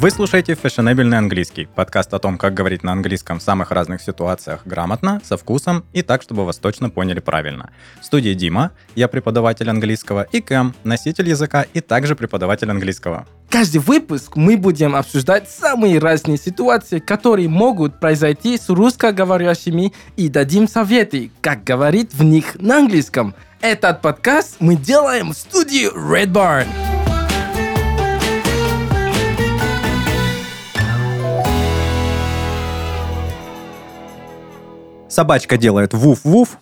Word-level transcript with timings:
Вы 0.00 0.10
слушаете 0.10 0.54
«Фешенебельный 0.54 1.18
английский»– 1.18 1.68
подкаст 1.74 2.14
о 2.14 2.18
том, 2.18 2.38
как 2.38 2.54
говорить 2.54 2.82
на 2.82 2.92
английском 2.92 3.38
в 3.38 3.42
самых 3.42 3.70
разных 3.70 4.00
ситуациях 4.00 4.62
грамотно, 4.64 5.20
со 5.22 5.36
вкусом 5.36 5.84
и 5.92 6.00
так, 6.00 6.22
чтобы 6.22 6.46
вас 6.46 6.56
точно 6.56 6.88
поняли 6.88 7.20
правильно. 7.20 7.68
В 8.00 8.06
студии 8.06 8.32
Дима, 8.32 8.70
я 8.94 9.08
преподаватель 9.08 9.68
английского, 9.68 10.22
и 10.32 10.40
Кэм, 10.40 10.74
носитель 10.84 11.28
языка 11.28 11.66
и 11.74 11.82
также 11.82 12.16
преподаватель 12.16 12.70
английского. 12.70 13.26
Каждый 13.50 13.82
выпуск 13.82 14.36
мы 14.36 14.56
будем 14.56 14.96
обсуждать 14.96 15.50
самые 15.50 15.98
разные 15.98 16.38
ситуации, 16.38 16.98
которые 16.98 17.50
могут 17.50 18.00
произойти 18.00 18.56
с 18.56 18.70
русскоговорящими 18.70 19.92
и 20.16 20.30
дадим 20.30 20.66
советы, 20.66 21.30
как 21.42 21.62
говорить 21.62 22.14
в 22.14 22.22
них 22.22 22.58
на 22.58 22.78
английском. 22.78 23.34
Этот 23.60 24.00
подкаст 24.00 24.56
мы 24.60 24.76
делаем 24.76 25.32
в 25.32 25.36
студии 25.36 25.94
Red 25.94 26.32
Barn. 26.32 26.68
Собачка 35.10 35.56
делает 35.56 35.92
вуф-вуф, 35.92 36.58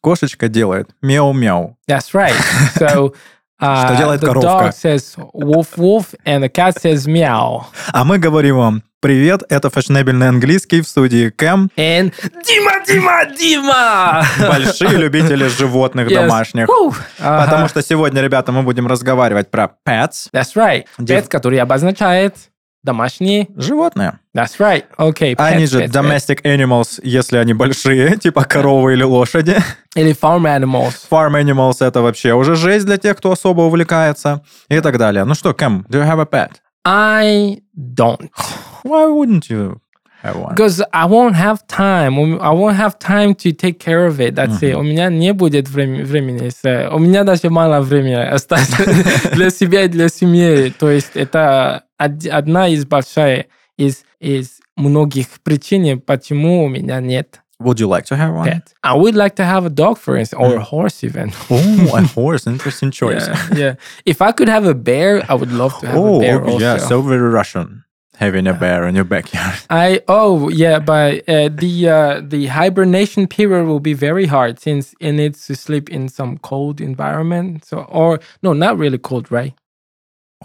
кошечка 0.00 0.48
делает 0.48 0.88
мяу-мяу. 1.02 1.76
That's 1.88 2.12
right. 2.14 2.34
So 2.78 3.14
uh, 3.60 3.84
Что 3.86 3.96
делает 3.96 4.22
the 4.22 4.26
коровка? 4.26 4.48
dog 4.48 4.72
says 4.72 5.16
woof 5.34 5.76
woof 5.76 6.14
and 6.24 6.42
the 6.42 6.48
cat 6.48 6.80
says 6.80 7.06
meow. 7.06 7.64
А 7.92 8.04
мы 8.04 8.18
говорим 8.18 8.56
вам 8.56 8.82
«Привет, 9.00 9.42
это 9.50 9.68
фешенебельный 9.70 10.28
английский» 10.28 10.80
в 10.80 10.88
студии 10.88 11.28
Кэм. 11.30 11.70
And 11.76 12.12
Дима, 12.46 12.84
Дима, 12.86 13.26
Дима! 13.38 14.24
Большие 14.48 14.96
любители 14.96 15.46
животных 15.48 16.08
Yes. 16.10 16.14
домашних. 16.14 16.68
Woo. 16.68 16.94
Потому 17.18 17.64
Ага. 17.64 17.68
что 17.68 17.82
сегодня, 17.82 18.22
ребята, 18.22 18.50
мы 18.52 18.62
будем 18.62 18.86
разговаривать 18.86 19.50
про 19.50 19.70
pets, 19.86 20.28
That's 20.32 20.54
right. 20.56 20.84
Дев- 20.98 21.24
Pet, 21.24 21.28
который 21.28 21.58
обозначает 21.58 22.36
домашние. 22.82 23.48
животные. 23.56 24.18
That's 24.34 24.58
right. 24.58 24.84
Okay. 24.98 25.34
Они 25.36 25.64
pets, 25.64 25.70
же 25.70 25.80
pets, 25.80 25.90
pets. 25.90 25.92
domestic 25.92 26.42
animals, 26.44 27.00
если 27.02 27.36
они 27.38 27.52
большие, 27.54 28.16
типа 28.22 28.44
коровы 28.44 28.92
или 28.94 29.02
лошади. 29.02 29.56
Или 29.94 30.12
farm 30.12 30.44
animals. 30.44 30.94
Farm 31.10 31.34
animals— 31.40 31.76
это 31.80 32.00
вообще 32.00 32.32
уже 32.32 32.54
жесть 32.54 32.86
для 32.86 32.96
тех, 32.96 33.16
кто 33.16 33.32
особо 33.32 33.62
увлекается 33.62 34.42
и 34.68 34.80
так 34.80 34.98
далее. 34.98 35.24
Ну 35.24 35.34
что, 35.34 35.52
Кэм, 35.52 35.86
do 35.88 36.00
you 36.00 36.08
have 36.08 36.20
a 36.20 36.26
pet? 36.26 36.52
I 36.84 37.60
don't. 37.76 38.30
Why 38.84 39.08
wouldn't 39.08 39.50
you? 39.50 39.80
Because 40.23 40.81
I 40.91 41.05
won't 41.05 41.35
have 41.35 41.67
time. 41.67 42.17
У- 42.17 42.39
I 42.39 42.49
won't 42.51 42.75
have 42.77 42.97
time 42.97 43.35
to 43.35 43.51
take 43.51 43.77
care 43.79 44.07
of 44.07 44.19
it. 44.19 44.33
That's 44.33 44.59
it. 44.63 44.75
У 44.75 44.81
меня 44.81 45.09
не 45.09 45.33
будет 45.33 45.67
времени. 45.69 46.01
времени. 46.01 46.49
С- 46.49 46.89
У 46.91 46.97
меня 46.97 47.23
даже 47.23 47.49
мало 47.51 47.79
времени 47.81 48.15
остается 48.15 48.83
для 49.33 49.51
себя 49.51 49.83
и 49.83 49.87
для 49.87 50.09
семьи. 50.09 50.71
То 50.79 50.89
есть 50.89 51.11
это 51.15 51.83
од- 51.99 52.25
одна 52.25 52.67
из 52.69 52.85
большая 52.85 53.45
из, 53.77 54.03
из 54.19 54.61
многих 54.75 55.27
причин, 55.43 55.99
почему 56.01 56.63
у 56.63 56.69
меня 56.69 56.99
нет 57.01 57.41
Would 57.61 57.79
you 57.79 57.87
like 57.87 58.05
to 58.07 58.17
have 58.17 58.33
one? 58.33 58.45
pet. 58.47 58.73
I 58.83 58.95
would 58.97 59.15
like 59.15 59.35
to 59.35 59.43
have 59.45 59.65
a 59.65 59.69
dog, 59.69 59.97
for 59.99 60.17
instance, 60.17 60.41
or 60.41 60.55
a 60.55 60.59
horse 60.63 61.03
even. 61.03 61.31
Oh, 61.51 61.95
a 61.95 62.01
horse. 62.01 62.47
Interesting 62.47 62.89
choice. 62.91 63.27
Yeah, 63.27 63.57
yeah. 63.57 63.75
If 64.05 64.21
I 64.21 64.31
could 64.33 64.49
have 64.49 64.65
a 64.65 64.73
bear, 64.73 65.23
I 65.29 65.35
would 65.35 65.51
love 65.53 65.77
to 65.81 65.87
have 65.87 65.95
Oh, 65.97 66.17
a 66.17 66.19
bear 66.19 66.43
also. 66.43 66.59
yeah, 66.59 66.77
so 66.79 67.01
very 67.01 67.29
Russian. 67.29 67.83
having 68.20 68.46
a 68.46 68.52
uh, 68.52 68.58
bear 68.58 68.86
in 68.86 68.94
your 68.94 69.04
backyard. 69.04 69.58
I 69.70 70.02
oh 70.06 70.50
yeah, 70.50 70.78
but 70.78 71.28
uh, 71.28 71.48
the 71.48 71.88
uh, 71.88 72.20
the 72.22 72.46
hibernation 72.46 73.26
period 73.26 73.66
will 73.66 73.80
be 73.80 73.94
very 73.94 74.26
hard 74.26 74.60
since 74.60 74.94
it 75.00 75.12
needs 75.12 75.46
to 75.46 75.56
sleep 75.56 75.88
in 75.90 76.08
some 76.08 76.38
cold 76.38 76.80
environment. 76.80 77.64
So 77.64 77.80
or 77.88 78.20
no, 78.42 78.52
not 78.52 78.78
really 78.78 78.98
cold, 78.98 79.32
right? 79.32 79.54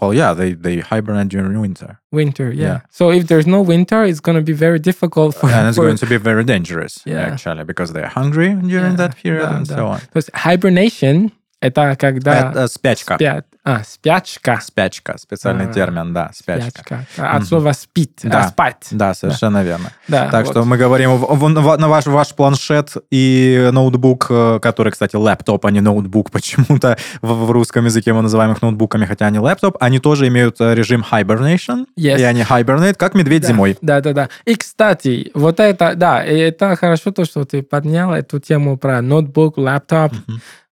Well, 0.00 0.12
yeah, 0.12 0.34
they 0.34 0.52
they 0.52 0.80
hibernate 0.80 1.28
during 1.28 1.60
winter. 1.60 2.00
Winter, 2.12 2.52
yeah. 2.52 2.66
yeah. 2.66 2.80
So 2.90 3.10
if 3.10 3.28
there's 3.28 3.46
no 3.46 3.62
winter, 3.62 4.04
it's 4.04 4.20
going 4.20 4.36
to 4.36 4.42
be 4.42 4.52
very 4.52 4.78
difficult 4.78 5.34
for. 5.34 5.48
And 5.48 5.68
it's 5.68 5.76
for, 5.76 5.84
going 5.84 5.96
to 5.96 6.06
be 6.06 6.18
very 6.18 6.44
dangerous, 6.44 7.02
yeah. 7.06 7.20
actually, 7.20 7.64
because 7.64 7.92
they're 7.92 8.08
hungry 8.08 8.54
during 8.54 8.92
yeah, 8.92 9.02
that 9.02 9.16
period 9.16 9.48
and 9.48 9.66
so 9.66 9.86
on. 9.86 10.00
Because 10.00 10.28
hibernation 10.34 11.32
это 11.60 11.96
когда 11.98 12.50
Это 12.50 12.68
спячка. 12.68 13.14
спят, 13.16 13.46
а 13.64 13.82
спячка, 13.82 14.60
Спячка, 14.62 15.16
специальный 15.18 15.64
А, 15.68 15.72
термин, 15.72 16.12
да, 16.12 16.30
спячка. 16.34 16.70
спячка, 16.70 17.06
А, 17.18 17.36
от 17.38 17.46
слова 17.46 17.72
спит, 17.72 18.20
а, 18.24 18.28
Да. 18.28 18.48
спать. 18.48 18.86
Да, 18.90 19.14
совершенно 19.14 19.64
верно. 19.64 19.90
Да, 20.06 20.28
Так 20.30 20.44
вот. 20.46 20.52
что 20.52 20.64
мы 20.64 20.76
говорим 20.76 21.16
в- 21.16 21.34
в- 21.34 21.38
в- 21.38 21.76
на 21.78 21.88
ваш, 21.88 22.06
ваш 22.06 22.34
планшет 22.34 22.94
и 23.10 23.70
ноутбук, 23.72 24.26
э, 24.30 24.58
который, 24.62 24.92
кстати, 24.92 25.16
лэптоп, 25.16 25.66
а 25.66 25.70
не 25.70 25.80
ноутбук, 25.80 26.30
почему-то 26.80 26.96
в, 27.22 27.46
в 27.46 27.50
русском 27.50 27.86
языке 27.86 28.12
мы 28.12 28.22
называем 28.22 28.52
их 28.52 28.62
ноутбуками, 28.62 29.04
хотя 29.06 29.26
они 29.26 29.38
лэптоп, 29.40 29.76
они 29.80 29.98
тоже 29.98 30.28
имеют 30.28 30.60
э, 30.60 30.74
режим 30.74 31.04
hibernation, 31.10 31.86
Yes. 31.98 32.20
и 32.20 32.22
они 32.22 32.42
hibernate, 32.42 32.94
как 32.94 33.14
медведь 33.14 33.42
Да, 33.42 33.48
зимой. 33.48 33.78
Да, 33.80 34.00
да, 34.00 34.12
да. 34.12 34.28
И, 34.44 34.54
кстати, 34.54 35.30
вот 35.34 35.58
это, 35.58 35.94
да, 35.96 36.22
это 36.22 36.76
хорошо 36.76 37.10
то, 37.10 37.24
что 37.24 37.44
ты 37.44 37.62
поднял 37.62 38.12
эту 38.12 38.38
тему 38.38 38.76
про 38.76 39.00
ноутбук, 39.02 39.56
лэптоп. 39.58 40.12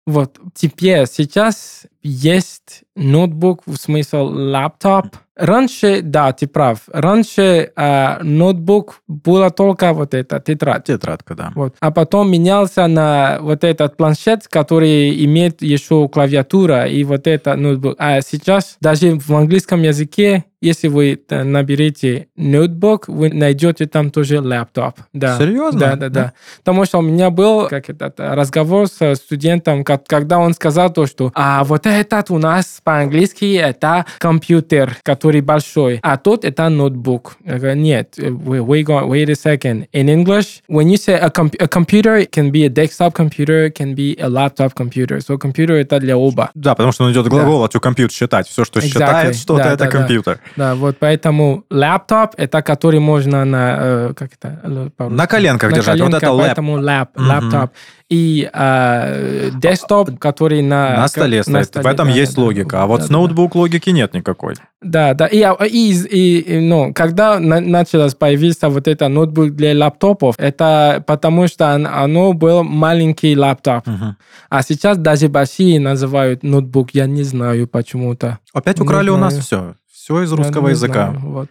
Вот 0.07 0.39
теперь, 0.55 1.07
сейчас 1.07 1.87
есть 2.03 2.83
ноутбук, 2.95 3.63
в 3.65 3.77
смысле 3.77 4.19
лэптоп. 4.19 5.17
Раньше, 5.35 6.01
да, 6.03 6.33
ты 6.33 6.47
прав, 6.47 6.81
раньше 6.93 7.73
э, 7.75 8.23
notebook 8.23 9.03
было 9.09 9.51
только 9.51 9.93
вот 9.93 10.15
это, 10.15 10.39
тетрадь. 10.39 10.85
Тетрадка, 10.85 11.35
да. 11.35 11.53
Вот. 11.57 11.75
А 11.81 11.91
потом 11.91 12.31
менялся 12.31 12.87
на 12.87 13.39
вот 13.41 13.65
этот 13.65 13.97
планшет, 13.97 14.47
который 14.47 15.25
имеет 15.25 15.61
еще 15.63 16.09
клавиатура 16.09 16.87
и 16.87 17.03
вот 17.03 17.27
это 17.27 17.57
ноутбук. 17.57 17.97
А 17.99 18.21
сейчас 18.21 18.77
даже 18.81 19.19
в 19.19 19.35
английском 19.35 19.83
языке, 19.83 20.45
если 20.65 20.89
вы 20.89 21.21
э, 21.29 21.43
наберете 21.43 22.29
notebook, 22.37 23.09
вы 23.09 23.29
найдете 23.31 23.87
там 23.87 24.11
тоже 24.11 24.41
лэптоп. 24.41 24.99
Да. 25.13 25.39
Серьезно? 25.39 25.81
Да, 25.81 25.97
да, 25.97 26.09
да. 26.09 26.33
Потому 26.59 26.85
что 26.85 26.99
у 26.99 27.03
меня 27.03 27.31
был 27.31 27.69
как 27.69 27.91
этот, 27.91 28.19
разговор 28.19 28.89
с 28.89 29.15
студентом, 29.17 29.85
когда 29.85 30.39
он 30.39 30.55
сказал 30.55 30.93
то, 30.93 31.07
что 31.07 31.31
а 31.35 31.65
вот 31.65 31.87
этот 31.87 32.31
у 32.31 32.39
нас 32.39 32.81
по-английски 32.83 33.57
это 33.57 34.07
компьютер, 34.19 34.97
который 35.03 35.41
большой, 35.41 36.01
а 36.03 36.17
тот 36.17 36.45
это 36.45 36.69
ноутбук. 36.69 37.37
Говорю, 37.45 37.75
нет, 37.75 38.15
wait, 38.19 38.65
wait, 38.65 38.87
wait 38.87 39.31
a 39.31 39.35
second. 39.35 39.87
In 39.93 40.09
English, 40.09 40.63
when 40.69 40.89
you 40.89 40.97
say 40.97 41.15
a, 41.15 41.31
comp- 41.31 41.57
a 41.61 41.69
computer, 41.69 42.17
it 42.17 42.31
can 42.31 42.51
be 42.51 42.65
a 42.65 42.69
desktop 42.71 43.15
computer, 43.15 43.67
it 43.67 43.75
can 43.77 43.95
be 43.95 44.17
a 44.19 44.29
laptop 44.29 44.75
computer. 44.75 45.19
So 45.19 45.39
computer 45.39 45.75
это 45.75 45.99
для 46.01 46.17
оба. 46.17 46.51
Да, 46.55 46.75
потому 46.75 46.93
что 46.93 47.05
он 47.05 47.13
идет 47.13 47.29
глагол, 47.29 47.65
а 47.65 47.69
to 47.69 47.81
compute 47.81 48.11
считать. 48.13 48.49
Все, 48.49 48.65
что 48.65 48.81
Exactly. 48.81 48.89
считает 48.89 49.37
что-то, 49.37 49.65
Да, 49.65 49.69
это 49.73 49.85
да, 49.85 49.91
да. 49.91 49.91
компьютер. 49.91 50.39
Да, 50.54 50.54
вот 50.57 50.97
поэтому 50.99 51.65
лэптоп 51.71 52.35
это 52.37 52.63
который 52.63 53.01
можно 53.01 53.45
на 53.45 53.77
э, 53.81 54.13
как 54.17 54.31
это? 54.41 54.91
На 55.11 55.27
коленках 55.27 55.71
на 55.71 55.77
держать. 55.77 56.01
Вот 56.01 56.07
коленках, 56.07 56.23
это 56.23 56.33
лэп. 56.33 56.47
поэтому 56.47 56.73
лэп, 56.81 57.09
Мгм. 57.17 57.29
лэптоп. 57.29 57.71
И 58.11 58.49
э, 58.53 59.51
десктоп, 59.55 60.19
который 60.19 60.63
на 60.63 60.97
На 60.97 61.09
столе 61.09 61.43
как- 61.43 61.65
стоит. 61.65 61.85
В 61.85 61.87
этом 61.87 62.09
да, 62.09 62.15
есть 62.15 62.35
да, 62.35 62.41
да. 62.41 62.43
логика. 62.47 62.83
А 62.83 62.87
вот 62.87 62.99
Да, 63.01 63.05
с 63.07 63.09
да, 63.09 63.13
да. 63.15 63.19
ноутбук 63.19 63.55
логики 63.55 63.91
нет 63.91 64.15
никакой. 64.15 64.55
Да, 64.83 65.15
да. 65.15 65.27
И, 65.27 65.41
а, 65.41 65.55
и, 65.65 65.93
и, 65.93 66.39
и, 66.41 66.61
ну, 66.61 66.93
когда 66.95 67.41
на, 67.41 67.61
началось 67.61 68.15
появиться 68.15 68.69
вот 68.69 68.87
это 68.87 69.09
ноутбук 69.09 69.51
для 69.57 69.77
лаптопов, 69.77 70.35
это 70.39 71.03
потому 71.07 71.49
что 71.49 71.75
он- 71.75 71.87
оно 71.87 72.35
был 72.35 72.63
маленький 72.63 73.35
лаптоп. 73.37 73.87
Мгм. 73.87 74.17
А 74.51 74.63
сейчас 74.63 74.99
даже 74.99 75.29
большие 75.29 75.81
называют 75.81 76.43
ноутбук. 76.43 76.91
Я 76.93 77.07
не 77.07 77.23
знаю 77.25 77.67
почему-то. 77.67 78.39
Опять 78.53 78.79
Не 78.79 78.85
украли 78.85 79.09
у 79.11 79.17
нас 79.17 79.33
знаю. 79.33 79.43
все. 79.43 79.75
Все 80.05 80.23
из 80.23 80.31
русского 80.33 80.69
языка. 80.69 81.13
знаю, 81.13 81.21
Вот. 81.23 81.49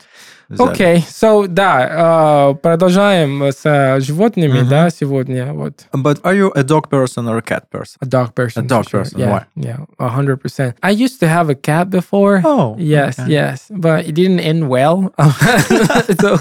Окей, 0.60 1.04
so, 1.10 1.48
да, 1.48 2.52
э, 2.52 2.56
продолжаем 2.62 3.42
с 3.48 3.62
э, 3.64 4.00
животными, 4.02 4.60
Мгм. 4.60 4.70
да, 4.70 4.90
сегодня, 4.92 5.52
вот. 5.54 5.88
But 5.92 6.22
are 6.22 6.36
you 6.38 6.52
a 6.54 6.62
dog 6.62 6.88
person 6.90 7.26
or 7.28 7.38
a 7.38 7.42
cat 7.42 7.64
person? 7.72 7.96
A 8.02 8.06
dog 8.06 8.36
person. 8.36 8.60
A 8.60 8.68
dog 8.68 8.84
sure. 8.88 9.00
person, 9.02 9.18
Yeah, 9.20 9.32
why? 9.32 9.46
yeah, 9.56 9.86
a 9.98 10.10
hundred 10.10 10.40
percent. 10.44 10.76
I 10.84 10.92
used 10.92 11.20
to 11.22 11.28
have 11.28 11.50
a 11.50 11.56
cat 11.56 11.90
before. 11.90 12.42
Oh, 12.46 12.76
Yes, 12.78 13.18
okay. 13.18 13.32
yes, 13.32 13.66
but 13.72 14.06
it 14.06 14.14
didn't 14.14 14.42
end 14.42 14.68
well. 14.70 15.12
So- 16.22 16.38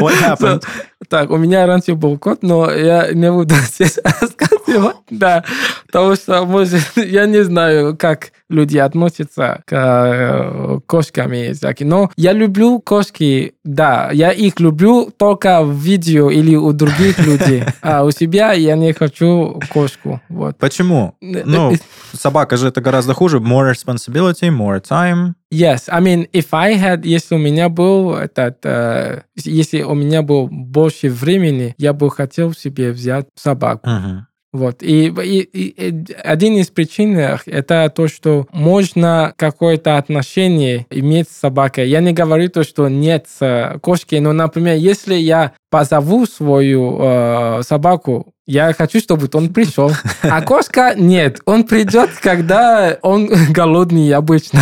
What 0.00 0.14
happened? 0.14 0.64
so- 0.64 0.68
так, 1.08 1.30
у 1.30 1.36
меня 1.36 1.66
раньше 1.66 1.94
был 1.94 2.18
кот, 2.18 2.42
но 2.42 2.68
я 2.72 3.12
не 3.12 3.30
буду 3.30 3.54
здесь 3.54 3.98
рассказывать. 4.02 4.96
Да, 5.10 5.44
потому 5.86 6.16
что, 6.16 6.44
может, 6.44 6.82
я 6.96 7.26
не 7.26 7.44
знаю, 7.44 7.96
как 7.96 8.32
люди 8.48 8.78
относятся 8.78 9.62
к 9.66 9.72
э, 9.72 10.80
кошкам 10.86 11.32
и 11.32 11.52
всяким. 11.52 11.88
Но 11.88 12.10
я 12.16 12.32
люблю 12.32 12.80
кошки, 12.80 13.54
да, 13.64 14.10
я 14.12 14.30
их 14.32 14.60
люблю 14.60 15.10
только 15.16 15.62
в 15.62 15.72
видео 15.72 16.30
или 16.30 16.56
у 16.56 16.72
других 16.72 17.18
людей. 17.18 17.64
А 17.82 18.04
у 18.04 18.10
себя 18.10 18.52
я 18.52 18.76
не 18.76 18.92
хочу 18.92 19.60
кошку. 19.72 20.20
Вот. 20.28 20.58
Почему? 20.58 21.14
Ну, 21.20 21.72
собака 22.12 22.56
же 22.56 22.68
это 22.68 22.80
гораздо 22.80 23.14
хуже. 23.14 23.38
More 23.38 23.72
responsibility, 23.72 24.50
more 24.50 24.80
time. 24.80 25.34
Yes, 25.50 25.88
I 25.88 26.00
mean, 26.00 26.28
if 26.32 26.48
I 26.52 26.74
had, 26.74 27.06
если 27.06 27.34
у 27.34 27.38
меня 27.38 27.70
был 27.70 28.14
этот, 28.14 28.58
э, 28.64 29.22
если 29.36 29.82
у 29.82 29.94
меня 29.94 30.22
был 30.22 30.48
больше 30.48 31.08
времени, 31.08 31.74
я 31.78 31.94
бы 31.94 32.10
хотел 32.10 32.52
себе 32.52 32.92
взять 32.92 33.28
собаку. 33.34 33.88
Мгм. 33.88 34.27
Вот. 34.52 34.82
И, 34.82 35.08
и, 35.08 35.40
и- 35.40 36.12
один 36.24 36.56
из 36.56 36.68
причин 36.68 37.18
э, 37.18 37.38
это 37.46 37.92
то, 37.94 38.08
что 38.08 38.46
можно 38.52 39.34
какое-то 39.36 39.98
отношение 39.98 40.86
иметь 40.90 41.28
с 41.28 41.36
собакой. 41.36 41.88
Я 41.88 42.00
не 42.00 42.12
говорю 42.12 42.48
то, 42.48 42.64
что 42.64 42.88
нет 42.88 43.26
э, 43.40 43.78
кошки, 43.80 44.14
но, 44.16 44.32
например, 44.32 44.76
если 44.76 45.14
я 45.14 45.52
позову 45.70 46.24
свою 46.24 46.98
э, 46.98 47.62
собаку, 47.62 48.32
я 48.46 48.72
хочу, 48.72 48.98
чтобы 49.00 49.28
он 49.34 49.52
пришел. 49.52 49.92
А 50.22 50.40
кошка 50.40 50.94
нет. 50.96 51.40
Он 51.44 51.64
придет, 51.64 52.08
когда 52.22 52.96
он 53.02 53.28
голодный 53.50 54.12
обычно. 54.14 54.60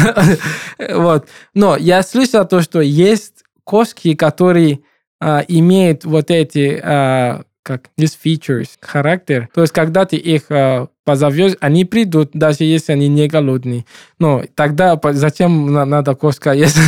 Вот. 0.94 1.28
Но 1.54 1.76
я 1.76 2.02
слышал 2.02 2.44
то, 2.44 2.60
что 2.60 2.80
есть 2.80 3.44
кошки, 3.64 4.14
которые 4.14 4.80
а, 5.20 5.42
имеют 5.48 6.04
вот 6.04 6.30
эти 6.30 6.78
а, 6.82 7.44
как 7.66 7.90
these 7.98 8.16
features, 8.24 8.68
характер. 8.80 9.48
То 9.52 9.62
есть, 9.62 9.72
когда 9.72 10.04
ты 10.04 10.14
их 10.16 10.42
а, 10.50 10.86
позовешь, 11.04 11.54
они 11.60 11.84
придут, 11.84 12.30
даже 12.32 12.58
если 12.62 12.92
они 12.92 13.08
не 13.08 13.26
голодные. 13.26 13.84
Но 14.20 14.44
тогда 14.54 14.98
зачем 15.12 15.72
на- 15.72 15.84
надо 15.84 16.14
кошка 16.14 16.52
есть? 16.52 16.76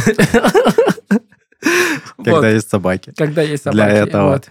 Когда 2.25 2.49
есть 2.49 2.71
собаки. 2.71 3.13
Когда 3.17 3.43
есть 3.43 3.65
Для 3.65 3.73
собаки. 3.73 4.09
этого. 4.09 4.29
Вот. 4.31 4.51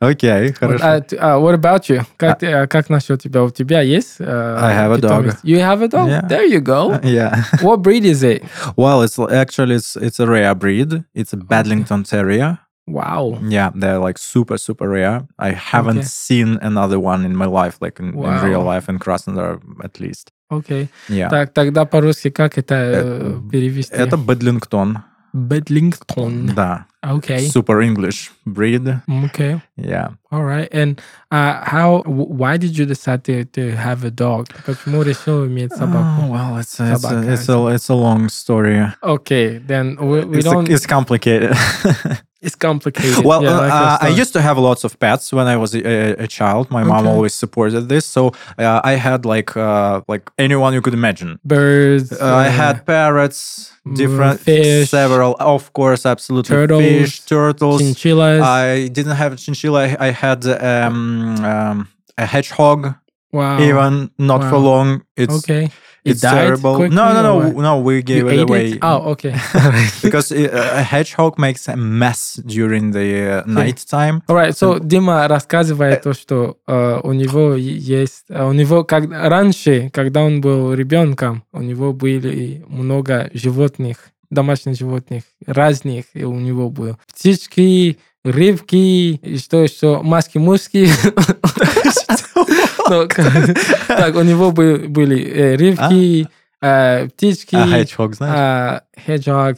Окей, 0.00 0.52
хорошо. 0.52 0.84
А, 0.84 1.02
а, 1.18 1.38
what 1.40 1.54
about 1.56 1.82
you? 1.88 2.02
Как, 2.16 2.42
а, 2.42 2.66
как 2.68 2.88
насчет 2.88 3.20
тебя? 3.20 3.42
У 3.42 3.50
тебя 3.50 3.80
есть? 3.80 4.16
э, 4.20 4.24
I 4.60 4.72
have 4.74 4.92
a 4.94 4.98
dog. 5.00 5.36
You 5.42 5.58
have 5.58 5.82
a 5.82 5.88
dog? 5.88 6.28
There 6.28 6.44
you 6.46 6.60
go. 6.60 7.00
Yeah. 7.02 7.42
What 7.62 7.82
breed 7.82 8.04
is 8.04 8.22
it? 8.22 8.44
Well, 8.76 9.02
it's 9.02 9.18
actually 9.18 9.76
it's 9.76 9.96
it's 9.96 10.20
a 10.20 10.26
rare 10.26 10.54
breed. 10.54 11.04
It's 11.14 11.32
a 11.32 11.36
Badlington 11.36 12.04
Terrier. 12.04 12.58
Wow. 12.87 13.39
Yeah, 13.47 13.71
they're 13.73 13.97
like 13.99 14.17
super 14.17 14.57
super 14.57 14.89
rare. 14.89 15.25
I 15.39 15.51
haven't 15.51 15.99
Okay. 15.99 16.07
seen 16.07 16.59
another 16.61 16.99
one 16.99 17.23
in 17.25 17.33
my 17.35 17.45
life, 17.45 17.77
like 17.79 17.97
in, 17.99 18.09
in 18.09 18.41
real 18.43 18.59
Wow. 18.59 18.73
life 18.75 18.89
in 18.89 18.99
Krasnodar 18.99 19.61
at 19.83 19.99
least. 20.01 20.31
Окей. 20.49 20.89
Yeah. 21.09 21.29
Так, 21.29 21.53
тогда 21.53 21.85
по-русски 21.85 22.29
как 22.29 22.57
это 22.57 22.75
э, 22.75 23.39
Э, 23.39 23.49
перевести? 23.51 23.95
Это 23.95 24.17
Бэдлингтон. 24.17 24.99
Бедлингтон. 25.33 26.51
Да. 26.53 26.85
Okay. 27.03 27.47
Super 27.49 27.81
English 27.81 28.31
breed. 28.45 28.99
Okay. 29.07 29.61
Yeah. 29.77 30.09
All 30.31 30.43
right. 30.43 30.67
And 30.71 31.01
uh, 31.31 31.63
how? 31.63 32.03
w- 32.05 32.27
Why 32.29 32.57
did 32.57 32.77
you 32.77 32.85
decide 32.85 33.23
to, 33.25 33.43
to 33.45 33.71
have 33.75 34.03
a 34.03 34.11
dog? 34.11 34.47
Почему 34.65 35.01
решил 35.03 35.45
иметь 35.47 35.71
Oh, 35.73 35.79
собаку? 35.79 36.29
well, 36.29 36.57
it's 36.57 36.79
a, 36.79 36.93
it's, 36.93 37.03
a, 37.03 37.07
Собака. 37.07 37.33
it's 37.33 37.49
a 37.49 37.67
it's 37.73 37.89
a 37.89 37.95
long 37.95 38.29
story. 38.29 38.85
Okay. 39.01 39.57
Then 39.57 39.97
we, 39.99 40.23
we 40.25 40.37
It's, 40.39 40.47
a- 40.47 40.51
don't. 40.51 40.69
it's 40.69 40.85
complicated. 40.85 41.55
it's 42.40 42.54
complicated. 42.54 43.24
well, 43.24 43.42
Yeah, 43.42 43.50
uh, 43.50 43.62
uh, 43.62 43.98
I 44.00 44.08
used 44.08 44.32
to 44.34 44.40
have 44.40 44.58
lots 44.58 44.84
of 44.84 44.98
pets 44.98 45.32
when 45.32 45.46
I 45.46 45.56
was 45.56 45.74
a, 45.74 46.22
a, 46.24 46.26
child. 46.26 46.70
My 46.70 46.84
mom 46.84 47.06
always 47.06 47.34
supported 47.34 47.88
this, 47.88 48.06
so 48.06 48.32
uh, 48.58 48.80
I 48.84 48.92
had 48.92 49.24
like 49.24 49.56
uh, 49.56 50.02
like 50.06 50.30
anyone 50.38 50.72
you 50.72 50.80
could 50.80 50.94
imagine. 50.94 51.40
birds. 51.44 52.12
Uh, 52.12 52.34
I 52.46 52.48
had 52.48 52.86
parrots, 52.86 53.72
mm, 53.84 53.96
different, 53.96 54.40
fish, 54.40 54.90
several, 54.90 55.36
of 55.40 55.72
course, 55.72 56.06
absolutely 56.06 56.54
turtles, 56.54 56.82
fish, 56.82 57.20
turtles. 57.24 57.80
chinchillas. 57.80 58.40
I 58.42 58.88
didn't 58.88 59.16
have 59.16 59.32
a 59.32 59.36
chinchilla. 59.36 59.88
I, 59.88 60.08
I 60.08 60.10
had 60.10 60.46
um, 60.46 61.44
um, 61.44 61.88
a 62.16 62.26
hedgehog. 62.26 62.94
wow. 63.32 63.60
Even 63.60 64.10
not 64.18 64.48
for 64.48 64.58
long. 64.58 65.02
It's 65.16 65.34
okay. 65.38 65.70
It 66.08 66.12
it's 66.12 66.20
died 66.22 66.46
terrible. 66.46 66.76
quickly 66.76 66.96
No, 66.96 67.12
no, 67.12 67.22
no, 67.22 67.60
no. 67.60 67.78
We 67.80 68.02
gave 68.02 68.22
You 68.24 68.28
it 68.28 68.40
away. 68.48 68.72
it? 68.72 68.78
Oh, 68.82 69.12
okay. 69.12 69.34
because 70.02 70.32
it, 70.32 70.50
a 70.52 70.82
hedgehog 70.82 71.38
makes 71.38 71.68
a 71.68 71.76
mess 71.76 72.40
during 72.46 72.92
the 72.92 73.42
uh, 73.42 73.42
night 73.46 73.84
time. 73.88 74.22
Alright, 74.28 74.56
so 74.56 74.78
Дима 74.80 75.28
рассказывает 75.28 76.02
то, 76.02 76.12
что 76.14 76.56
э, 76.66 77.00
у 77.02 77.12
него 77.12 77.54
есть, 77.54 78.24
э, 78.28 78.44
у 78.44 78.52
него 78.52 78.84
как 78.84 79.10
раньше, 79.10 79.90
когда 79.92 80.22
он 80.22 80.40
был 80.40 80.72
ребенком, 80.74 81.44
у 81.52 81.60
него 81.62 81.92
были 81.92 82.64
много 82.68 83.30
животных, 83.34 84.10
домашних 84.30 84.76
животных, 84.76 85.22
разных 85.46 86.04
и 86.14 86.24
у 86.24 86.34
него 86.38 86.70
было. 86.70 86.98
Птички, 87.06 87.98
рыбки, 88.24 89.14
и 89.14 89.38
что 89.38 89.62
еще, 89.62 90.00
маски-муски. 90.02 90.88
Так, 93.88 94.16
у 94.16 94.22
него 94.22 94.50
бы- 94.52 94.86
были 94.88 95.22
э, 95.22 95.56
рыбки, 95.56 96.26
э, 96.62 97.08
птички, 97.08 97.54
А 97.56 97.66
hedgehog, 97.66 98.14
знаешь? 98.14 98.34
а, 98.36 98.82
hedgehog, 99.06 99.56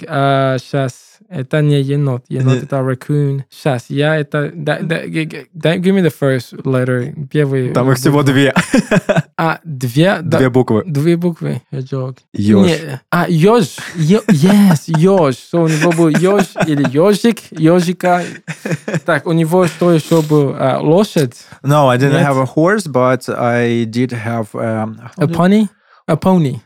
сейчас 0.59 0.93
это 1.29 1.61
не 1.63 1.81
енот, 1.81 2.25
енот 2.29 2.63
это 2.63 2.77
raccoon. 2.79 3.43
Сейчас 3.51 3.87
я 3.89 4.17
это, 4.17 4.47
give 4.49 5.93
me 5.95 6.03
the 6.03 6.13
first 6.21 6.53
letter, 6.65 7.15
первый. 7.31 7.71
Там 7.73 7.91
их 7.91 7.99
всего 7.99 8.23
две. 8.23 8.53
А, 9.43 9.59
две, 9.65 10.19
да, 10.21 10.37
Две 10.37 10.51
буквы. 10.51 10.83
две 10.85 11.17
буквы, 11.17 11.63
hedgehog. 11.73 12.19
Ёж. 12.35 12.67
Не, 12.67 13.01
а, 13.11 13.25
еж, 13.27 13.79
yes, 13.97 14.83
еж. 14.87 15.35
So, 15.51 15.65
у 15.65 15.69
него 15.69 15.93
был 15.93 16.09
еж 16.09 16.49
или 16.67 16.85
ежик, 16.95 17.39
ежика. 17.51 18.23
Так, 19.07 19.27
у 19.27 19.33
него 19.33 19.67
что 19.67 19.93
еще 19.93 20.21
был? 20.21 20.55
А, 20.59 20.79
лошадь, 20.81 21.37
No, 21.63 21.89
I 21.89 21.97
didn't 21.97 22.19
Нет? 22.19 22.27
have 22.29 22.37
a 22.37 22.45
horse, 22.45 22.87
but 22.87 23.31
I 23.31 23.87
did 23.87 24.13
have. 24.13 24.49
Um, 24.53 24.99
a 25.17 25.27
pony, 25.27 25.69
a 26.07 26.17
pony. 26.19 26.61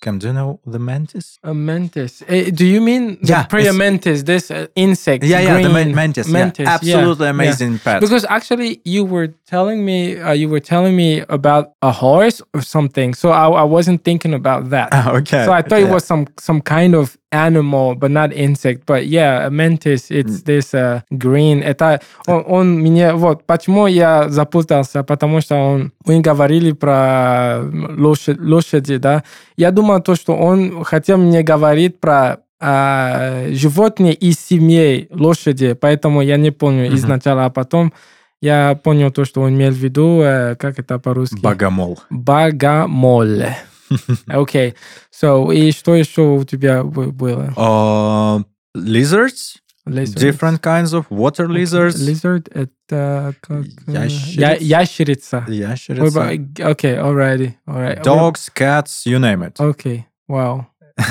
Cam, 0.00 0.18
do 0.18 0.28
you 0.28 0.32
know 0.32 0.60
the 0.64 0.78
mantis? 0.78 1.38
A 1.42 1.52
mantis. 1.52 2.22
Eh, 2.26 2.50
do 2.50 2.64
you 2.64 2.80
mean 2.80 3.18
the 3.20 3.28
Yeah, 3.28 3.42
prayer 3.44 3.72
mantis, 3.74 4.22
this 4.22 4.50
uh, 4.50 4.66
insect? 4.74 5.24
Yeah, 5.24 5.40
yeah, 5.40 5.60
the 5.60 5.68
man- 5.68 5.94
mantis. 5.94 6.26
mantis, 6.26 6.64
yeah. 6.64 6.78
yeah, 6.82 6.96
Absolutely 6.96 7.24
yeah. 7.26 7.30
amazing 7.30 7.78
pet. 7.80 8.00
Because 8.00 8.24
actually, 8.24 8.80
you 8.86 9.04
were 9.04 9.26
telling 9.46 9.84
me, 9.84 10.18
uh, 10.18 10.32
you 10.32 10.48
were 10.48 10.60
telling 10.60 10.96
me 10.96 11.20
about 11.28 11.72
a 11.82 11.92
horse 11.92 12.40
or 12.54 12.62
something. 12.62 13.12
So 13.12 13.28
I, 13.30 13.46
I 13.48 13.62
wasn't 13.64 14.02
thinking 14.02 14.32
about 14.32 14.70
that. 14.70 14.88
okay. 15.18 15.44
So 15.44 15.52
I 15.52 15.60
thought 15.60 15.80
it 15.80 15.90
was 15.90 16.04
some 16.04 16.26
some 16.38 16.62
kind 16.62 16.94
of 16.94 17.18
animal, 17.32 17.94
but 17.94 18.10
not 18.10 18.32
insect. 18.32 18.86
But 18.86 19.06
yeah, 19.06 19.46
a 19.46 19.50
mantis. 19.50 20.10
It's 20.10 20.42
this 20.42 20.74
uh, 20.74 21.02
green. 21.10 21.62
Это 21.62 22.00
он, 22.26 22.44
он 22.46 22.78
мне 22.80 23.12
вот 23.14 23.44
почему 23.46 23.86
я 23.86 24.28
запутался, 24.28 25.02
потому 25.02 25.40
что 25.40 25.54
он 25.56 25.92
мы 26.04 26.20
говорили 26.20 26.72
про 26.72 27.60
лошадь, 27.62 28.40
лошади, 28.40 28.96
да. 28.96 29.24
Я 29.56 29.70
думал 29.70 30.00
то, 30.00 30.14
что 30.14 30.36
он 30.36 30.84
хотел 30.84 31.18
мне 31.18 31.42
говорить 31.42 32.00
про 32.00 32.38
а, 32.62 33.46
животные 33.50 34.12
из 34.12 34.38
семьи 34.38 35.08
лошади, 35.10 35.72
поэтому 35.72 36.20
я 36.20 36.36
не 36.36 36.50
помню 36.50 36.86
Мгм. 36.86 36.96
изначально, 36.96 37.46
а 37.46 37.50
потом 37.50 37.92
я 38.42 38.74
понял 38.82 39.10
то, 39.10 39.24
что 39.24 39.42
он 39.42 39.50
имел 39.54 39.70
в 39.72 39.76
виду, 39.76 40.20
э, 40.22 40.56
как 40.56 40.78
это 40.78 40.98
по-русски? 40.98 41.40
Богомол. 41.40 42.00
Богомол. 42.10 43.26
Окей. 44.26 44.74
So, 45.12 45.54
и 45.54 45.72
что 45.72 45.94
еще 45.94 46.22
у 46.22 46.44
тебя 46.44 46.82
бы- 46.84 47.10
было? 47.12 47.52
Uh, 47.56 48.44
lizards, 48.76 49.56
Lizard. 49.86 50.20
different 50.20 50.60
kinds 50.60 50.92
of 50.92 51.06
water 51.10 51.48
lizards. 51.48 51.96
Lizard 51.96 52.48
это 52.54 53.34
как... 53.40 53.64
э, 53.86 53.92
Ящерица. 53.92 54.40
я- 54.40 54.56
Ящерица. 54.80 55.44
Ящерица. 55.48 56.28
Окей, 56.68 56.94
alrighty. 56.96 57.54
alright. 57.66 58.02
Dogs, 58.04 58.48
cats, 58.54 59.04
you 59.06 59.18
name 59.18 59.42
it. 59.42 59.54
Окей, 59.58 60.06
вау. 60.28 60.66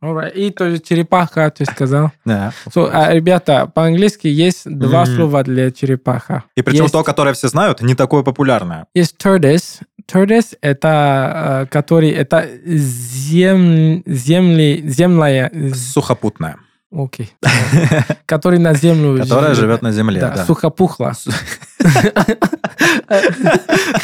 Alright. 0.00 0.32
И 0.34 0.50
тоже 0.50 0.78
черепаха, 0.78 1.50
ты 1.50 1.64
сказал. 1.64 2.12
Да. 2.24 2.52
So, 2.72 2.88
а, 2.92 3.12
ребята, 3.12 3.66
по-английски 3.66 4.28
есть 4.28 4.62
два 4.70 5.02
Мгм. 5.04 5.16
слова 5.16 5.42
для 5.42 5.72
черепаха. 5.72 6.44
И 6.56 6.62
причем 6.62 6.82
есть, 6.82 6.92
то, 6.92 7.02
которое 7.02 7.34
все 7.34 7.48
знают, 7.48 7.82
не 7.82 7.96
такое 7.96 8.22
популярное. 8.22 8.86
есть 8.94 9.16
tortoise. 9.20 9.80
Tortoise 10.06 10.56
это 10.60 11.64
э, 11.64 11.66
который 11.70 12.10
это 12.10 12.46
зем, 12.64 14.02
земли, 14.06 14.82
земная, 14.86 15.50
Сухопутное. 15.74 16.56
окей, 16.92 17.32
который 18.26 18.58
на 18.58 18.74
землю 18.74 19.18
Которое 19.22 19.54
живет 19.54 19.82
на 19.82 19.92
земле. 19.92 20.20
Да, 20.20 20.44
сухопухло. 20.44 21.12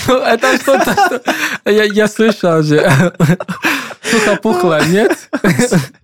Ну, 0.06 0.14
Это 0.18 0.56
что-то, 0.58 0.92
что... 0.92 1.22
Я, 1.70 1.84
я 1.84 2.08
слышал 2.08 2.62
же. 2.62 2.90
Сухопухло, 4.02 4.80
нет? 4.86 5.16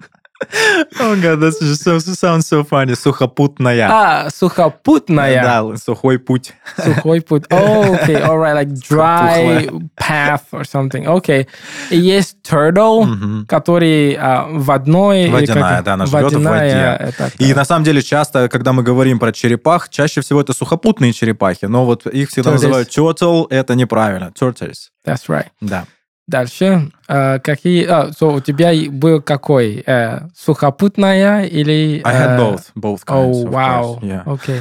Oh 1.01 1.17
god, 1.17 1.41
that 1.41 1.55
just 1.61 1.83
so, 1.83 1.99
sounds 1.99 2.47
so 2.47 2.63
funny. 2.63 2.95
Сухопутная. 2.95 3.89
А, 3.91 4.31
сухопутная. 4.31 5.43
Да, 5.43 5.77
сухой 5.77 6.19
путь. 6.19 6.53
Сухой 6.77 7.21
путь. 7.23 7.45
Oh, 7.51 7.95
okay, 8.05 8.21
all 8.23 8.39
right, 8.39 8.55
like 8.55 8.69
dry 8.75 9.69
path 9.97 10.43
or 10.53 10.65
something. 10.65 11.07
Okay. 11.07 11.47
И 11.91 11.97
есть 11.99 12.37
turtle, 12.47 13.05
Мгм. 13.05 13.47
который 13.47 14.15
а, 14.19 14.47
водной... 14.51 15.31
Водяная, 15.31 15.77
как- 15.77 15.85
да, 15.85 15.95
она 15.95 16.07
живет 16.07 16.33
в 16.33 16.43
воде. 16.43 16.97
это- 17.01 17.31
И 17.39 17.55
на 17.55 17.65
самом 17.65 17.85
деле 17.85 18.03
часто, 18.03 18.49
когда 18.49 18.73
мы 18.73 18.83
говорим 18.83 19.19
про 19.19 19.33
черепах, 19.33 19.89
чаще 19.89 20.21
всего 20.21 20.41
это 20.43 20.53
сухопутные 20.53 21.13
черепахи, 21.13 21.65
но 21.67 21.85
вот 21.87 22.07
их 22.07 22.29
всегда 22.29 22.51
Tortoise. 22.51 22.53
называют 22.55 22.89
turtle, 22.91 23.47
это 23.51 23.75
неправильно, 23.75 24.33
tortoise. 24.39 24.91
That's 25.07 25.29
right. 25.29 25.47
Да. 25.61 25.87
Дальше. 26.29 26.91
А, 27.07 27.39
какие... 27.39 27.85
А, 27.87 28.09
so 28.11 28.35
у 28.37 28.41
тебя 28.41 28.73
был 28.91 29.23
какой? 29.23 29.83
Э, 29.87 30.23
сухопутная 30.37 31.45
или... 31.45 32.03
I 32.05 32.15
had 32.15 32.37
э, 32.37 32.39
both, 32.39 32.63
both 32.75 33.05
kinds, 33.07 33.45
Oh, 33.45 33.49
вау. 33.49 34.01
course, 34.01 34.03
yeah. 34.03 34.23
Окей. 34.27 34.61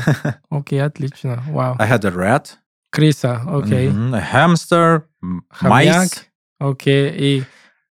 Окей, 0.49 0.83
отлично. 0.89 1.43
Вау. 1.49 1.75
I 1.79 1.89
had 1.89 2.05
a 2.05 2.11
rat, 2.11 2.57
Крыса, 2.91 3.41
окей. 3.47 3.89
Мгм. 3.89 4.13
Hamster, 4.15 5.01
м, 5.23 5.43
Хомяк, 5.49 6.03
mice. 6.05 6.17
окей. 6.59 7.09
И, 7.17 7.43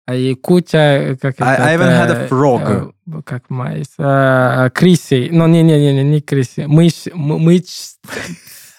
а, 0.07 0.15
и 0.15 0.35
куча, 0.37 1.19
как 1.21 1.35
I- 1.41 1.55
это... 1.55 1.65
I 1.65 1.77
even 1.77 1.89
had 1.89 2.11
a 2.13 2.29
frog. 2.29 2.93
э, 3.09 3.23
Как 3.25 3.51
майс. 3.51 3.89
а, 3.99 4.71
Крысы. 4.71 5.29
Ну, 5.33 5.49
не-не-не, 5.49 6.05
не. 6.05 6.23
Мышь. 6.69 7.09
м- 7.09 7.41
Мышь. 7.41 7.97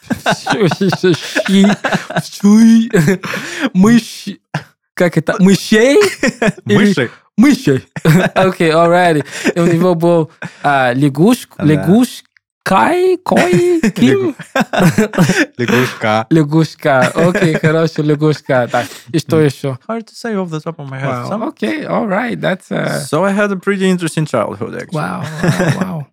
Щуй. 2.23 2.89
Мышь. 3.73 4.27
Как 4.95 5.17
это? 5.17 5.35
Мышей? 5.39 5.97
Или- 6.65 6.77
Мыши. 6.77 7.11
Мышей. 7.37 7.85
Окей, 8.33 8.71
alrighty. 8.71 9.23
И 9.53 9.59
у 9.59 9.65
него 9.67 9.93
был 9.93 10.31
а, 10.63 10.93
лягушка, 10.93 11.55
Да. 11.57 11.65
лягушкай, 11.65 13.17
кой, 13.17 13.81
ким? 13.93 14.35
Лягушка. 15.57 16.25
Лягушка. 16.29 17.11
Окей, 17.13 17.55
хорошо, 17.59 18.03
лягушка. 18.03 18.67
Так, 18.71 18.85
и 19.11 19.19
что 19.19 19.39
еще? 19.41 19.77
Hard 19.87 20.05
to 20.05 20.13
say 20.13 20.33
off 20.35 20.49
the 20.49 20.61
top 20.63 20.77
of 20.77 20.89
my 20.89 20.97
head. 20.99 21.09
Wow. 21.09 21.29
Some- 21.29 21.43
Okay, 21.49 21.85
all 21.85 22.07
right. 22.07 22.39
That's 22.39 22.71
uh, 22.71 23.01
So 23.01 23.25
I 23.25 23.31
had 23.33 23.51
a 23.51 23.57
pretty 23.57 23.89
interesting 23.89 24.25
childhood, 24.25 24.75
actually. 24.75 24.95
wow, 25.01 25.23
wow, 25.43 25.79
wow. 25.79 26.05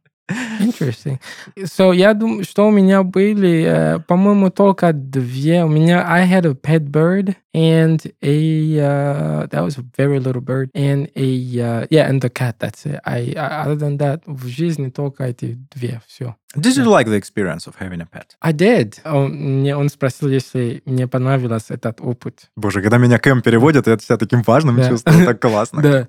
Interesting. 0.61 1.19
So, 1.67 1.93
я 1.93 2.15
думаю, 2.15 2.45
что 2.45 2.67
у 2.67 2.71
меня 2.71 3.03
были, 3.03 3.65
э, 3.65 3.99
по-моему, 4.07 4.51
только 4.51 4.93
две. 4.93 5.63
У 5.65 5.69
меня 5.69 6.05
I 6.09 6.27
had 6.27 6.47
a 6.47 6.55
pet 6.55 6.85
bird 6.91 7.35
and 7.55 8.01
a 8.23 8.81
uh, 8.81 9.47
that 9.49 9.63
was 9.63 9.77
a 9.79 9.85
very 9.97 10.19
little 10.19 10.41
bird 10.41 10.71
and 10.75 11.09
a 11.17 11.29
uh, 11.61 11.87
yeah 11.91 12.09
and 12.09 12.21
the 12.23 12.31
cat. 12.31 12.57
That's 12.59 12.87
it. 12.87 13.01
I, 13.05 13.35
I 13.37 13.63
other 13.65 13.77
than 13.77 13.99
that 13.99 14.23
в 14.27 14.47
жизни 14.47 14.89
только 14.91 15.25
эти 15.25 15.59
две. 15.75 16.01
Все. 16.07 16.35
Did 16.55 16.77
you 16.77 16.85
like 16.85 17.07
the 17.07 17.17
experience 17.17 17.67
of 17.67 17.77
having 17.79 18.03
a 18.03 18.07
pet? 18.07 18.37
I 18.43 18.53
did. 18.53 18.99
Он, 19.07 19.33
мне, 19.33 19.75
он 19.75 19.89
спросил, 19.89 20.29
если 20.29 20.83
мне 20.85 21.07
понравился 21.09 21.73
этот 21.73 22.01
опыт. 22.03 22.51
Боже, 22.57 22.83
когда 22.83 22.99
меня 22.99 23.19
Кэм 23.19 23.41
переводит, 23.41 23.87
я 23.87 23.97
себя 23.99 24.19
таким 24.19 24.43
важным 24.43 24.77
Да. 24.77 24.89
чувствую, 24.89 25.25
так 25.25 25.41
классно. 25.41 25.81
Да, 25.81 26.09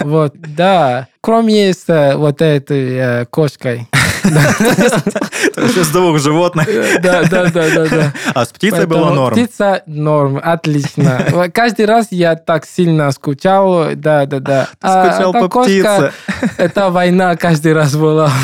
вот, 0.00 0.34
да. 0.36 1.06
Кроме 1.20 1.72
с 1.72 1.88
э, 1.88 2.16
вот 2.16 2.42
этой 2.42 2.94
э, 2.94 3.24
кошкой. 3.26 3.86
Из 4.24 5.88
двух 5.92 6.18
животных. 6.18 6.66
Да, 7.02 7.22
да, 7.24 7.50
да, 7.50 7.70
да, 7.74 7.88
да. 7.88 8.12
А 8.34 8.44
с 8.44 8.48
птицей 8.48 8.86
было 8.86 9.10
норм. 9.10 9.34
Птица 9.34 9.82
норм, 9.86 10.40
отлично. 10.42 11.50
Каждый 11.52 11.86
раз 11.86 12.08
я 12.10 12.36
так 12.36 12.64
сильно 12.66 13.10
скучал, 13.12 13.94
да, 13.94 14.26
да, 14.26 14.40
да. 14.40 14.68
Скучал 14.78 15.34
эта 15.34 15.48
по 15.48 15.62
птице. 15.62 16.12
Это 16.58 16.90
война 16.90 17.36
каждый 17.36 17.72
раз 17.72 17.94
была. 17.96 18.30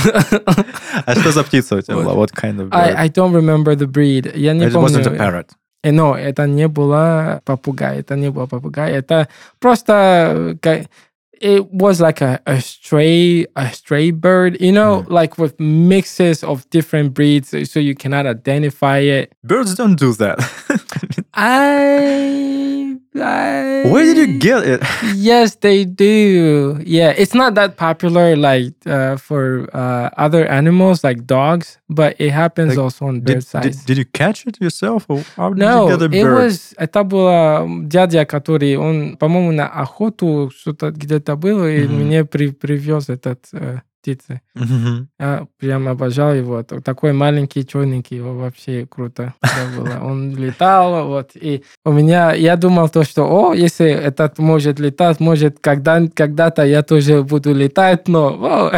А 1.06 1.14
что 1.14 1.32
за 1.32 1.44
птица 1.44 1.76
у 1.76 1.80
тебя 1.80 1.96
была? 1.96 2.14
What 2.14 2.30
kind 2.34 2.58
of 2.58 2.68
bird? 2.68 2.94
I 2.96 3.08
don't 3.08 3.32
remember 3.32 3.74
the 3.74 3.86
breed. 3.86 4.30
Я 4.36 4.52
не 4.52 4.66
It 4.66 4.72
помню. 4.72 4.98
wasn't 4.98 5.06
a 5.06 5.16
parrot. 5.16 5.46
Э, 5.82 5.92
Но 5.92 6.16
это 6.16 6.46
не 6.46 6.68
была 6.68 7.40
попугай, 7.44 8.00
это 8.00 8.16
не 8.16 8.30
был 8.30 8.46
попугай, 8.46 8.92
это 8.92 9.28
просто 9.60 10.56
э, 10.62 10.84
it 11.40 11.72
was 11.72 12.00
like 12.00 12.20
a, 12.20 12.40
a 12.46 12.60
stray 12.60 13.46
a 13.56 13.72
stray 13.72 14.10
bird, 14.10 14.60
you 14.60 14.72
know, 14.72 15.02
hmm. 15.02 15.12
like 15.12 15.38
with 15.38 15.58
mixes 15.58 16.44
of 16.44 16.68
different 16.70 17.14
breeds, 17.14 17.54
so 17.70 17.80
you 17.80 17.94
cannot 17.94 18.26
identify 18.26 18.98
it. 18.98 19.32
Birds 19.42 19.74
don't 19.74 19.98
do 19.98 20.12
that. 20.14 20.38
I, 21.39 22.97
I 23.15 23.89
Where 23.91 24.03
did 24.05 24.17
you 24.17 24.39
get 24.39 24.63
it? 24.67 24.81
Yes, 25.15 25.55
they 25.55 25.85
do. 25.85 26.79
Yeah, 26.85 27.11
it's 27.15 27.33
not 27.33 27.55
that 27.55 27.77
popular 27.77 28.35
like 28.35 28.73
uh, 28.85 29.17
for 29.17 29.67
uh, 29.73 30.09
other 30.17 30.45
animals 30.47 31.03
like 31.03 31.25
dogs, 31.25 31.77
but 31.89 32.15
it 32.19 32.31
happens 32.31 32.75
Like, 32.75 32.83
also 32.83 33.05
on 33.07 33.15
Did, 33.21 33.23
bird 33.25 33.33
did, 33.35 33.43
size. 33.47 33.85
did 33.85 33.97
you 33.97 34.05
catch 34.05 34.45
it 34.47 34.59
yourself? 34.61 35.05
Or 35.09 35.23
how 35.37 35.49
did 35.53 35.59
No, 35.59 35.87
you 35.89 35.97
get 35.97 36.01
a 36.01 36.05
it 36.05 36.23
bird? 36.23 36.35
was 36.45 36.73
это 36.77 37.03
было 37.03 37.65
дядя, 37.83 38.25
который 38.25 38.75
он, 38.77 39.17
по-моему, 39.17 39.51
на 39.51 39.67
охоту 39.67 40.51
что-то 40.55 40.91
где-то 40.91 41.35
был 41.35 41.65
и 41.65 41.83
Мгм. 41.87 41.95
мне 42.05 42.25
при, 42.25 42.49
привез 42.51 43.09
этот 43.09 43.45
э, 43.53 43.79
Птицы. 44.00 44.40
Я 45.18 45.46
прям 45.58 45.88
обожал 45.88 46.34
его. 46.34 46.62
Такой 46.62 47.12
маленький, 47.12 47.66
черненький, 47.66 48.16
его 48.16 48.34
вообще 48.34 48.86
круто 48.86 49.34
было. 49.76 50.00
Он 50.02 50.34
летал, 50.34 51.06
вот. 51.06 51.30
И 51.34 51.62
у 51.84 51.92
меня, 51.92 52.32
я 52.32 52.56
думал 52.56 52.88
то, 52.88 53.04
что, 53.04 53.24
о, 53.24 53.54
если 53.54 53.88
этот 53.88 54.38
может 54.38 54.80
летать, 54.80 55.20
может, 55.20 55.58
когда, 55.60 56.00
когда-то 56.14 56.64
я 56.64 56.82
тоже 56.82 57.22
буду 57.22 57.54
летать, 57.54 58.08
но, 58.08 58.72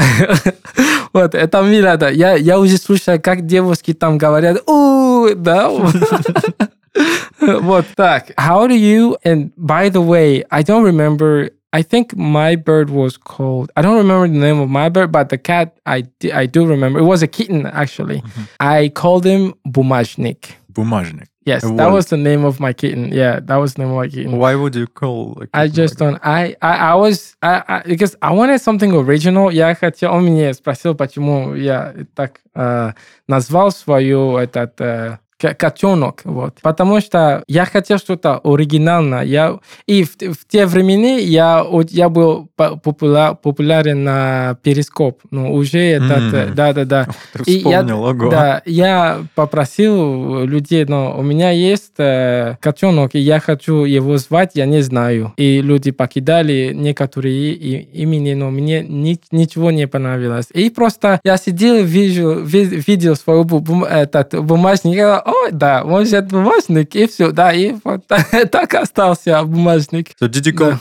вот, 1.12 1.34
это 1.34 1.62
мне 1.62 1.80
надо. 1.80 2.10
Я, 2.10 2.34
я 2.34 2.58
уже 2.58 2.76
слушаю, 2.76 3.20
как 3.20 3.46
девушки 3.46 3.94
там 3.94 4.18
говорят, 4.18 4.68
у, 4.68 5.28
да, 5.34 5.70
вот 7.40 7.86
так. 7.96 8.30
How 8.38 8.68
do 8.68 8.76
you, 8.76 9.16
and 9.24 9.52
by 9.56 9.88
the 9.88 10.02
way, 10.04 10.44
I 10.50 10.62
don't 10.62 10.84
remember, 10.84 11.50
I 11.73 11.81
think 11.83 12.15
my 12.15 12.55
bird 12.55 12.89
was 12.89 13.17
called, 13.17 13.71
I 13.75 13.81
don't 13.81 13.97
remember 13.97 14.27
the 14.27 14.39
name 14.39 14.59
of 14.59 14.69
my 14.69 14.89
bird, 14.89 15.11
but 15.11 15.29
the 15.29 15.37
cat, 15.37 15.77
I, 15.85 16.01
di- 16.19 16.31
I 16.31 16.45
do 16.45 16.65
remember. 16.65 16.99
It 16.99 17.03
was 17.05 17.21
a 17.21 17.27
kitten, 17.27 17.65
actually. 17.67 18.23
I 18.59 18.89
called 18.89 19.25
him 19.25 19.53
Bumajnik. 19.67 20.55
Бумажник. 20.73 21.27
Yes, 21.45 21.63
A 21.63 21.67
that 21.67 21.85
wolf. 21.85 21.93
was 21.93 22.05
the 22.07 22.17
name 22.17 22.43
of 22.43 22.59
my 22.59 22.73
kitten. 22.73 23.09
Yeah, 23.13 23.39
that 23.39 23.55
was 23.55 23.75
the 23.75 23.83
name 23.83 23.91
of 23.91 23.97
my 23.97 24.07
kitten. 24.09 24.37
Why 24.37 24.53
would 24.55 24.75
you 24.75 24.85
call 24.85 25.37
a 25.41 25.47
I 25.53 25.67
kitten 25.67 25.75
just 25.75 25.99
like 26.01 26.11
don't. 26.11 26.19
I, 26.21 26.55
I, 26.61 26.73
I 26.91 26.95
was 26.95 27.37
I, 27.41 27.63
I 27.69 27.83
because 27.85 28.17
I 28.21 28.33
wanted 28.33 28.59
something 28.59 28.91
original. 28.93 29.49
Я 29.49 29.73
хотел. 29.73 30.11
Он 30.11 30.25
меня 30.25 30.53
спросил, 30.53 30.93
почему 30.93 31.55
я 31.55 31.93
так 32.15 32.41
э, 32.53 32.91
назвал 33.29 33.71
свою 33.71 34.35
этот 34.37 34.73
э, 34.81 35.19
ко- 35.30 35.30
котенок, 35.50 36.20
вот. 36.24 36.54
Потому 36.62 37.00
что 37.00 37.42
я 37.48 37.64
хотел 37.64 37.98
что-то 37.98 38.40
оригинальное. 38.44 39.22
Я 39.24 39.58
и 39.86 40.04
в, 40.04 40.10
в 40.16 40.46
те 40.48 40.66
времена 40.66 41.18
я 41.18 41.64
я 41.90 42.08
был 42.08 42.48
по- 42.56 42.80
популя- 42.82 43.36
популярен 43.40 44.04
на 44.04 44.56
перископ. 44.62 45.20
Ну 45.30 45.52
уже 45.54 45.78
этот, 45.78 46.32
М. 46.34 46.54
да, 46.54 46.72
да, 46.72 46.84
да. 46.84 47.08
Ты 47.44 47.52
И 47.52 47.58
я- 47.68 47.82
ого. 47.82 48.30
Да, 48.30 48.62
я 48.66 49.20
попросил 49.34 50.44
людей, 50.44 50.84
но 50.86 51.16
у 51.18 51.22
меня 51.22 51.50
есть 51.50 51.92
э, 51.98 52.56
котенок, 52.60 53.14
и 53.14 53.18
я 53.18 53.38
хочу 53.40 53.84
его 53.84 54.16
звать, 54.18 54.50
я 54.54 54.66
не 54.66 54.82
знаю. 54.82 55.32
И 55.36 55.60
люди 55.62 55.90
покидали 55.90 56.72
некоторые 56.74 57.52
и- 57.52 58.02
имени, 58.02 58.34
но 58.34 58.50
мне 58.50 58.82
ни- 58.82 59.18
ничего 59.30 59.70
не 59.70 59.86
понравилось. 59.86 60.46
И 60.54 60.70
просто 60.70 61.20
я 61.24 61.36
сидел, 61.36 61.84
вижу, 61.84 62.40
ви- 62.44 62.82
видел 62.86 63.16
свой 63.16 63.42
бу- 63.44 63.60
бум- 63.60 63.84
этот 63.84 64.34
бумажник, 64.44 64.96
говорю, 64.96 65.22
ой, 65.31 65.51
да, 65.51 65.83
может 65.83 66.27
бумажник, 66.27 66.95
и 66.95 67.07
все, 67.07 67.31
да, 67.31 67.53
и 67.53 67.75
вот 67.83 68.07
так 68.07 68.73
остался 68.73 69.43
бумажник. 69.43 70.11
So 70.21 70.27
did 70.27 70.45
you 70.45 70.53
call... 70.53 70.77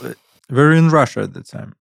Were 0.49 0.71
you 0.71 0.77
in 0.79 0.89
Russia 0.89 1.21
at 1.23 1.33
the 1.33 1.43
time? 1.43 1.73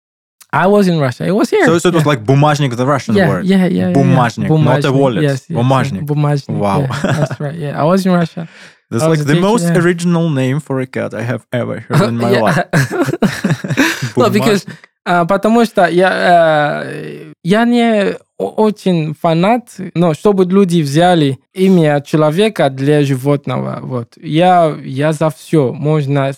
I 0.53 0.67
was 0.67 0.89
in 0.89 0.99
Russia. 0.99 1.27
It 1.27 1.35
was 1.35 1.51
here. 1.51 1.67
So, 1.67 1.79
so 1.79 1.89
it 1.91 1.95
was 1.95 2.05
yeah. 2.05 2.09
like 2.09 2.25
бумажник, 2.25 2.75
the 2.77 2.87
Russian 2.87 3.15
yeah, 3.15 3.29
word. 3.29 3.45
Yeah, 3.47 3.67
yeah, 3.67 3.89
yeah. 3.89 3.93
Бумажник, 3.93 4.49
not 4.49 4.85
a 4.85 4.93
wallet. 4.93 5.23
Yes, 5.23 5.47
yes, 5.49 5.57
Бумажник. 5.59 6.05
Бумажник. 6.07 6.57
Wow. 6.59 6.81
yeah, 6.81 7.03
that's 7.03 7.41
right. 7.41 7.55
Yeah, 7.55 7.81
I 7.81 7.85
was 7.85 8.07
in 8.07 8.13
Russia. 8.13 8.49
That's 8.91 9.03
I 9.03 9.09
was 9.09 9.19
like 9.19 9.25
a 9.25 9.29
the 9.29 9.35
teacher, 9.35 9.47
most 9.51 9.65
yeah. 9.65 9.79
original 9.79 10.31
name 10.31 10.61
for 10.61 10.81
a 10.81 10.87
cat 10.87 11.13
I 11.13 11.23
have 11.23 11.47
ever 11.53 11.81
heard 11.81 12.09
in 12.09 12.17
my 12.17 12.31
Yeah. 12.31 12.41
life. 12.43 14.17
No, 14.17 14.31
because, 14.31 14.65
а, 14.69 14.73
потому 15.04 15.66
что 15.66 15.88
я, 15.88 16.84
э, 16.86 17.34
я 17.44 17.66
не 17.66 18.16
очень 18.38 19.14
фанат, 19.14 19.76
но 19.94 20.14
чтобы 20.14 20.46
люди 20.46 20.82
взяли 20.82 21.40
имя 21.54 22.02
человека 22.02 22.70
для 22.70 23.04
животного. 23.04 23.80
Вот. 23.82 24.14
Я, 24.18 24.78
я 24.84 25.14
за 25.14 25.30
все. 25.30 25.74
Можно 25.74 26.32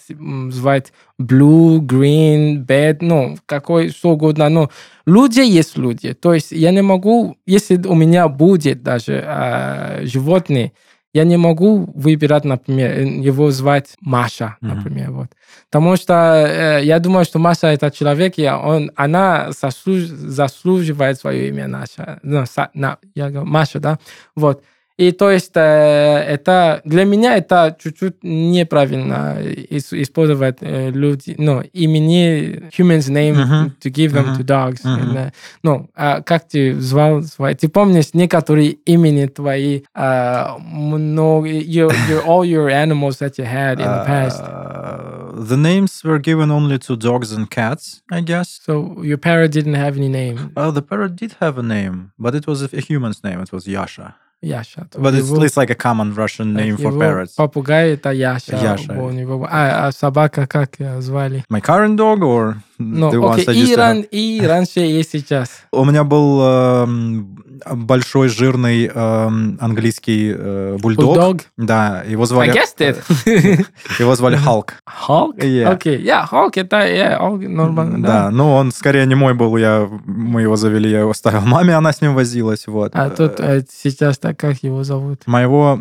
звать 0.50 0.92
blue, 1.22 1.80
green, 1.80 2.66
bad, 2.66 2.98
ну, 3.02 3.38
какой 3.46 3.90
что 3.90 4.12
угодно. 4.12 4.50
Но 4.50 4.70
люди 5.06 5.40
есть 5.40 5.78
люди. 5.78 6.14
То 6.14 6.34
есть 6.34 6.52
я 6.52 6.72
не 6.72 6.82
могу, 6.82 7.38
если 7.46 7.78
у 7.88 7.96
меня 7.96 8.28
будет 8.28 8.84
даже 8.84 9.24
а, 9.26 10.00
животные, 10.04 10.74
я 11.14 11.24
не 11.26 11.38
могу 11.38 11.92
выбирать, 11.96 12.44
например, 12.46 12.92
э, 12.92 13.04
его 13.30 13.52
звать 13.52 13.96
Маша, 14.02 14.58
Мгм. 14.62 14.76
например, 14.76 15.12
вот. 15.12 15.28
Потому 15.72 15.96
что 15.96 16.14
э, 16.14 16.84
я 16.84 17.00
думаю, 17.00 17.26
что 17.26 17.40
Маша 17.40 17.68
это 17.68 17.92
человек, 17.92 18.34
и 18.38 18.48
он, 18.50 18.92
она 18.96 19.50
заслуж- 19.52 20.08
заслуживает 20.08 21.20
свое 21.20 21.50
имя 21.50 21.68
Наша. 21.68 22.20
Ну, 22.24 22.42
са- 22.44 22.70
на- 22.74 22.98
я 23.16 23.30
говорю, 23.30 23.46
Маша, 23.50 23.80
да? 23.80 24.00
Вот. 24.36 24.64
И 24.96 25.12
то 25.12 25.32
есть 25.32 25.52
э, 25.56 25.60
это 25.60 26.82
для 26.86 27.04
меня 27.04 27.36
это 27.38 27.76
чуть-чуть 27.82 28.24
неправильно 28.24 29.38
ис- 29.42 30.00
использовать 30.02 30.58
э, 30.62 30.92
люди, 30.92 31.34
ну, 31.40 31.62
имени 31.74 32.70
humans 32.78 33.10
name 33.10 33.34
Мгм. 33.34 33.72
to 33.84 33.90
give 33.92 34.12
them 34.14 34.26
Мгм. 34.28 34.38
to 34.38 34.44
dogs. 34.44 34.84
Мгм. 34.84 35.02
And, 35.02 35.16
э, 35.18 35.32
ну, 35.64 35.90
а 35.96 36.22
как 36.22 36.48
ты 36.48 36.80
звал 36.80 37.24
свой? 37.24 37.56
Ты 37.56 37.70
помнишь 37.70 38.14
некоторые 38.14 38.72
имени 38.86 39.26
твои, 39.26 39.82
а, 39.96 40.58
много, 40.60 41.48
your, 41.48 41.92
your, 42.08 42.24
all 42.26 42.46
your 42.46 42.70
animals 42.70 43.18
that 43.20 43.38
you 43.40 43.46
had 43.46 43.80
in 43.80 43.88
the 43.88 44.06
past? 44.06 44.42
Uh, 44.42 45.44
the 45.50 45.58
names 45.58 46.04
were 46.04 46.20
given 46.20 46.52
only 46.52 46.78
to 46.78 46.96
dogs 46.96 47.32
and 47.32 47.50
cats, 47.50 48.04
I 48.12 48.22
guess. 48.22 48.60
So 48.64 49.02
your 49.02 49.18
parrot 49.18 49.52
didn't 49.52 49.74
have 49.76 49.98
any 49.98 50.08
name. 50.10 50.52
Oh, 50.56 50.70
the 50.72 50.84
parrot 50.84 51.16
did 51.16 51.34
have 51.40 51.58
a 51.58 51.64
name, 51.64 52.12
but 52.20 52.36
it 52.36 52.46
was 52.46 52.62
a 52.62 52.68
human's 52.80 53.24
name. 53.24 53.42
It 53.42 53.52
was 53.52 53.66
Yasha. 53.68 54.14
Яша. 54.44 54.88
But 54.98 55.16
it's, 55.16 55.30
Его- 55.30 55.44
it's 55.46 55.56
like 55.56 55.70
a 55.70 55.76
common 55.76 56.14
Russian 56.14 56.54
name 56.54 56.76
for 56.78 56.92
parrots. 56.92 57.34
Попугай 57.36 57.94
это 57.94 58.12
Яша. 58.12 58.58
Яша. 58.58 58.94
У 58.94 59.10
него. 59.12 59.48
А, 59.50 59.88
а 59.88 59.92
собака 59.92 60.46
как 60.48 60.76
звали? 61.00 61.46
My 61.50 61.62
current 61.62 61.96
dog 61.96 62.22
or 62.22 62.56
Ну, 62.78 63.10
the 63.10 63.20
ones 63.22 63.44
окей, 63.44 63.46
I 63.48 63.64
used 63.64 63.72
и, 63.72 63.76
ран, 63.76 64.02
и 64.12 64.42
раньше, 64.46 64.82
и 64.86 65.04
сейчас. 65.04 65.64
У 65.72 65.86
меня 65.86 66.04
был 66.04 66.42
эм, 66.42 67.44
большой 67.72 68.30
жирный 68.30 68.86
эм, 68.94 69.58
английский 69.60 70.34
э, 70.36 70.78
бульдог. 70.82 71.18
Bulldog. 71.18 71.42
Да, 71.58 72.04
его 72.08 72.24
I 72.24 72.28
звали... 72.28 72.54
guessed 72.54 72.80
it. 72.80 73.66
Его 74.00 74.16
звали 74.16 74.36
Халк. 74.36 74.76
Hulk? 75.08 75.38
Yeah. 75.38 75.66
Окей, 75.66 76.02
я, 76.02 76.28
Hulk 76.30 76.52
это, 76.56 76.78
Hulk 76.78 77.48
нормально, 77.48 78.02
Да, 78.02 78.30
ну 78.32 78.54
он 78.54 78.72
скорее 78.72 79.06
не 79.06 79.16
мой 79.16 79.34
был, 79.34 79.56
я, 79.58 79.88
мы 80.06 80.42
его 80.42 80.56
завели, 80.56 80.90
я 80.90 81.00
его 81.02 81.12
оставил 81.12 81.42
маме, 81.42 81.76
она 81.76 81.92
с 81.94 82.02
ним 82.02 82.16
возилась, 82.16 82.68
вот. 82.68 82.92
А 82.96 83.10
тут 83.10 83.40
э, 83.40 83.64
сейчас 83.70 84.18
так 84.18 84.38
как 84.38 84.64
его 84.64 84.84
зовут? 84.84 85.26
Моего 85.28 85.80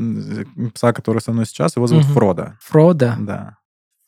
пса, 0.75 0.93
который 0.93 1.21
со 1.21 1.33
мной 1.33 1.47
сейчас, 1.47 1.77
его 1.77 1.87
зовут 1.87 2.05
Мгм. 2.05 2.15
Фродо. 2.15 2.53
Фрода. 2.61 3.17
Да. 3.19 3.57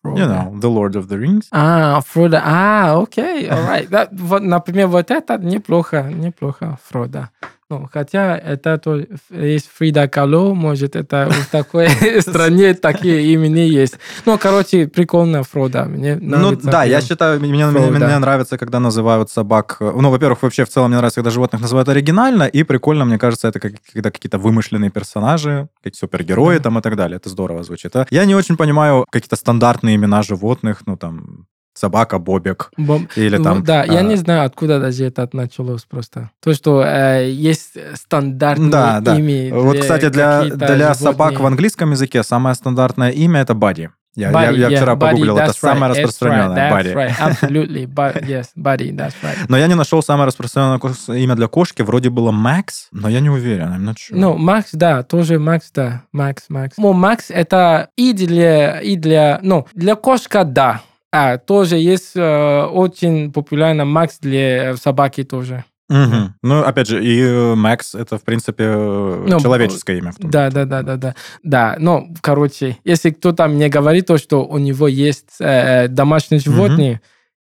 Фрода. 0.03 0.21
You 0.21 0.27
know, 0.29 0.53
The 0.61 0.69
Lord 0.69 0.93
of 0.97 1.09
the 1.09 1.19
Rings. 1.19 1.45
А, 1.51 2.01
Фрода. 2.07 2.43
А, 2.45 3.01
окей, 3.01 3.49
alright. 3.49 3.89
Да, 3.89 4.09
вот, 4.13 4.43
например, 4.43 4.89
вот 4.89 5.11
это 5.11 5.39
неплохо, 5.39 6.03
неплохо, 6.03 6.79
Фрода. 6.89 7.31
Ну, 7.71 7.89
хотя 7.91 8.37
это 8.37 8.77
то, 8.79 9.01
есть 9.31 9.71
Фрида 9.75 10.07
Кало, 10.07 10.55
может, 10.55 10.97
это 10.97 11.31
в 11.31 11.51
такой 11.51 11.89
стране 12.21 12.75
такие 12.75 13.33
имени 13.33 13.61
есть. 13.61 13.99
Ну, 14.27 14.39
короче, 14.39 14.87
прикольно 14.87 15.43
Фрода. 15.43 15.85
Мне 15.85 16.17
Ну 16.17 16.57
да, 16.57 16.85
я 16.85 17.01
считаю, 17.01 17.41
мне, 17.41 17.67
мне, 17.67 17.91
мне 17.91 18.19
нравится, 18.19 18.59
когда 18.59 18.81
называют 18.81 19.31
собак... 19.31 19.79
э, 19.81 19.93
Ну, 19.97 20.11
во-первых, 20.11 20.43
вообще 20.43 20.65
в 20.65 20.69
целом 20.69 20.91
мне 20.91 20.99
нравится, 20.99 21.21
когда 21.21 21.31
животных 21.31 21.63
называют 21.63 21.89
оригинально, 21.89 22.45
и 22.45 22.65
прикольно, 22.65 23.05
мне 23.07 23.19
кажется, 23.19 23.49
это 23.49 23.61
как, 23.61 23.73
когда 23.93 24.11
какие-то 24.11 24.39
вымышленные 24.39 24.91
персонажи, 24.91 25.69
как 25.83 25.95
супергерои 25.95 26.59
там 26.59 26.79
и 26.79 26.83
так 26.83 26.97
далее. 26.97 27.17
Это 27.17 27.31
здорово 27.31 27.63
звучит. 27.63 27.97
А 27.97 28.07
Я 28.11 28.27
не 28.27 28.35
очень 28.35 28.57
понимаю 28.57 29.07
какие-то 29.11 29.37
стандартные 29.37 29.97
имена 29.97 30.23
животных, 30.23 30.83
ну 30.87 30.97
там 30.97 31.47
собака, 31.75 32.19
бобик, 32.19 32.71
Бом- 32.79 33.09
или 33.17 33.37
там... 33.43 33.57
Вот, 33.57 33.65
да, 33.65 33.85
я 33.85 33.99
а, 33.99 34.03
не 34.03 34.17
знаю, 34.17 34.47
откуда 34.47 34.81
даже 34.81 35.05
это 35.05 35.29
началось 35.33 35.85
просто. 35.85 36.31
То, 36.41 36.55
что 36.55 36.83
э, 36.83 37.31
есть 37.31 37.77
стандартные 37.95 38.71
Да, 38.71 39.01
да. 39.01 39.19
имя 39.19 39.55
Вот, 39.55 39.79
кстати, 39.79 40.09
для, 40.09 40.45
для 40.45 40.95
собак 40.95 41.33
животные. 41.33 41.43
в 41.43 41.47
английском 41.47 41.91
языке 41.91 42.23
самое 42.23 42.55
стандартное 42.55 43.11
имя 43.11 43.41
это 43.41 43.55
Бадди. 43.55 43.91
Я, 44.17 44.31
я- 44.31 44.33
Buddy, 44.33 44.59
я 44.59 44.69
yeah, 44.69 44.77
вчера 44.77 44.93
buddy, 44.95 44.99
погуглил, 45.01 45.39
это 45.39 45.53
самое 45.53 45.93
right, 45.93 45.97
that's 45.97 46.03
распространенное, 46.05 46.71
right. 46.71 46.85
That's 46.85 46.95
right, 46.95 47.15
absolutely, 47.19 47.87
but, 47.87 48.23
yes, 48.25 48.47
buddy, 48.57 48.93
that's 48.93 49.15
right. 49.25 49.37
Но 49.49 49.59
я 49.59 49.67
не 49.67 49.75
нашел 49.75 50.05
самое 50.05 50.29
распространенное 50.29 50.79
имя 51.09 51.35
для 51.35 51.49
кошки, 51.49 51.83
вроде 51.83 52.11
было 52.11 52.31
Макс, 52.31 52.87
но 52.93 53.09
я 53.09 53.19
не 53.19 53.29
уверен, 53.29 53.73
I'm 53.73 53.85
not 53.85 53.95
sure. 53.95 54.13
Ну, 54.17 54.37
Макс, 54.37 54.71
да, 54.73 55.03
тоже 55.03 55.41
Макс, 55.41 55.73
да, 55.75 56.03
Макс, 56.13 56.45
Макс. 56.49 56.77
Ну, 56.79 56.93
Макс 56.93 57.29
это 57.29 57.89
и 57.97 58.13
для, 58.13 58.81
и 58.81 58.95
для, 58.95 59.41
ну, 59.43 59.67
для 59.75 59.97
кошка, 59.97 60.45
да. 60.45 60.83
А, 61.17 61.39
тоже 61.39 61.77
есть 61.77 62.17
э, 62.17 62.65
очень 62.65 63.31
популярно 63.33 63.85
Макс 63.85 64.19
для 64.19 64.77
собаки 64.77 65.23
тоже. 65.23 65.63
Мгм. 65.89 66.35
Ну, 66.43 66.61
опять 66.65 66.89
же, 66.89 67.05
и 67.05 67.21
э, 67.23 67.55
Макс 67.55 67.95
это, 67.95 68.19
в 68.19 68.25
принципе, 68.25 68.65
э, 68.67 69.25
Ну, 69.29 69.39
человеческое 69.39 69.99
имя. 69.99 70.13
Да, 70.19 70.51
да, 70.51 70.65
да, 70.65 70.83
да, 70.83 70.97
да. 70.97 71.15
Да, 71.45 71.77
ну, 71.79 72.13
короче, 72.21 72.79
если 72.83 73.11
кто-то 73.11 73.47
мне 73.47 73.69
говорит 73.69 74.07
то, 74.07 74.19
что 74.19 74.45
у 74.45 74.59
него 74.59 74.89
есть 74.89 75.37
э, 75.39 75.87
домашние 75.87 76.41
животные, 76.41 77.01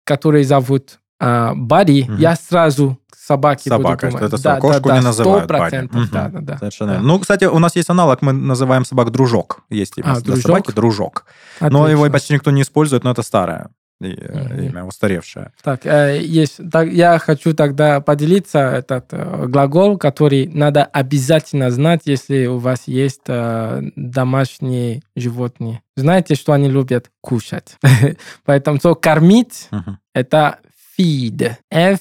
которые 0.04 0.44
зовут 0.44 1.00
э, 1.20 1.54
Бадди, 1.56 2.06
Мгм. 2.08 2.18
я 2.18 2.36
сразу 2.36 3.00
к 3.28 3.34
собаке 3.38 3.70
Собака, 3.70 4.08
буду 4.08 4.18
думать. 4.20 4.34
это 4.34 4.42
да, 4.44 4.60
кошку 4.60 4.88
да, 4.88 4.96
не 4.96 5.02
да, 5.02 5.08
называют 5.08 5.44
Сто 5.44 5.48
процентов, 5.48 5.96
Бадди. 6.00 6.12
да, 6.12 6.24
Мгм. 6.30 6.32
да, 6.46 6.52
да. 6.54 6.58
Совершенно 6.60 6.94
Да. 6.94 7.00
Ну, 7.02 7.20
кстати, 7.20 7.44
у 7.46 7.60
нас 7.60 7.76
есть 7.76 7.90
аналог, 7.90 8.22
мы 8.22 8.32
называем 8.32 8.86
собак 8.86 9.12
дружок. 9.12 9.64
Есть 9.70 9.98
имя 9.98 10.12
А, 10.12 10.14
для 10.16 10.22
дружок? 10.34 10.42
собаки 10.44 10.72
дружок. 10.72 11.26
Но 11.60 11.90
его 11.90 12.04
Отлично. 12.04 12.12
почти 12.12 12.34
никто 12.36 12.52
не 12.52 12.62
использует, 12.62 13.04
но 13.04 13.12
это 13.12 13.24
старое 13.24 13.70
э, 14.00 14.66
имя, 14.68 14.86
устаревшее. 14.86 15.52
Так, 15.62 15.86
э, 15.86 16.22
есть. 16.24 16.60
Так, 16.72 16.88
я 16.90 17.20
хочу 17.20 17.54
тогда 17.54 18.00
поделиться 18.00 18.60
этот 18.60 19.08
э, 19.12 19.46
глагол, 19.48 19.98
который 19.98 20.48
надо 20.48 20.86
обязательно 20.86 21.70
знать, 21.72 22.04
если 22.06 22.46
у 22.46 22.60
вас 22.60 22.84
есть 22.88 23.24
домашние 23.98 25.02
животные. 25.16 25.82
Знаете, 25.96 26.36
что 26.36 26.54
они 26.54 26.70
любят 26.70 27.10
кушать. 27.22 27.78
Поэтому 28.46 28.78
so, 28.78 28.96
кормить 28.96 29.70
это 30.14 30.60
feed. 30.98 31.56
F 31.72 32.00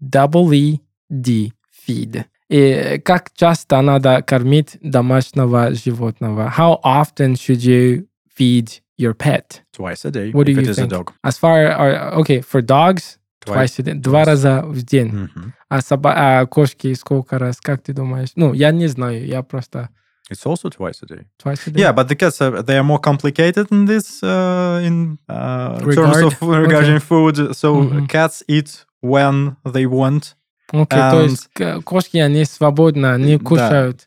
W 0.00 0.54
E 0.54 0.80
D. 1.08 1.52
Feed. 1.86 2.24
И 2.48 3.00
как 3.04 3.30
часто 3.34 3.80
надо 3.80 4.22
кормить 4.22 4.76
домашнего 4.82 5.72
животного? 5.74 6.52
How 6.56 6.78
often 6.84 7.34
should 7.34 7.60
you 7.62 8.06
feed 8.36 8.80
your 8.98 9.14
pet? 9.14 9.62
Twice 9.76 10.04
a 10.04 10.10
day, 10.10 10.32
What 10.32 10.44
do 10.46 10.52
if 10.52 10.56
you 10.56 10.62
it 10.62 10.68
is 10.70 10.78
a 10.78 10.82
think? 10.82 10.90
dog. 10.90 11.12
As 11.22 11.38
far 11.38 11.66
as, 11.66 12.14
okay, 12.18 12.40
for 12.42 12.60
dogs, 12.60 13.18
twice 13.44 13.78
a 13.78 13.82
day. 13.82 13.94
Два 13.94 14.22
twice. 14.24 14.26
раза 14.26 14.62
в 14.66 14.82
день. 14.82 15.08
Мгм. 15.34 15.52
А, 15.68 15.78
соба- 15.80 16.14
а 16.16 16.46
кошки 16.46 16.92
сколько 16.94 17.38
раз? 17.38 17.60
Как 17.60 17.82
ты 17.82 17.92
думаешь? 17.92 18.30
Ну, 18.36 18.52
я 18.52 18.72
не 18.72 18.88
знаю, 18.88 19.24
я 19.26 19.42
просто 19.42 19.88
It's 20.30 20.44
also 20.44 20.70
twice 20.70 21.02
a 21.02 21.06
day. 21.06 21.24
twice 21.42 21.66
a 21.66 21.70
day. 21.70 21.80
Yeah, 21.80 21.92
but 21.92 22.08
the 22.08 22.14
cats 22.16 22.40
uh, 22.40 22.62
they 22.62 22.76
are 22.78 22.84
more 22.84 23.00
complicated 23.00 23.68
in 23.70 23.86
this 23.86 24.22
uh, 24.22 24.80
in 24.84 25.18
uh, 25.28 25.78
terms 25.80 25.96
Regard? 25.96 26.24
of 26.24 26.42
regarding 26.42 26.98
food. 27.00 27.54
So 27.54 27.74
Мгм. 27.82 28.06
cats 28.08 28.42
eat 28.48 28.84
when 29.04 29.56
they 29.64 29.86
want. 29.86 30.34
Окей, 30.72 30.86
то 30.98 31.20
and- 31.22 31.30
есть 31.30 31.48
к- 31.52 31.80
кошки, 31.82 32.18
они 32.18 32.44
свободно, 32.44 33.12
они 33.14 33.36
Да. 33.38 33.44
кушают. 33.44 34.06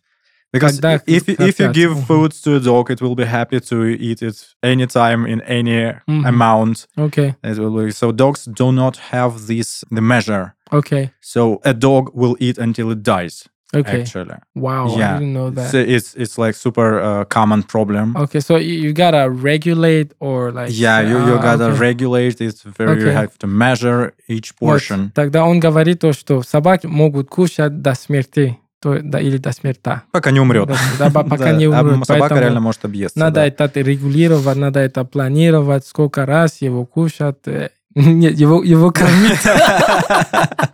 Because 0.55 0.73
Когда 0.79 0.95
if 0.97 1.05
if 1.07 1.25
you 1.27 1.35
хотят. 1.51 1.75
give 1.75 1.91
Мгм. 1.95 2.05
food 2.05 2.31
to 2.43 2.55
a 2.57 2.59
dog, 2.59 2.91
it 2.91 3.01
will 3.01 3.15
be 3.15 3.25
happy 3.25 3.59
to 3.59 3.85
eat 3.97 4.21
it 4.21 4.35
anytime 4.61 5.25
in 5.25 5.41
any 5.47 5.95
Мгм. 6.07 6.25
amount. 6.27 6.85
Окей, 6.95 7.33
It 7.43 7.57
will 7.57 7.75
be, 7.85 7.91
so 7.91 8.11
dogs 8.11 8.45
do 8.45 8.71
not 8.71 8.97
have 9.11 9.47
this 9.47 9.83
the 9.91 9.99
measure. 10.01 10.53
окей, 10.69 11.09
So 11.21 11.59
a 11.65 11.73
dog 11.73 12.11
will 12.13 12.35
eat 12.39 12.59
until 12.59 12.91
it 12.91 13.01
dies. 13.01 13.45
Окей. 13.72 14.02
Actually, 14.02 14.36
Wow, 14.54 14.96
Yeah. 14.96 15.16
I 15.16 15.18
didn't 15.18 15.32
know 15.34 15.50
that. 15.50 15.70
so 15.70 15.78
it's 15.78 16.14
it's 16.16 16.38
like 16.38 16.54
super 16.56 17.00
uh, 17.00 17.24
common 17.26 17.62
problem. 17.62 18.16
Okay, 18.16 18.40
so 18.40 18.56
you, 18.56 18.74
you 18.88 18.92
gotta 18.92 19.28
regulate 19.30 20.12
or 20.20 20.50
like... 20.52 20.70
Yeah, 20.70 21.00
you, 21.02 21.18
you 21.18 21.34
а, 21.38 21.42
gotta 21.42 21.68
окей. 21.68 21.78
regulate 21.80 22.40
it 22.40 22.56
very. 22.76 23.00
You 23.02 23.08
Okay. 23.08 23.14
have 23.14 23.38
to 23.38 23.46
measure 23.46 24.12
each 24.28 24.52
Вот, 24.60 24.68
portion. 24.80 25.10
Тогда 25.14 25.44
он 25.44 25.60
говорит 25.60 26.00
то, 26.00 26.12
что 26.12 26.42
собаки 26.42 26.86
могут 26.86 27.28
кушать 27.28 27.82
до 27.82 27.94
смерти. 27.94 28.56
То, 28.80 29.00
да, 29.02 29.18
или 29.20 29.38
до 29.38 29.50
смерти. 29.50 30.00
Пока 30.12 30.30
не 30.30 30.38
умрет. 30.38 30.68
Да, 30.68 31.10
да, 31.10 31.10
пока 31.10 31.36
Да, 31.50 31.52
не 31.52 31.64
а 31.64 31.70
умрет. 31.80 32.06
Собака 32.06 32.20
Поэтому 32.20 32.40
реально 32.40 32.60
может 32.60 32.84
объесться. 32.84 33.18
Надо 33.18 33.40
да. 33.40 33.46
это 33.64 33.80
регулировать, 33.80 34.56
надо 34.56 34.78
это 34.78 35.02
планировать, 35.04 35.84
сколько 35.84 36.24
раз 36.24 36.62
его 36.62 36.86
кушать. 36.86 37.38
э, 37.46 37.70
Нет, 37.96 38.38
его, 38.38 38.62
его 38.62 38.92
кормить. 38.92 39.40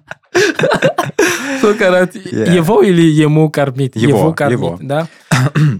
Его 1.62 2.83
или 2.83 3.03
ему 3.03 3.51
кормить? 3.51 3.97
Его, 3.97 4.35
его. 4.51 4.79
да? 4.81 5.09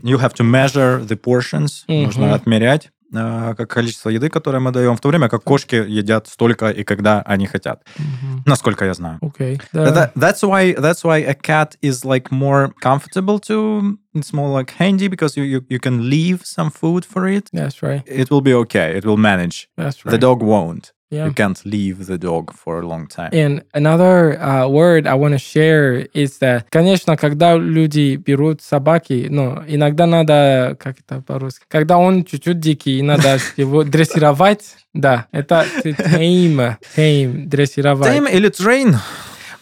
You 0.03 0.19
have 0.19 0.35
to 0.35 0.45
measure 0.45 1.07
the 1.07 1.17
portions. 1.17 1.85
Нужно 1.89 2.35
отмерять 2.35 2.91
э, 3.15 3.55
как 3.57 3.71
количество 3.71 4.11
еды, 4.11 4.29
которое 4.29 4.59
мы 4.59 4.73
даем, 4.73 4.97
в 4.97 5.01
то 5.01 5.09
время 5.09 5.29
как 5.29 5.45
кошки 5.45 5.77
едят 5.77 6.27
столько 6.27 6.71
и 6.71 6.83
когда 6.85 7.23
они 7.23 7.47
хотят. 7.47 7.83
Мгм. 7.97 8.43
Насколько 8.47 8.85
я 8.87 8.95
знаю. 8.95 9.19
Окей. 9.23 9.61
That- 9.73 10.13
that's 10.17 10.43
why 10.43 10.75
that's 10.75 11.05
why 11.05 11.19
a 11.25 11.35
cat 11.35 11.77
is 11.83 12.05
like 12.05 12.31
more 12.31 12.73
comfortable 12.83 13.39
to 13.49 13.97
it's 14.15 14.33
more 14.33 14.49
like 14.49 14.73
handy 14.79 15.09
because 15.09 15.37
you, 15.37 15.45
you 15.45 15.65
you 15.69 15.79
can 15.79 16.09
leave 16.09 16.41
some 16.45 16.71
food 16.71 17.05
for 17.05 17.27
it 17.29 17.49
That's 17.53 17.83
right. 17.83 18.03
it 18.07 18.31
will 18.31 18.41
be 18.43 18.55
okay 18.55 18.97
it 18.99 19.05
will 19.05 19.17
manage 19.19 19.69
That's 19.77 20.03
the 20.03 20.11
right. 20.13 20.21
dog 20.21 20.41
won't 20.43 20.93
Yeah. 21.11 21.27
you 21.27 21.35
can't 21.35 21.65
leave 21.65 22.07
the 22.07 22.19
dog 22.19 22.53
for 22.53 22.81
a 22.81 22.87
long 22.87 23.07
time 23.07 23.31
And 23.33 23.63
another 23.73 24.41
uh, 24.41 24.67
word 24.69 25.07
I 25.07 25.15
want 25.15 25.35
to 25.35 25.39
share 25.39 26.09
is 26.13 26.39
that, 26.39 26.65
конечно, 26.71 27.17
когда 27.17 27.57
люди 27.57 28.17
берут 28.17 28.63
собаки, 28.63 29.29
ну, 29.31 29.63
иногда 29.69 30.07
надо, 30.07 30.77
как 30.81 30.97
это 30.99 31.21
по-русски, 31.21 31.67
когда 31.69 31.99
он 31.99 32.25
чуть-чуть 32.25 32.59
дикий, 32.59 33.03
надо 33.03 33.39
его 33.57 33.85
дрессировать, 33.85 34.77
да, 34.95 35.27
это 35.31 35.67
tame, 35.85 36.77
tame, 36.97 37.47
дрессировать. 37.47 38.09
Tame 38.09 38.33
или 38.33 38.49
train 38.51 38.97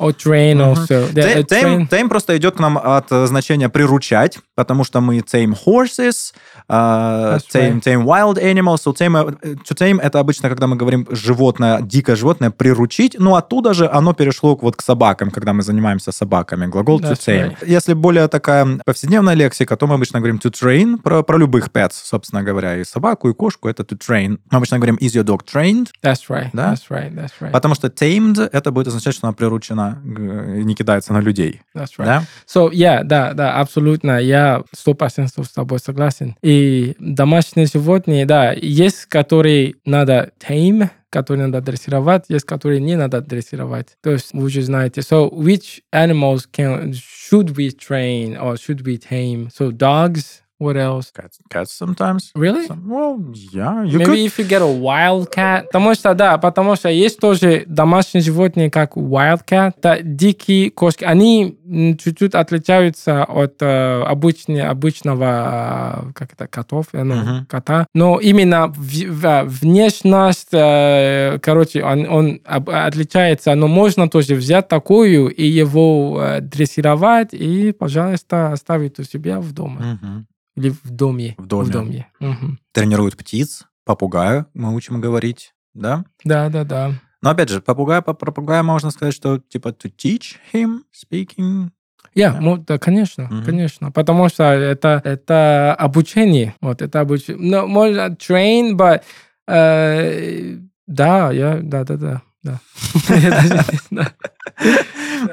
Or 0.02 0.12
train 0.14 0.58
also. 0.60 1.12
Да, 1.12 1.22
Tame, 1.22 1.34
э, 1.38 1.42
tame- 1.44 1.62
train. 1.62 1.88
tame 1.88 2.08
просто 2.08 2.36
идет 2.36 2.56
к 2.56 2.60
нам 2.60 2.76
от 2.78 3.06
э, 3.12 3.26
значения 3.26 3.68
приручать, 3.68 4.38
потому 4.56 4.84
что 4.84 5.00
мы 5.00 5.18
tame 5.18 5.54
horses, 5.66 6.32
That's 6.68 7.46
tame, 7.52 7.80
right. 7.80 7.82
tame 7.82 8.04
wild 8.04 8.38
animals. 8.42 8.82
So 8.84 8.92
tame, 8.94 9.36
э, 9.42 9.54
to 9.54 9.74
tame 9.76 10.00
это 10.00 10.18
обычно, 10.20 10.48
когда 10.48 10.66
мы 10.66 10.76
говорим 10.76 11.06
животное, 11.10 11.80
дикое 11.82 12.16
животное, 12.16 12.50
приручить. 12.50 13.16
Но 13.18 13.36
оттуда 13.36 13.74
же 13.74 13.88
оно 13.88 14.12
перешло 14.14 14.56
к- 14.56 14.62
вот 14.62 14.76
к 14.76 14.82
собакам, 14.82 15.30
когда 15.30 15.52
мы 15.52 15.62
занимаемся 15.62 16.12
собаками. 16.12 16.66
Глагол 16.66 17.00
to 17.00 17.12
That's 17.12 17.26
tame. 17.26 17.56
Если 17.66 17.94
более 17.94 18.28
такая 18.28 18.66
повседневная 18.84 19.34
лексика, 19.34 19.76
то 19.76 19.86
мы 19.86 19.94
обычно 19.94 20.18
говорим 20.20 20.38
to 20.42 20.50
train, 20.50 20.98
про, 20.98 21.22
про 21.22 21.38
любых 21.38 21.68
pets, 21.70 21.92
собственно 22.04 22.42
говоря, 22.42 22.76
и 22.78 22.84
собаку, 22.84 23.28
и 23.28 23.34
кошку, 23.34 23.68
это 23.68 23.82
to 23.84 23.96
train. 23.98 24.38
Мы 24.50 24.56
обычно 24.58 24.78
говорим 24.78 24.96
is 24.96 25.14
your 25.14 25.24
dog 25.24 25.40
trained, 25.52 25.88
That's 26.02 26.28
right. 26.28 26.50
Да? 26.52 26.72
That's 26.72 26.88
right. 26.90 27.14
That's 27.14 27.32
right. 27.40 27.50
потому 27.52 27.74
что 27.74 27.88
tamed 27.88 28.40
это 28.52 28.70
будет 28.72 28.88
означать, 28.88 29.14
что 29.14 29.26
она 29.26 29.34
приручена. 29.34 29.91
Да, 30.04 30.46
не 30.46 30.74
кидается 30.74 31.12
на 31.12 31.20
людей. 31.20 31.60
That's 31.74 31.96
right. 31.98 32.04
Да? 32.04 32.24
So, 32.46 32.70
yeah, 32.70 33.02
да, 33.04 33.32
да, 33.34 33.54
абсолютно. 33.60 34.18
Я 34.18 34.62
сто 34.74 34.94
процентов 34.94 35.46
с 35.46 35.52
тобой 35.52 35.78
согласен. 35.78 36.36
И 36.42 36.94
домашние 36.98 37.66
животные, 37.66 38.26
да, 38.26 38.52
есть, 38.52 39.06
которые 39.06 39.74
надо 39.84 40.32
tame, 40.38 40.90
которые 41.10 41.46
надо 41.46 41.60
дрессировать, 41.60 42.24
есть, 42.28 42.46
которые 42.46 42.80
не 42.80 42.96
надо 42.96 43.20
дрессировать. 43.20 43.96
То 44.02 44.10
есть 44.10 44.32
вы 44.32 44.44
уже 44.44 44.62
знаете. 44.62 45.02
So, 45.02 45.30
which 45.30 45.82
animals 45.94 46.44
can 46.50 46.92
should 46.92 47.54
we 47.54 47.70
train 47.70 48.36
or 48.38 48.56
should 48.56 48.82
we 48.82 48.98
tame? 48.98 49.50
So, 49.50 49.70
dogs. 49.70 50.40
What 50.62 50.76
else? 50.76 51.10
Cats, 51.12 51.38
cats 51.50 51.72
sometimes. 51.72 52.30
Really? 52.34 52.66
Some- 52.66 52.88
well, 52.88 53.18
yeah, 53.52 53.82
you 53.84 53.98
Maybe 53.98 54.04
could. 54.04 54.18
if 54.18 54.38
you 54.38 54.44
get 54.46 54.62
a 54.62 54.66
wild 54.66 55.28
cat. 55.30 55.66
Потому 55.72 55.94
что, 55.94 56.14
да, 56.14 56.38
потому 56.38 56.76
что 56.76 56.88
есть 56.88 57.18
тоже 57.18 57.64
домашние 57.66 58.22
животные, 58.22 58.70
как 58.70 58.96
wild 58.96 59.40
cat, 59.44 59.72
да, 59.82 59.98
дикие 60.00 60.70
кошки. 60.70 61.04
Они 61.04 61.58
чуть-чуть 61.98 62.34
отличаются 62.34 63.24
от 63.24 63.56
э, 63.60 64.02
обычни- 64.04 64.60
обычного, 64.60 66.04
э, 66.08 66.12
как 66.14 66.32
это, 66.34 66.46
котов, 66.46 66.86
э, 66.92 67.02
ну, 67.02 67.14
Мгм. 67.16 67.46
кота. 67.46 67.86
Но 67.94 68.20
именно 68.20 68.68
в- 68.68 69.06
в- 69.08 69.44
внешность, 69.46 70.48
э, 70.52 71.38
короче, 71.42 71.82
он, 71.84 72.06
он 72.08 72.40
об- 72.44 72.70
отличается. 72.70 73.54
Но 73.54 73.68
можно 73.68 74.08
тоже 74.08 74.34
взять 74.34 74.68
такую 74.68 75.28
и 75.28 75.44
его 75.44 76.20
э, 76.22 76.40
дрессировать 76.40 77.30
и, 77.32 77.72
пожалуйста, 77.72 78.52
оставить 78.52 78.98
у 78.98 79.04
себя 79.04 79.40
в 79.40 79.52
доме. 79.52 79.98
Мгм. 80.02 80.26
Или 80.56 80.70
в 80.70 80.90
доме. 80.90 81.34
В 81.38 81.46
доме. 81.46 81.64
В 81.66 81.70
доме. 81.70 82.06
Мгм. 82.20 82.58
Тренируют 82.72 83.16
птиц, 83.16 83.64
попугая 83.84 84.46
мы 84.54 84.74
учим 84.74 85.00
говорить, 85.00 85.54
да? 85.74 86.04
Да, 86.24 86.48
да, 86.48 86.64
да. 86.64 86.92
Но 87.22 87.30
опять 87.30 87.48
же, 87.48 87.60
попугая, 87.62 88.02
по 88.02 88.14
попугая 88.14 88.62
можно 88.62 88.90
сказать, 88.90 89.14
что 89.14 89.38
типа 89.38 89.68
to 89.68 89.90
teach 89.96 90.36
him 90.52 90.80
speaking. 90.92 91.70
Я, 92.14 92.32
Да. 92.32 92.40
ну, 92.40 92.56
да, 92.58 92.78
конечно, 92.78 93.24
Мгм. 93.24 93.44
конечно. 93.44 93.90
Потому 93.90 94.28
что 94.28 94.44
это, 94.44 95.00
это 95.04 95.74
обучение. 95.78 96.54
Вот, 96.60 96.82
это 96.82 97.00
обучение. 97.00 97.50
Ну, 97.62 97.66
можно 97.66 98.08
train, 98.10 98.72
but... 98.76 99.02
э, 99.48 100.58
да, 100.86 101.30
я, 101.32 101.60
да, 101.62 101.84
да, 101.84 101.96
да. 101.96 102.22
да. 102.42 102.60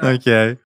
Окей. 0.00 0.58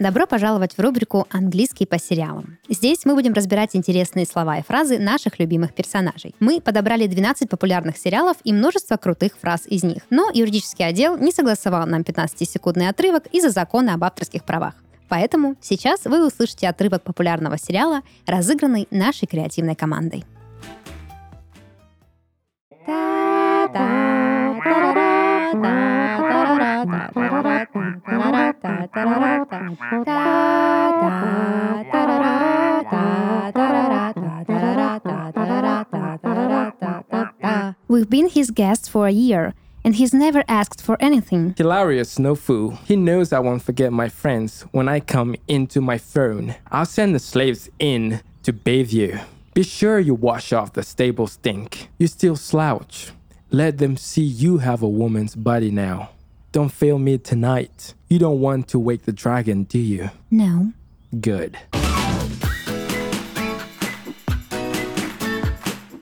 Добро 0.00 0.26
пожаловать 0.26 0.78
в 0.78 0.80
рубрику 0.80 1.26
«Английский 1.28 1.84
по 1.84 1.98
сериалам». 1.98 2.56
Здесь 2.70 3.04
мы 3.04 3.14
будем 3.14 3.34
разбирать 3.34 3.76
интересные 3.76 4.24
слова 4.24 4.56
и 4.56 4.62
фразы 4.62 4.98
наших 4.98 5.38
любимых 5.38 5.74
персонажей. 5.74 6.34
Мы 6.40 6.62
подобрали 6.62 7.06
12 7.06 7.50
популярных 7.50 7.98
сериалов 7.98 8.38
и 8.42 8.54
множество 8.54 8.96
крутых 8.96 9.32
фраз 9.38 9.66
из 9.66 9.82
них. 9.82 10.04
Но 10.08 10.30
юридический 10.32 10.86
отдел 10.86 11.18
не 11.18 11.32
согласовал 11.32 11.86
нам 11.86 12.00
15-секундный 12.00 12.88
отрывок 12.88 13.26
из-за 13.26 13.50
закона 13.50 13.92
об 13.92 14.02
авторских 14.02 14.44
правах. 14.44 14.72
Поэтому 15.10 15.56
сейчас 15.60 16.06
вы 16.06 16.26
услышите 16.26 16.66
отрывок 16.66 17.02
популярного 17.02 17.58
сериала, 17.58 18.00
разыгранный 18.26 18.88
нашей 18.90 19.26
креативной 19.26 19.74
командой. 19.74 20.24
We've 37.88 38.08
been 38.08 38.28
his 38.28 38.50
guests 38.50 38.88
for 38.88 39.06
a 39.06 39.12
year, 39.12 39.54
and 39.84 39.94
he's 39.96 40.14
never 40.14 40.44
asked 40.48 40.82
for 40.82 40.96
anything. 41.00 41.54
Hilarious, 41.56 42.18
no 42.18 42.34
fool. 42.34 42.78
He 42.86 42.96
knows 42.96 43.32
I 43.32 43.40
won't 43.40 43.62
forget 43.62 43.92
my 43.92 44.08
friends 44.08 44.62
when 44.72 44.88
I 44.88 45.00
come 45.00 45.36
into 45.48 45.80
my 45.80 45.98
throne. 45.98 46.54
I'll 46.70 46.86
send 46.86 47.14
the 47.14 47.18
slaves 47.18 47.68
in 47.78 48.20
to 48.44 48.52
bathe 48.52 48.90
you. 48.92 49.20
Be 49.54 49.62
sure 49.64 49.98
you 49.98 50.14
wash 50.14 50.52
off 50.52 50.72
the 50.72 50.82
stable 50.82 51.26
stink. 51.26 51.88
You 51.98 52.06
still 52.06 52.36
slouch. 52.36 53.10
Let 53.50 53.78
them 53.78 53.96
see 53.96 54.22
you 54.22 54.58
have 54.58 54.82
a 54.82 54.88
woman's 54.88 55.34
body 55.34 55.70
now. 55.70 56.10
Don't 56.52 56.72
fail 56.72 56.98
me 56.98 57.16
tonight. 57.16 57.94
You 58.08 58.18
don't 58.18 58.40
want 58.40 58.66
to 58.70 58.80
wake 58.80 59.04
the 59.04 59.12
dragon, 59.12 59.62
do 59.62 59.78
you? 59.78 60.10
No. 60.32 60.72
Good. 61.12 61.54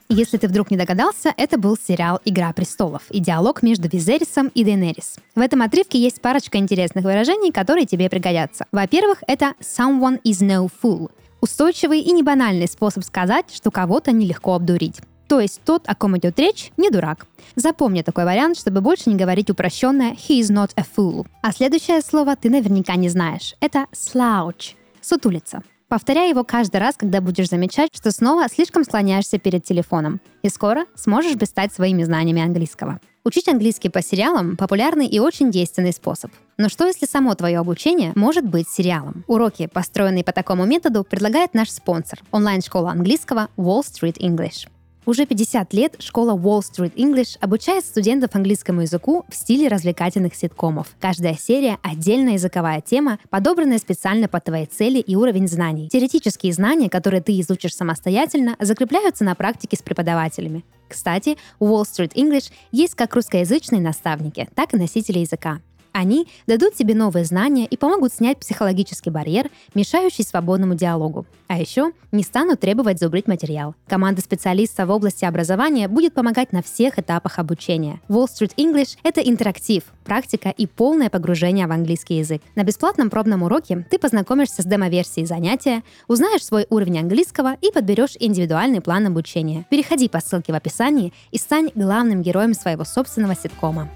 Если 0.09 0.39
ты 0.39 0.49
вдруг 0.49 0.71
не 0.71 0.79
догадался, 0.79 1.35
это 1.37 1.59
был 1.59 1.77
сериал 1.77 2.19
«Игра 2.25 2.55
престолов» 2.55 3.03
и 3.11 3.21
диалог 3.21 3.63
между 3.63 3.89
Визерисом 3.89 4.49
и 4.49 4.65
Дейнерис. 4.65 5.17
В 5.35 5.41
этом 5.41 5.61
отрывке 5.61 6.01
есть 6.01 6.23
парочка 6.23 6.57
интересных 6.57 7.05
выражений, 7.05 7.53
которые 7.53 7.85
тебе 7.85 8.09
пригодятся. 8.09 8.65
Во-первых, 8.73 9.23
это 9.27 9.53
«someone 9.61 10.19
is 10.23 10.41
no 10.41 10.71
fool»— 10.83 11.11
устойчивый 11.43 12.01
и 12.01 12.11
небанальный 12.13 12.69
способ 12.69 13.05
сказать, 13.05 13.53
что 13.53 13.71
кого-то 13.71 14.13
нелегко 14.13 14.55
обдурить. 14.55 15.03
То 15.29 15.41
есть 15.41 15.61
тот, 15.65 15.83
о 15.87 15.95
ком 15.95 16.17
идет 16.17 16.39
речь, 16.39 16.73
не 16.77 16.91
дурак. 16.91 17.27
Запомни 17.55 18.03
такой 18.03 18.25
вариант, 18.25 18.59
чтобы 18.59 18.81
больше 18.81 19.11
не 19.11 19.17
говорить 19.17 19.51
упрощенное 19.51 20.13
«he 20.13 20.41
is 20.41 20.51
not 20.51 20.71
a 20.77 20.85
fool». 20.97 21.27
А 21.43 21.53
следующее 21.53 22.01
слово 22.01 22.35
ты 22.35 22.49
наверняка 22.49 22.97
не 22.97 23.11
знаешь. 23.11 23.55
Это 23.61 23.87
«slouch»— 23.93 24.75
сутулица. 25.03 25.63
Повторяй 25.89 26.31
его 26.31 26.45
каждый 26.45 26.79
раз, 26.79 26.97
когда 26.97 27.21
будешь 27.21 27.49
замечать, 27.49 27.91
что 27.95 28.11
снова 28.11 28.49
слишком 28.49 28.85
склоняешься 28.85 29.39
перед 29.39 29.65
телефоном. 29.65 30.21
И 30.43 30.49
скоро 30.49 30.85
сможешь 30.95 31.37
блистать 31.37 31.73
своими 31.73 32.05
знаниями 32.05 32.43
английского. 32.43 33.01
Учить 33.25 33.49
английский 33.49 33.89
по 33.89 34.03
сериалам– 34.03 34.57
популярный 34.59 35.07
и 35.07 35.19
очень 35.19 35.51
действенный 35.51 35.93
способ. 35.93 36.31
Но 36.57 36.69
что 36.69 36.87
если 36.87 37.07
само 37.07 37.35
твое 37.35 37.59
обучение 37.59 38.13
может 38.15 38.47
быть 38.47 38.69
сериалом? 38.69 39.25
Уроки, 39.27 39.67
построенные 39.67 40.25
по 40.25 40.33
такому 40.33 40.65
методу, 40.65 41.05
предлагает 41.05 41.55
наш 41.55 41.71
спонсор– 41.71 42.21
онлайн-школа 42.33 42.91
английского 42.91 43.49
Wall 43.57 43.83
Street 43.83 44.19
English. 44.19 44.69
Уже 45.09 45.25
50 45.25 45.73
лет 45.73 45.97
школа 46.01 46.37
Wall 46.37 46.61
Street 46.61 46.93
English 46.97 47.39
обучает 47.41 47.87
студентов 47.87 48.35
английскому 48.35 48.83
языку 48.83 49.25
в 49.31 49.35
стиле 49.35 49.69
развлекательных 49.69 50.35
ситкомов. 50.35 50.95
Каждая 51.01 51.33
серия— 51.33 51.79
отдельная 51.83 52.35
языковая 52.35 52.83
тема, 52.83 53.19
подобранная 53.31 53.79
специально 53.79 54.29
под 54.29 54.45
твои 54.45 54.67
цели 54.67 54.99
и 54.99 55.17
уровень 55.17 55.49
знаний. 55.49 55.89
Теоретические 55.89 56.53
знания, 56.53 56.91
которые 56.91 57.23
ты 57.23 57.41
изучишь 57.41 57.75
самостоятельно, 57.75 58.55
закрепляются 58.61 59.25
на 59.25 59.35
практике 59.35 59.79
с 59.79 59.83
преподавателями. 59.83 60.63
Кстати, 60.89 61.39
у 61.59 61.69
Wall 61.69 61.85
Street 61.85 62.13
English 62.13 62.53
есть 62.71 62.95
как 62.95 63.15
русскоязычные 63.15 63.81
наставники, 63.81 64.47
так 64.55 64.75
и 64.75 64.77
носители 64.77 65.21
языка. 65.21 65.61
Они 65.99 66.29
дадут 66.47 66.75
тебе 66.75 66.95
новые 66.95 67.25
знания 67.25 67.67
и 67.67 67.77
помогут 67.77 68.13
снять 68.13 68.39
психологический 68.39 69.11
барьер, 69.11 69.51
мешающий 69.75 70.23
свободному 70.23 70.77
диалогу. 70.77 71.27
А 71.49 71.59
еще 71.59 71.91
не 72.13 72.23
станут 72.23 72.61
требовать 72.61 73.01
зубрить 73.01 73.27
материал. 73.27 73.75
Команда 73.89 74.21
специалистов 74.21 74.87
в 74.87 74.93
области 74.93 75.25
образования 75.25 75.89
будет 75.89 76.15
помогать 76.15 76.53
на 76.53 76.63
всех 76.63 77.01
этапах 77.01 77.41
обучения. 77.41 78.01
Wall 78.09 78.27
Street 78.27 78.53
English— 78.57 78.97
это 79.03 79.21
интерактив, 79.21 79.83
практика 80.05 80.51
и 80.51 80.69
полное 80.69 81.11
погружение 81.11 81.67
в 81.67 81.73
английский 81.73 82.19
язык. 82.19 82.43
На 82.55 82.63
бесплатном 82.63 83.11
пробном 83.11 83.43
уроке 83.43 83.85
ты 83.91 83.99
познакомишься 83.99 84.63
с 84.63 84.67
демо-версией 84.67 85.27
занятия, 85.27 85.83
узнаешь 86.07 86.45
свой 86.45 86.67
уровень 86.71 87.01
английского 87.01 87.57
и 87.61 87.73
подберешь 87.73 88.15
индивидуальный 88.21 88.81
план 88.81 89.09
обучения. 89.09 89.67
Переходи 89.69 90.09
по 90.09 90.21
ссылке 90.21 90.53
в 90.53 90.55
описании 90.55 91.13
и 91.33 91.39
стань 91.39 91.73
главным 91.75 92.23
героем 92.23 92.55
своего 92.55 92.85
собственного 92.85 93.35
ситкома. 93.35 93.89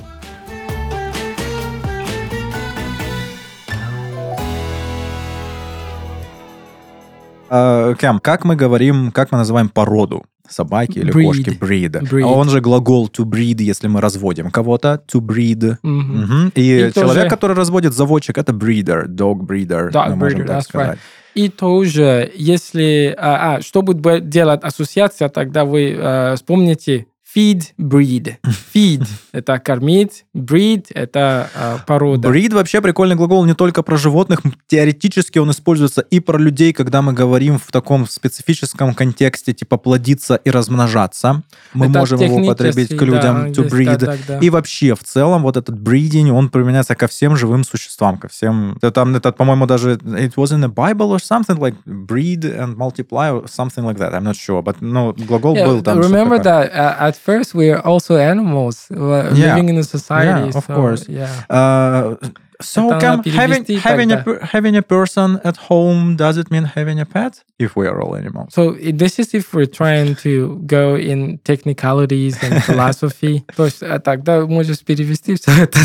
А, 7.54 7.94
Кэм, 7.94 8.18
как 8.18 8.44
мы 8.46 8.56
говорим, 8.56 9.12
как 9.12 9.30
мы 9.30 9.36
называем 9.38 9.68
породу? 9.68 10.24
Собаки 10.48 10.98
или 10.98 11.12
Breed. 11.12 11.24
кошки? 11.24 11.50
Breed. 11.50 12.02
Breed. 12.10 12.22
А 12.24 12.28
он 12.28 12.48
же 12.48 12.60
глагол 12.60 13.08
to 13.08 13.24
breed, 13.24 13.62
если 13.62 13.88
мы 13.88 14.00
разводим 14.00 14.50
кого-то. 14.50 15.02
To 15.12 15.20
breed. 15.20 15.76
Мгм. 15.82 16.22
Мгм. 16.22 16.52
И, 16.54 16.60
И 16.60 16.92
человек, 16.92 16.94
тоже- 16.94 17.28
который 17.28 17.56
разводит 17.56 17.92
заводчик, 17.92 18.38
это 18.38 18.52
breeder, 18.52 19.06
dog 19.06 19.40
breeder. 19.46 19.90
Dog 19.90 20.08
мы 20.10 20.16
можем 20.16 20.40
breeder, 20.40 20.46
так 20.46 20.58
that's 20.58 20.62
сказать. 20.62 20.98
И 21.34 21.48
тоже, 21.48 22.30
если... 22.34 23.14
А, 23.18 23.56
а, 23.56 23.60
что 23.62 23.82
будет 23.82 24.28
делать 24.28 24.60
ассоциация, 24.62 25.28
тогда 25.28 25.64
вы 25.64 25.94
э, 25.96 26.34
вспомните 26.36 27.06
feed, 27.34 27.62
breed. 27.78 28.36
Feed— 28.74 29.06
это 29.32 29.58
кормить, 29.58 30.24
breed— 30.34 30.86
это 30.94 31.48
э, 31.54 31.78
порода. 31.86 32.28
Breed 32.28 32.54
вообще 32.54 32.80
прикольный 32.80 33.16
глагол 33.16 33.44
не 33.44 33.54
только 33.54 33.82
про 33.82 33.96
животных, 33.96 34.40
теоретически 34.66 35.38
он 35.38 35.50
используется 35.50 36.00
и 36.02 36.20
про 36.20 36.38
людей, 36.38 36.72
когда 36.72 37.02
мы 37.02 37.12
говорим 37.12 37.58
в 37.58 37.70
таком 37.70 38.06
специфическом 38.06 38.94
контексте, 38.94 39.52
типа 39.52 39.76
плодиться 39.76 40.36
и 40.36 40.50
размножаться. 40.50 41.42
Мы 41.74 41.86
Это 41.86 41.98
можем 41.98 42.20
его 42.20 42.36
употребить 42.36 42.96
к 42.96 43.02
людям 43.02 43.52
да, 43.52 43.62
to 43.62 43.68
breed. 43.68 43.96
да, 43.98 44.06
да, 44.06 44.16
да. 44.28 44.38
И 44.38 44.50
вообще, 44.50 44.94
в 44.94 45.04
целом, 45.04 45.42
вот 45.42 45.56
этот 45.56 45.76
breeding, 45.76 46.30
он 46.30 46.48
применяется 46.48 46.94
ко 46.94 47.06
всем 47.06 47.36
живым 47.36 47.64
существам, 47.64 48.18
ко 48.18 48.28
всем... 48.28 48.76
Это, 48.78 48.90
там, 48.90 49.14
это, 49.14 49.32
по-моему, 49.32 49.66
даже... 49.66 49.92
It 49.92 50.34
was 50.36 50.52
in 50.52 50.60
the 50.60 50.72
Bible 50.72 51.10
or 51.10 51.18
something 51.18 51.58
like 51.58 51.74
breed 51.86 52.44
and 52.44 52.76
multiply 52.76 53.30
or 53.30 53.46
something 53.46 53.84
like 53.84 53.98
that. 53.98 54.14
I'm 54.14 54.24
not 54.24 54.36
sure. 54.36 54.62
But, 54.62 54.76
ну, 54.80 55.14
глагол 55.14 55.56
Yeah, 55.56 55.66
был 55.66 55.82
там. 55.82 55.98
remember 56.00 56.38
that 56.42 56.72
at 56.72 57.16
first, 57.21 57.53
we 57.55 57.69
are 57.71 57.79
also 57.85 58.17
animals 58.17 58.87
uh, 58.91 59.31
Yeah. 59.33 59.55
living 59.55 59.69
in 59.69 59.77
a 59.77 59.83
society. 59.83 60.49
Yeah, 60.49 60.57
of 60.57 60.65
so, 60.65 60.73
course. 60.75 61.07
Yeah. 61.07 61.29
Uh, 61.49 62.15
so 62.59 62.89
Это 62.89 62.99
Cam, 62.99 63.17
надо 63.17 63.29
having, 63.29 63.63
перевести 63.65 63.75
having, 63.77 64.11
a, 64.11 64.15
тогда. 64.17 64.23
per- 64.23 64.39
having 64.51 64.75
a 64.75 64.81
person 64.81 65.39
at 65.43 65.57
home, 65.69 66.15
does 66.15 66.37
it 66.37 66.49
mean 66.49 66.63
having 66.65 66.99
a 66.99 67.05
pet? 67.05 67.43
If 67.59 67.75
we 67.75 67.85
are 67.87 68.01
all 68.01 68.15
animals. 68.15 68.53
So 68.53 68.75
i- 68.81 68.91
this 68.91 69.19
is 69.19 69.33
if 69.35 69.53
we're 69.53 69.67
trying 69.69 70.15
to 70.23 70.59
go 70.65 70.95
in 70.97 71.37
technicalities 71.43 72.35
and 72.41 72.63
philosophy. 72.63 73.43
То 73.55 73.65
есть 73.65 73.83
а 73.83 73.99
тогда 73.99 74.45
можешь 74.47 74.83
перевести 74.83 75.35
все 75.35 75.51
это. 75.65 75.79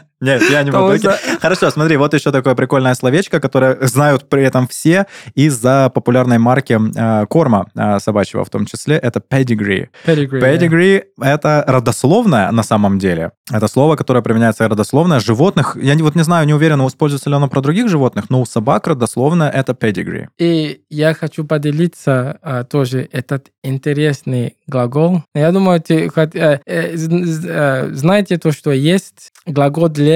Нет, 0.20 0.42
я 0.50 0.62
не 0.62 0.70
буду. 0.70 0.98
Хорошо, 1.40 1.70
смотри, 1.70 1.96
вот 1.96 2.12
еще 2.12 2.30
такое 2.30 2.54
прикольное 2.54 2.94
словечко, 2.94 3.40
которое 3.40 3.78
знают 3.86 4.28
при 4.28 4.42
этом 4.42 4.68
все 4.68 5.06
из-за 5.34 5.90
популярной 5.94 6.38
марки 6.38 6.78
э, 6.78 7.26
корма 7.26 7.66
э, 7.74 7.98
собачьего 8.00 8.44
в 8.44 8.50
том 8.50 8.66
числе. 8.66 8.96
Это 8.96 9.20
pedigree. 9.20 9.88
Pedigree. 10.06 10.40
да. 10.40 10.52
Pedigree— 10.52 11.04
это 11.20 11.64
родословное 11.66 12.50
на 12.50 12.62
самом 12.62 12.98
деле. 12.98 13.32
Это 13.50 13.66
слово, 13.66 13.96
которое 13.96 14.22
применяется 14.22 14.68
родословное 14.68 15.20
животных. 15.20 15.76
Я 15.80 15.94
не, 15.94 16.02
вот 16.02 16.14
не 16.14 16.22
знаю, 16.22 16.46
не 16.46 16.54
уверен, 16.54 16.86
используется 16.86 17.30
ли 17.30 17.36
оно 17.36 17.48
про 17.48 17.60
других 17.62 17.88
животных, 17.88 18.28
но 18.28 18.42
у 18.42 18.46
собак 18.46 18.86
родословное— 18.86 19.50
это 19.50 19.72
pedigree. 19.72 20.26
И 20.38 20.82
я 20.90 21.14
хочу 21.14 21.44
поделиться 21.44 22.38
а, 22.42 22.64
тоже 22.64 23.08
этот 23.10 23.48
интересный 23.62 24.56
глагол. 24.66 25.22
Я 25.34 25.50
думаю, 25.52 25.80
ты 25.80 26.10
э, 26.14 26.28
э, 26.34 26.58
э, 26.66 27.88
знаете 27.92 28.38
то, 28.38 28.52
что 28.52 28.70
есть 28.70 29.32
глагол 29.46 29.88
для 29.88 30.09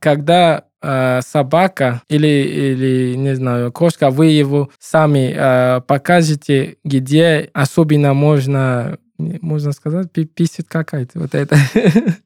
когда 0.00 0.64
э, 0.82 1.20
собака 1.22 2.02
или, 2.08 2.26
или, 2.26 3.14
не 3.16 3.34
знаю, 3.34 3.72
кошка, 3.72 4.10
вы 4.10 4.26
его 4.26 4.70
сами 4.78 5.34
э, 5.36 5.80
покажете, 5.82 6.76
где 6.84 7.50
особенно 7.52 8.14
можно, 8.14 8.98
можно 9.18 9.72
сказать, 9.72 10.12
пи- 10.12 10.24
писит 10.26 10.66
какая-то 10.68 11.18
вот 11.20 11.34
это. 11.34 11.56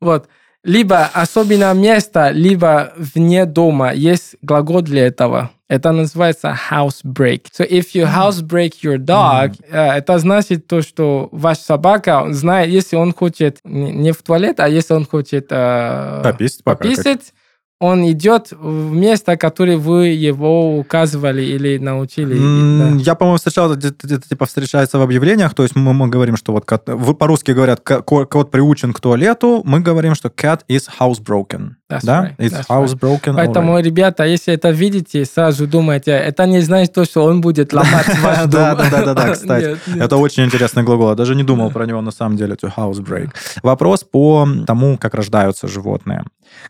Вот. 0.00 0.28
Либо 0.64 1.06
особенно 1.06 1.72
место, 1.72 2.30
либо 2.30 2.92
вне 2.96 3.46
дома 3.46 3.92
есть 3.92 4.36
глагол 4.42 4.82
для 4.82 5.06
этого. 5.06 5.50
Это 5.68 5.92
называется 5.92 6.58
house 6.70 7.04
break. 7.04 7.42
So 7.56 7.68
if 7.68 7.94
you 7.94 8.06
house 8.06 8.42
break 8.42 8.82
your 8.82 8.96
dog, 8.96 9.54
э, 9.70 9.98
это 9.98 10.18
значит 10.18 10.66
то, 10.66 10.80
что 10.82 11.28
ваш 11.30 11.58
собака 11.58 12.26
знает, 12.30 12.70
если 12.70 12.96
он 12.96 13.12
хочет 13.12 13.58
не 13.64 14.12
в 14.12 14.22
туалет, 14.22 14.60
а 14.60 14.68
если 14.68 14.94
он 14.94 15.04
хочет 15.04 15.48
э, 15.50 16.20
Пописать, 16.24 16.64
пописать, 16.64 17.32
он 17.80 18.10
идет 18.10 18.50
в 18.50 18.92
место, 18.92 19.36
которое 19.36 19.76
вы 19.76 20.08
его 20.08 20.78
указывали 20.78 21.42
или 21.42 21.78
научили. 21.78 22.36
М, 22.36 22.96
Да. 22.98 23.02
Я, 23.02 23.14
по-моему, 23.14 23.36
встречал, 23.36 23.72
это, 23.72 23.92
типа 24.28 24.46
встречается 24.46 24.98
в 24.98 25.02
объявлениях, 25.02 25.54
то 25.54 25.62
есть 25.62 25.76
мы, 25.76 25.92
мы 25.94 26.08
говорим, 26.08 26.36
что 26.36 26.52
вот 26.52 26.66
по-русски 27.18 27.52
говорят, 27.52 27.80
ко- 27.80 28.02
ко- 28.02 28.24
кот 28.26 28.50
приучен 28.50 28.92
к 28.92 29.00
туалету, 29.00 29.62
мы 29.64 29.78
говорим, 29.80 30.14
что 30.16 30.28
cat 30.28 30.62
is 30.68 30.88
housebroken. 31.00 31.74
That's 31.90 32.04
да? 32.04 32.24
right, 32.24 32.36
It's 32.38 32.52
that's 32.52 32.66
housebroken 32.68 33.34
Поэтому, 33.36 33.78
ребята, 33.80 34.24
если 34.24 34.52
это 34.54 34.70
видите, 34.70 35.24
сразу 35.24 35.66
думайте, 35.66 36.10
это 36.10 36.46
не 36.46 36.60
значит 36.60 36.92
то, 36.94 37.04
что 37.04 37.24
он 37.24 37.40
будет 37.40 37.72
ломать 37.72 38.06
ваш 38.22 38.38
дом. 38.40 38.50
Да, 38.50 38.74
да, 38.74 38.90
да, 38.90 39.04
да, 39.04 39.14
да, 39.26 39.32
кстати. 39.32 39.78
Это 39.96 40.16
очень 40.16 40.44
интересный 40.44 40.82
глагол. 40.82 41.10
Я 41.10 41.14
даже 41.14 41.34
не 41.36 41.44
думал 41.44 41.70
про 41.70 41.86
него 41.86 42.00
на 42.02 42.10
самом 42.10 42.36
деле, 42.36 42.56
to 42.56 42.70
housebreak. 42.76 43.30
Вопрос 43.62 44.02
по 44.04 44.46
тому, 44.66 44.98
как 44.98 45.14
рождаются 45.14 45.68
животные. 45.68 46.24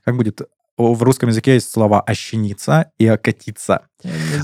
Как 0.05 0.17
будет 0.17 0.43
в 0.79 1.03
русском 1.03 1.29
языке 1.29 1.55
есть 1.55 1.71
слова 1.71 2.01
«ощениться» 2.01 2.91
и 2.99 3.07
«окатиться». 3.07 3.83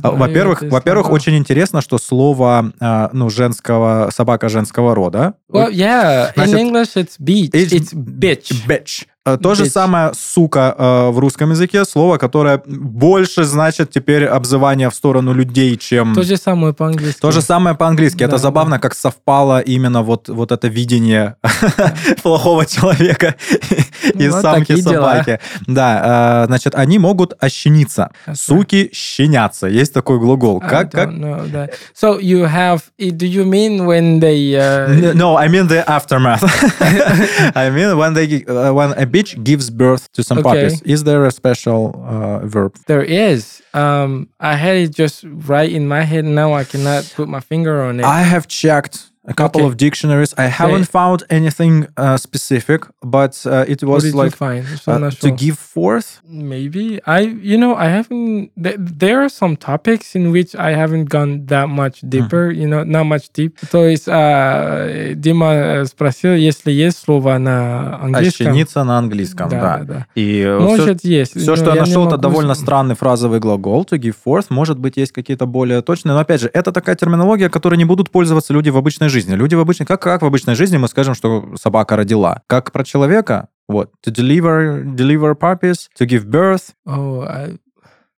А, 0.03 0.11
Во-первых, 0.11 0.63
во-первых, 0.63 1.11
очень 1.11 1.37
интересно, 1.37 1.81
что 1.81 1.99
слово, 1.99 2.73
а, 2.81 3.11
ну, 3.13 3.31
женского, 3.31 4.11
собака 4.13 4.49
женского 4.49 4.95
рода. 4.95 5.35
Well, 5.51 5.71
yeah, 5.71 6.33
Значит, 6.35 6.55
in 6.55 6.59
English 6.59 6.97
it's 6.97 7.17
beach, 7.21 7.51
it's 7.53 7.73
it's, 7.73 7.95
bitch. 7.95 8.67
Bitch. 8.67 9.07
Э, 9.27 9.39
То 9.39 9.55
же 9.55 9.65
самое 9.67 10.13
сука 10.15 10.75
э, 10.77 11.11
в 11.11 11.19
русском 11.19 11.51
языке, 11.51 11.87
слово, 11.87 12.19
которое 12.19 12.61
больше 12.67 13.45
значит 13.45 13.91
теперь 13.91 14.27
обзывание 14.27 14.91
в 14.91 14.95
сторону 14.95 15.33
людей, 15.33 15.79
чем... 15.79 16.15
То 16.15 16.23
же 16.23 16.37
самое 16.37 16.75
по-английски. 16.75 17.21
То 17.21 17.31
же 17.31 17.41
самое 17.41 17.75
по-английски. 17.75 18.23
Это 18.23 18.33
Да, 18.33 18.39
забавно, 18.39 18.79
как 18.79 18.95
совпало 18.95 19.61
именно 19.61 20.03
вот, 20.03 20.29
вот 20.29 20.53
это 20.53 20.69
видение 20.69 21.37
плохого 22.23 22.67
человека 22.67 23.35
и 24.15 24.29
Ну, 24.29 24.31
вот 24.31 24.43
самки 24.43 24.77
собаки. 24.77 25.41
Да, 25.67 26.43
э, 26.43 26.47
значит, 26.49 26.75
они 26.75 26.99
могут 26.99 27.33
ощениться. 27.41 28.11
That's 28.27 28.35
Суки 28.35 28.91
щенятся. 28.93 29.69
Есть 29.69 29.95
такой 29.95 30.19
глагол. 30.19 30.61
I 30.63 30.69
Как, 30.69 30.91
как? 30.91 31.09
that. 31.09 31.71
So 31.99 32.21
you 32.21 32.45
have, 32.45 32.81
do 32.99 33.27
you 33.27 33.47
mean 33.47 33.87
when 33.87 34.21
they... 34.21 34.55
Uh, 34.55 35.15
No, 35.15 35.39
I 35.39 35.49
mean 35.49 35.67
the 35.69 35.83
aftermath. 35.89 36.43
I 37.55 37.71
mean 37.71 37.97
when 37.97 38.13
they 38.13 38.45
uh, 38.47 38.73
when 38.75 38.93
a 38.93 39.07
bitch 39.15 39.33
gives 39.45 39.71
birth 39.71 40.05
to 40.13 40.23
some 40.23 40.39
Okay. 40.39 40.49
puppies. 40.49 40.83
Is 40.83 41.05
there 41.05 41.23
a 41.25 41.31
special 41.31 41.81
uh, 42.05 42.47
verb? 42.55 42.73
There 42.87 43.03
is. 43.31 43.63
Um, 43.73 44.29
I 44.41 44.55
had 44.57 44.77
it 44.77 44.91
just 45.03 45.25
right 45.53 45.71
in 45.79 45.85
my 45.89 46.03
head. 46.03 46.25
Now 46.25 46.53
I 46.61 46.65
cannot 46.65 47.03
put 47.17 47.29
my 47.29 47.41
finger 47.41 47.83
on 47.83 48.01
it. 48.01 48.05
I 48.05 48.23
have 48.23 48.45
checked 48.49 48.97
a 49.27 49.33
couple 49.35 49.61
Okay. 49.63 49.69
of 49.69 49.77
dictionaries. 49.77 50.35
I 50.37 50.47
haven't 50.61 50.87
found 50.99 51.23
anything 51.31 51.87
uh, 51.97 52.17
specific, 52.19 52.81
but 53.03 53.33
uh, 53.47 53.65
it 53.67 53.83
was 53.83 54.15
like 54.15 54.35
uh, 54.41 55.11
to 55.25 55.31
give 55.31 55.59
forth. 55.59 56.21
Maybe 56.29 57.01
I, 57.07 57.21
you 57.21 57.57
know, 57.57 57.75
I 57.75 57.89
haven't. 57.89 58.51
Th- 58.63 58.77
there 58.79 59.23
are 59.25 59.31
some 59.31 59.57
topics 59.57 60.15
in 60.15 60.31
which 60.31 60.55
I 60.55 60.73
haven't 60.75 61.07
gone 61.09 61.47
that 61.47 61.69
much 61.69 61.97
deeper. 62.03 62.51
You 62.51 62.67
know, 62.69 62.85
not 62.85 63.05
much 63.07 63.33
deep. 63.33 63.57
То 63.71 63.87
есть 63.87 64.05
а, 64.09 65.15
Дима 65.15 65.53
э, 65.55 65.85
спросил, 65.87 66.35
если 66.35 66.71
есть 66.73 66.99
слово 66.99 67.39
на 67.39 67.99
английском. 68.03 68.49
Ощениться 68.49 68.85
на 68.85 68.99
английском, 68.99 69.49
Да, 69.49 69.79
да. 69.85 70.07
И 70.15 70.41
э, 70.41 70.59
Может 70.59 71.05
есть. 71.05 71.33
все, 71.41 71.57
что 71.57 71.67
я 71.71 71.73
не 71.75 71.81
нашел, 71.81 72.07
это 72.07 72.19
довольно 72.19 72.55
странный 72.55 72.95
фразовый 72.95 73.41
глагол 73.41 73.85
to 73.91 73.99
give 73.99 74.17
forth. 74.25 74.47
Может 74.51 74.79
быть, 74.79 74.97
есть 74.97 75.13
какие-то 75.13 75.47
более 75.47 75.81
точные. 75.83 76.13
Но 76.15 76.21
опять 76.21 76.41
же, 76.43 76.51
это 76.53 76.73
такая 76.73 76.95
терминология, 76.97 77.49
которой 77.49 77.77
не 77.77 77.85
будут 77.85 78.11
пользоваться 78.11 78.53
люди 78.53 78.69
в 78.71 78.77
обычной 78.77 79.09
жизни. 79.15 79.35
Люди 79.35 79.55
в 79.55 79.61
обычной, 79.61 79.87
как, 79.87 80.03
как 80.03 80.23
в 80.23 80.27
обычной 80.27 80.55
жизни 80.55 80.77
мы 80.77 80.89
скажем, 80.89 81.15
что 81.15 81.55
собака 81.61 81.97
родила. 81.97 82.43
Как 82.47 82.73
про 82.73 82.85
человека, 82.85 83.49
вот, 83.69 83.93
to 84.07 84.13
deliver, 84.13 84.85
deliver 84.85 85.35
puppies, 85.35 85.89
to 85.99 86.07
give 86.07 86.27
birth. 86.27 86.75
Oh, 86.87 87.23
I, 87.23 87.59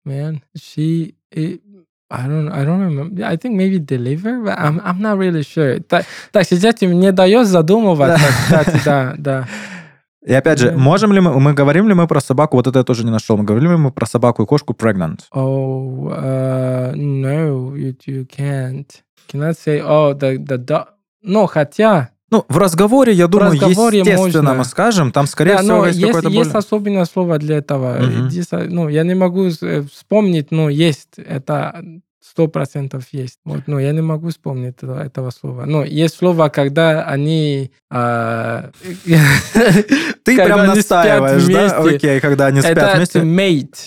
man, 0.05 0.41
she. 0.57 1.15
It, 1.31 1.61
I 2.09 2.27
don't. 2.27 2.49
I 2.49 2.63
don't 2.63 2.81
remember. 2.81 3.25
I 3.25 3.35
think 3.35 3.55
maybe 3.55 3.79
deliver, 3.79 4.39
but 4.39 4.57
I'm. 4.57 4.79
I'm 4.83 5.01
not 5.01 5.17
really 5.17 5.43
sure. 5.43 5.79
Так, 5.81 6.05
так 6.31 6.47
ты 6.47 6.87
мне 6.87 7.11
даешь 7.11 7.47
задумываться, 7.47 8.27
кстати, 8.45 8.81
да, 8.85 9.15
да. 9.17 9.47
И 10.25 10.33
опять 10.33 10.57
же, 10.59 10.71
можем 10.71 11.13
ли 11.13 11.19
мы, 11.19 11.39
мы 11.39 11.53
говорим 11.53 11.87
ли 11.87 11.93
мы 11.93 12.07
про 12.07 12.19
собаку, 12.19 12.57
вот 12.57 12.65
это 12.65 12.79
я 12.79 12.83
тоже 12.83 13.03
не 13.05 13.11
нашел, 13.11 13.37
мы 13.37 13.43
говорим 13.43 13.71
ли 13.71 13.77
мы 13.77 13.91
про 13.91 14.07
собаку 14.07 14.41
и 14.41 14.45
кошку 14.47 14.73
pregnant? 14.73 15.19
Oh, 15.31 16.09
uh, 16.09 16.93
no, 16.95 17.75
you, 17.75 17.95
you 18.07 18.25
can't. 18.25 18.87
Cannot 19.27 19.57
say, 19.57 19.81
oh, 19.81 20.13
the 20.13 20.37
the 20.37 20.57
dog. 20.57 20.87
No, 21.23 21.47
хотя. 21.47 22.09
Ну, 22.31 22.43
в 22.49 22.57
разговоре, 22.57 23.13
я 23.13 23.27
думаю, 23.27 23.51
разговоре 23.51 23.99
естественно, 23.99 24.41
можно. 24.41 24.53
мы 24.55 24.65
скажем, 24.65 25.11
там, 25.11 25.27
скорее 25.27 25.57
да, 25.57 25.61
всего, 25.61 25.85
есть, 25.85 25.99
есть, 25.99 26.07
какое-то 26.07 26.29
есть 26.29 26.49
более... 26.49 26.57
особенное 26.57 27.05
слово 27.05 27.37
для 27.37 27.57
этого. 27.57 27.97
Мгм. 27.99 28.29
Здесь, 28.29 28.47
ну, 28.51 28.89
я 28.89 29.03
не 29.03 29.13
могу 29.13 29.47
э, 29.47 29.83
вспомнить, 29.83 30.51
но 30.51 30.69
есть. 30.69 31.17
Это 31.17 31.83
сто 32.35 32.47
процентов 32.47 33.05
есть. 33.11 33.39
Вот, 33.45 33.61
но 33.67 33.79
я 33.79 33.91
не 33.91 34.01
могу 34.01 34.29
вспомнить 34.29 34.75
этого, 34.75 35.01
этого 35.01 35.29
слова. 35.29 35.65
Но 35.65 35.85
есть 35.85 36.17
слово, 36.17 36.49
когда 36.49 37.05
они... 37.05 37.71
а, 37.89 38.71
Ты 40.23 40.35
прям 40.35 40.67
настаиваешь, 40.67 41.45
да? 41.45 41.77
Окей, 41.77 42.19
когда 42.19 42.47
они 42.47 42.61
спят 42.61 42.77
Это 42.77 42.97
вместе. 42.97 43.19
to 43.19 43.23
mate. 43.23 43.77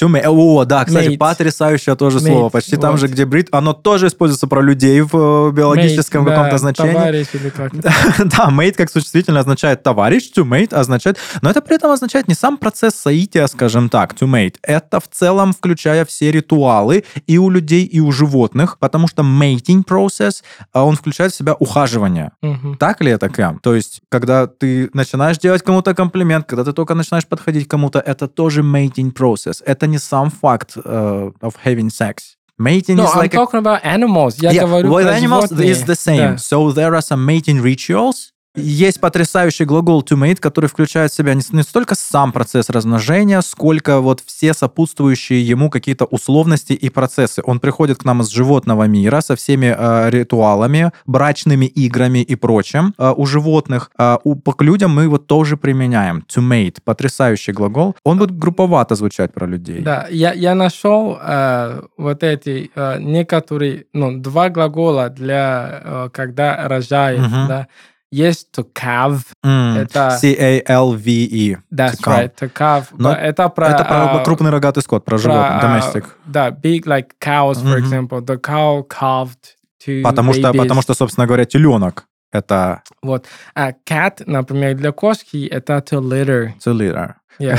To 0.00 0.08
ma- 0.08 0.24
О, 0.26 0.64
да, 0.64 0.84
кстати, 0.84 1.08
Mate. 1.08 1.18
потрясающее 1.18 1.94
тоже 1.94 2.18
Mate, 2.18 2.26
слово. 2.26 2.48
Почти 2.48 2.76
там 2.76 2.92
вот. 2.92 3.00
же, 3.00 3.06
где 3.06 3.24
брит, 3.24 3.48
оно 3.52 3.72
тоже 3.72 4.08
используется 4.08 4.48
про 4.48 4.60
людей 4.60 5.00
в 5.02 5.14
э, 5.14 5.52
биологическом 5.52 6.24
каком-то 6.24 6.50
да, 6.50 6.58
значении. 6.58 6.92
Товарищ 6.92 7.26
или 7.32 7.48
как 7.50 7.72
Да, 7.78 8.48
mate 8.50 8.72
как 8.72 8.90
существительное 8.90 9.40
означает 9.40 9.82
товарищ, 9.82 10.32
mate 10.36 10.74
означает... 10.74 11.18
Но 11.42 11.50
это 11.50 11.60
при 11.60 11.76
этом 11.76 11.92
означает 11.92 12.26
не 12.28 12.34
сам 12.34 12.56
процесс 12.56 12.94
соития, 12.94 13.46
скажем 13.46 13.88
так, 13.88 14.14
mate. 14.14 14.56
Это 14.62 14.98
в 14.98 15.08
целом 15.08 15.52
включая 15.52 16.04
все 16.04 16.32
ритуалы 16.32 17.04
и 17.26 17.38
у 17.38 17.48
людей, 17.50 17.84
и 17.84 18.00
у 18.00 18.10
животных, 18.10 18.78
потому 18.78 19.06
что 19.06 19.22
mating 19.22 19.84
process, 19.84 20.42
а, 20.72 20.84
он 20.84 20.96
включает 20.96 21.32
в 21.32 21.36
себя 21.36 21.54
ухаживание. 21.54 22.32
Так 22.78 23.00
ли 23.00 23.12
это, 23.12 23.28
Кэм? 23.28 23.60
То 23.60 23.74
есть, 23.74 24.02
когда 24.08 24.46
ты 24.46 24.90
начинаешь 24.92 25.38
делать 25.38 25.62
кому-то 25.62 25.94
комплимент, 25.94 26.46
когда 26.46 26.64
ты 26.64 26.72
только 26.72 26.94
начинаешь 26.94 27.26
подходить 27.26 27.68
к 27.68 27.70
кому-то, 27.70 28.00
это 28.00 28.26
тоже 28.28 28.62
mating 28.62 29.12
process. 29.12 29.62
Это 29.64 29.83
не 29.87 29.97
сам 29.99 30.29
факт 30.29 30.77
э, 30.77 31.31
of 31.41 31.55
having 31.65 31.89
sex. 31.89 32.35
Mating 32.59 32.95
No, 32.97 33.05
is 33.05 33.11
I'm 33.11 33.17
like 33.19 33.33
a 33.33 33.37
talking 33.37 33.59
about 33.59 33.79
animals. 33.85 34.37
Я 34.41 34.51
Yeah, 34.51 34.63
говорю 34.65 34.91
with 34.91 35.05
про 35.05 35.13
animals 35.15 35.49
животные. 35.51 35.69
is 35.71 35.83
the 35.85 35.95
same. 35.95 36.35
Да. 36.35 36.37
So 36.37 36.71
there 36.73 36.93
are 36.93 37.01
some 37.01 37.25
mating 37.25 37.61
rituals 37.61 38.31
Есть 38.56 39.00
потрясающий 39.00 39.64
глагол 39.64 40.02
to 40.02 40.16
mate, 40.16 40.36
который 40.36 40.66
включает 40.66 41.10
в 41.10 41.14
себя 41.14 41.34
не, 41.34 41.42
не 41.50 41.62
столько 41.62 41.96
сам 41.96 42.30
процесс 42.30 42.70
размножения, 42.70 43.40
сколько 43.40 44.00
вот 44.00 44.20
все 44.24 44.54
сопутствующие 44.54 45.42
ему 45.42 45.70
какие-то 45.70 46.04
условности 46.04 46.72
и 46.72 46.88
процессы. 46.88 47.42
Он 47.44 47.58
приходит 47.58 47.98
к 47.98 48.04
нам 48.04 48.20
из 48.20 48.28
животного 48.28 48.84
мира 48.84 49.22
со 49.22 49.34
всеми 49.34 49.74
э, 49.76 50.10
ритуалами, 50.10 50.92
брачными 51.04 51.66
играми 51.66 52.20
и 52.20 52.36
прочим 52.36 52.94
э, 52.96 53.12
у 53.16 53.26
животных. 53.26 53.90
Э, 53.98 54.18
у, 54.22 54.36
к 54.36 54.62
людям 54.62 54.94
мы 54.94 55.02
его 55.02 55.18
тоже 55.18 55.56
применяем. 55.56 56.24
To 56.32 56.40
mate. 56.40 56.76
Потрясающий 56.84 57.52
глагол. 57.52 57.96
Он 58.04 58.18
будет 58.18 58.38
групповато 58.38 58.94
звучать 58.94 59.32
про 59.34 59.46
людей. 59.46 59.80
Да, 59.80 60.06
я, 60.10 60.32
я 60.32 60.54
нашел 60.54 61.18
э, 61.20 61.82
вот 61.96 62.22
эти 62.22 62.70
э, 62.72 63.00
некоторые, 63.00 63.86
ну, 63.92 64.16
два 64.20 64.48
глагола 64.48 65.08
для, 65.08 65.80
э, 65.84 66.08
когда 66.12 66.68
рожает, 66.68 67.20
Мгм. 67.20 67.48
да. 67.48 67.66
Есть 68.14 68.48
to 68.56 68.64
calve, 68.72 69.24
М, 69.42 69.76
Это- 69.76 70.16
C-A-L-V-E. 70.20 71.56
that's 71.72 71.98
To 72.00 72.10
right, 72.10 72.30
to 72.40 72.48
calve. 72.52 72.86
Но 72.96 73.12
это 73.12 73.48
про... 73.48 73.68
Это 73.68 73.84
про 73.84 74.20
э, 74.20 74.24
крупный 74.24 74.50
рогатый 74.50 74.82
скот, 74.82 75.04
про 75.04 75.18
животных, 75.18 75.62
э, 75.62 75.66
domestic. 75.66 76.04
Да, 76.26 76.50
big 76.50 76.84
like 76.86 77.08
cows, 77.20 77.54
for 77.62 77.76
Мгм. 77.78 77.84
example. 78.08 78.20
The 78.20 78.36
cow 78.40 78.86
calved 78.88 79.56
two 79.84 80.02
Потому 80.02 80.32
что, 80.32 80.50
babies. 80.50 80.58
потому 80.62 80.82
что, 80.82 80.94
собственно 80.94 81.26
говоря, 81.26 81.44
теленок 81.44 82.04
это 82.34 82.82
Вот. 83.02 83.26
А 83.54 83.70
cat, 83.88 84.22
например, 84.26 84.74
для 84.76 84.92
кошки 84.92 85.46
это 85.46 85.78
to 85.78 86.00
litter. 86.00 86.52
to 86.64 86.72
litter. 86.74 87.14
Yeah, 87.40 87.58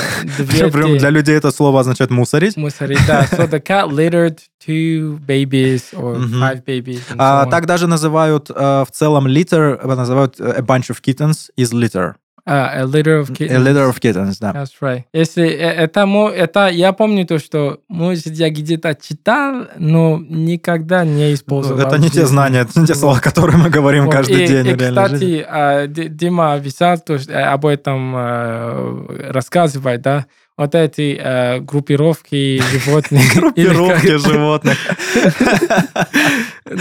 Прям 0.72 0.98
для 0.98 1.10
людей 1.10 1.36
это 1.36 1.52
слово 1.52 1.82
означает 1.82 2.10
мусорить. 2.10 2.56
мусорить, 2.56 3.00
да. 3.08 3.24
So 3.26 3.46
the 3.50 3.60
cat 3.62 3.90
littered 3.90 4.40
two 4.66 5.20
babies 5.28 5.94
or 5.94 6.16
Мгм. 6.18 6.40
five 6.42 6.64
babies. 6.66 7.02
so 7.10 7.16
А, 7.18 7.44
on. 7.46 7.50
так 7.52 7.66
даже 7.66 7.86
называют 7.88 8.50
э, 8.50 8.54
в 8.56 8.88
целом 8.92 9.28
litter, 9.28 9.86
называют 9.86 10.40
э, 10.40 10.50
a 10.60 10.62
bunch 10.62 10.90
of 10.90 11.02
kittens 11.02 11.50
is 11.58 11.74
litter. 11.74 12.14
А, 12.48 12.82
a 12.82 12.86
litter 12.86 13.22
of 13.22 13.32
A 13.32 13.34
kittens. 13.34 13.64
litter 13.64 13.90
of 13.90 14.00
kittens, 14.00 14.38
да. 14.40 14.52
That's 14.52 14.74
right. 14.80 15.04
Если 15.14 15.48
э, 15.48 15.72
это, 15.72 16.02
это 16.36 16.68
я 16.68 16.94
помню 16.94 17.26
то, 17.26 17.40
что 17.40 17.80
может 17.88 18.28
я 18.28 18.52
где-то 18.52 18.96
читал, 18.96 19.68
но 19.80 20.20
никогда 20.30 21.04
не 21.04 21.34
использовал. 21.34 21.80
Это 21.80 21.98
не 21.98 22.12
те 22.12 22.28
знания, 22.28 22.60
это 22.60 22.80
не 22.80 22.86
те 22.86 22.94
слова, 22.94 23.20
которые 23.20 23.58
мы 23.58 23.72
говорим 23.72 24.06
Вот. 24.06 24.14
каждый 24.14 24.44
и, 24.44 24.48
день 24.48 24.68
и, 24.68 24.76
реальной 24.76 25.10
жизни. 25.10 25.42
кстати, 25.42 25.46
а, 25.50 25.88
Дима 25.88 26.60
писал 26.60 27.00
то, 27.00 27.18
что, 27.18 27.32
э, 27.32 27.42
об 27.42 27.66
этом 27.66 28.16
э, 28.16 29.32
рассказывает, 29.32 30.02
да? 30.04 30.28
Вот 30.58 30.74
эти 30.74 31.20
э, 31.20 31.60
группировки 31.60 32.62
животных. 32.72 33.24
Группировки 33.36 34.18
животных. 34.18 34.78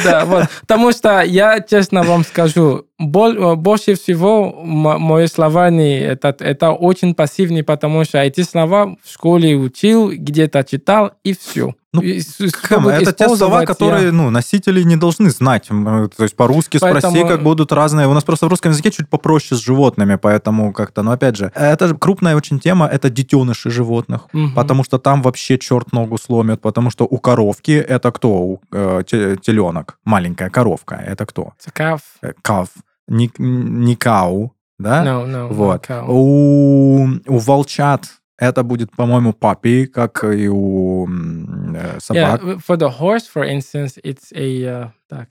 Да, 0.03 0.24
вот. 0.24 0.46
Потому 0.62 0.92
что 0.92 1.20
я 1.20 1.61
честно 1.61 2.03
вам 2.05 2.24
скажу, 2.24 2.87
больше 2.98 3.94
всего 3.94 4.54
м- 4.64 5.00
мое 5.02 5.26
словарный 5.26 5.98
это, 5.98 6.35
это 6.38 6.70
очень 6.72 7.14
пассивный, 7.14 7.62
потому 7.62 8.04
что 8.04 8.18
эти 8.18 8.42
слова 8.42 8.96
в 9.02 9.11
школе 9.12 9.57
учил, 9.57 10.11
где-то 10.12 10.62
читал, 10.64 11.12
и 11.24 11.33
все. 11.35 11.74
Ну, 11.92 12.02
Кэм, 12.02 12.88
это 12.88 13.12
те 13.12 13.28
слова, 13.28 13.64
которые 13.64 14.11
ну, 14.11 14.28
носители 14.30 14.83
не 14.83 14.96
должны 14.96 15.30
знать. 15.30 15.70
М, 15.70 16.11
То 16.16 16.24
есть 16.24 16.35
по-русски 16.35 16.78
спроси, 16.78 17.02
Поэтому- 17.02 17.28
как 17.28 17.42
будут 17.44 17.70
разные. 17.70 18.09
У 18.09 18.12
нас 18.14 18.24
просто 18.24 18.46
в 18.46 18.48
русском 18.48 18.72
языке 18.72 18.90
чуть 18.90 19.09
попроще 19.09 19.57
с 19.57 19.62
животными, 19.62 20.16
поэтому 20.16 20.72
как-то, 20.72 21.02
но 21.02 21.12
опять 21.12 21.37
же, 21.37 21.52
это 21.54 21.87
же 21.87 21.94
крупная 21.96 22.35
очень 22.35 22.59
тема, 22.59 22.87
это 22.88 23.11
детеныши 23.11 23.70
животных. 23.70 24.22
Потому 24.57 24.83
что 24.85 24.98
там 24.98 25.22
вообще 25.22 25.57
черт 25.57 25.92
ногу 25.92 26.18
сломит, 26.18 26.61
потому 26.61 26.90
что 26.90 27.04
у 27.04 27.18
коровки 27.18 27.72
это 27.72 28.11
кто? 28.11 28.28
У, 28.28 28.61
э, 28.72 29.02
те- 29.07 29.37
теленок, 29.37 29.98
маленькая 30.04 30.50
коровка, 30.50 30.96
это 30.96 31.26
кто? 31.26 31.52
Цикав. 31.61 32.00
Э, 32.22 32.33
Кав, 32.42 32.68
не, 33.09 33.31
не 33.38 33.97
кау, 33.97 34.55
да? 34.79 35.05
No, 35.05 35.27
no, 35.27 35.53
Вот. 35.53 35.88
У, 36.09 37.07
у 37.27 37.38
волчат 37.38 38.07
это 38.38 38.62
будет, 38.62 38.90
по-моему, 38.90 39.33
папи, 39.33 39.87
как 39.87 40.25
и 40.25 40.49
у 40.49 41.07
э, 41.09 42.01
собак. 42.01 42.43
Yeah, 42.43 42.61
for 42.67 42.77
the 42.77 42.90
horse, 43.01 43.27
for 43.33 43.45
instance, 43.45 43.99
it's 44.03 44.33
a 44.35 44.64
uh, 44.64 44.90
так, 45.09 45.29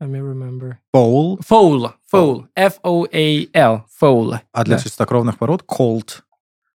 let 0.00 0.08
me 0.08 0.20
remember. 0.20 0.78
Пол, 0.92 1.38
Foal, 1.46 1.92
foal, 2.10 2.46
F-O-A-L, 2.54 3.84
foal. 4.00 4.38
а 4.52 4.64
для 4.64 4.76
Да. 4.76 4.82
чистокровных 4.82 5.36
пород 5.38 5.62
колт 5.64 6.24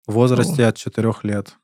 в 0.07 0.13
возрасте 0.13 0.65
от 0.65 0.75
4 0.77 1.13
лет. 1.23 1.55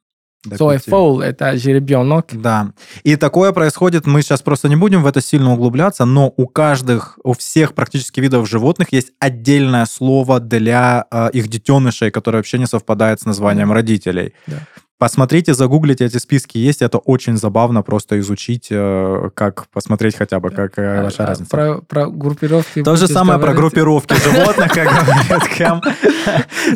Пяти. 0.50 0.92
foal 0.92 1.22
это 1.22 1.58
жеребенок. 1.58 2.28
Да. 2.32 2.72
И 3.04 3.16
такое 3.16 3.52
происходит, 3.52 4.06
мы 4.06 4.22
сейчас 4.22 4.42
просто 4.42 4.70
не 4.70 4.76
будем 4.76 5.04
в 5.04 5.08
это 5.08 5.22
сильно 5.22 5.54
углубляться, 5.54 6.06
но 6.06 6.34
у 6.36 6.48
каждых, 6.48 7.20
у 7.24 7.34
всех 7.34 7.74
практически 7.74 8.20
видов 8.20 8.50
животных 8.50 8.92
есть 8.92 9.12
отдельное 9.20 9.86
слово 9.86 10.40
для 10.40 11.06
э, 11.12 11.30
их 11.34 11.48
детенышей, 11.48 12.12
которое 12.12 12.38
вообще 12.38 12.58
не 12.58 12.68
совпадает 12.68 13.22
с 13.22 13.26
названием 13.26 13.72
родителей. 13.72 14.34
Да. 14.48 14.60
Посмотрите, 15.00 15.54
загуглите, 15.54 16.06
эти 16.06 16.18
списки 16.18 16.58
есть, 16.58 16.82
это 16.82 16.98
очень 16.98 17.36
забавно 17.38 17.82
просто 17.82 18.20
изучить, 18.20 18.68
э, 18.70 19.30
как 19.34 19.68
посмотреть 19.70 20.16
хотя 20.16 20.40
бы, 20.40 20.50
как 20.50 20.78
э, 20.78 21.00
А, 21.00 21.04
ваша 21.04 21.24
а, 21.24 21.28
разница. 21.28 21.50
Про, 21.50 21.82
про 21.82 22.08
группировки. 22.08 22.84
То 22.84 22.96
же 22.96 23.08
самое 23.08 23.40
про 23.40 23.48
говорить? 23.54 23.60
группировки 23.74 24.14
животных, 24.14 24.72
как 24.72 24.86
говорит 25.06 25.58
Кэм. 25.58 25.82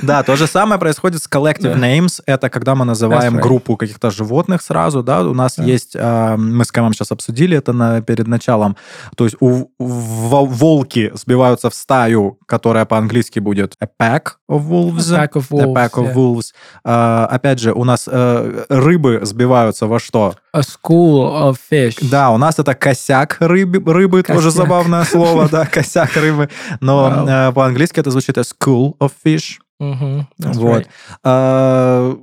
Да, 0.02 0.24
то 0.24 0.36
же 0.36 0.48
самое 0.48 0.80
происходит 0.80 1.22
с 1.24 1.28
collective 1.30 1.78
names. 1.78 2.22
Это 2.26 2.50
когда 2.50 2.76
мы 2.76 2.86
называем 2.86 3.38
группу 3.38 3.78
каких-то 3.78 4.10
животных 4.12 4.62
сразу, 4.62 5.04
да. 5.04 5.22
У 5.22 5.34
нас 5.34 5.58
есть, 5.58 5.96
а, 5.98 6.36
мы 6.38 6.66
с 6.66 6.72
Кэмом 6.72 6.94
сейчас 6.94 7.12
обсудили 7.12 7.56
это 7.58 7.72
на- 7.72 8.02
перед 8.02 8.28
началом. 8.28 8.76
То 9.16 9.24
есть 9.26 9.38
у 9.40 9.70
волки 9.80 11.12
сбиваются 11.14 11.70
в 11.70 11.76
стаю, 11.76 12.40
которая 12.46 12.86
по-английски 12.86 13.40
будет 13.40 13.76
a 13.80 13.86
pack 13.88 14.32
of 14.50 14.68
wolves. 14.68 15.14
A 15.16 15.26
pack 15.26 15.34
of 15.34 15.46
A 15.52 15.56
wolves, 15.56 15.74
pack 15.74 15.92
of 15.94 16.14
wolves. 16.14 16.54
А, 16.84 17.26
Опять 17.28 17.60
же, 17.60 17.74
у 17.74 17.84
нас 17.84 18.07
э, 18.12 18.66
рыбы 18.70 19.20
сбиваются 19.24 19.88
во 19.88 20.00
что? 20.00 20.36
A 20.54 20.62
school 20.62 21.52
of 21.52 21.58
fish. 21.72 21.98
Да, 22.10 22.32
у 22.32 22.38
нас 22.38 22.58
это 22.60 22.74
косяк 22.74 23.38
рыбы, 23.40 23.92
рыбы 23.94 24.24
тоже 24.24 24.50
Косяк. 24.50 24.54
забавное 24.54 25.04
слово, 25.04 25.48
да, 25.50 25.66
косяк 25.72 26.16
рыбы. 26.16 26.50
Но 26.80 27.04
Вау. 27.10 27.28
э, 27.28 27.52
по-английски 27.54 28.00
это 28.00 28.12
звучит 28.12 28.38
as 28.38 28.48
school 28.60 28.96
of 29.00 29.12
fish. 29.26 29.58
That's 29.80 30.26
Вот. 30.58 30.82
right. 30.84 30.88
А, 31.24 32.18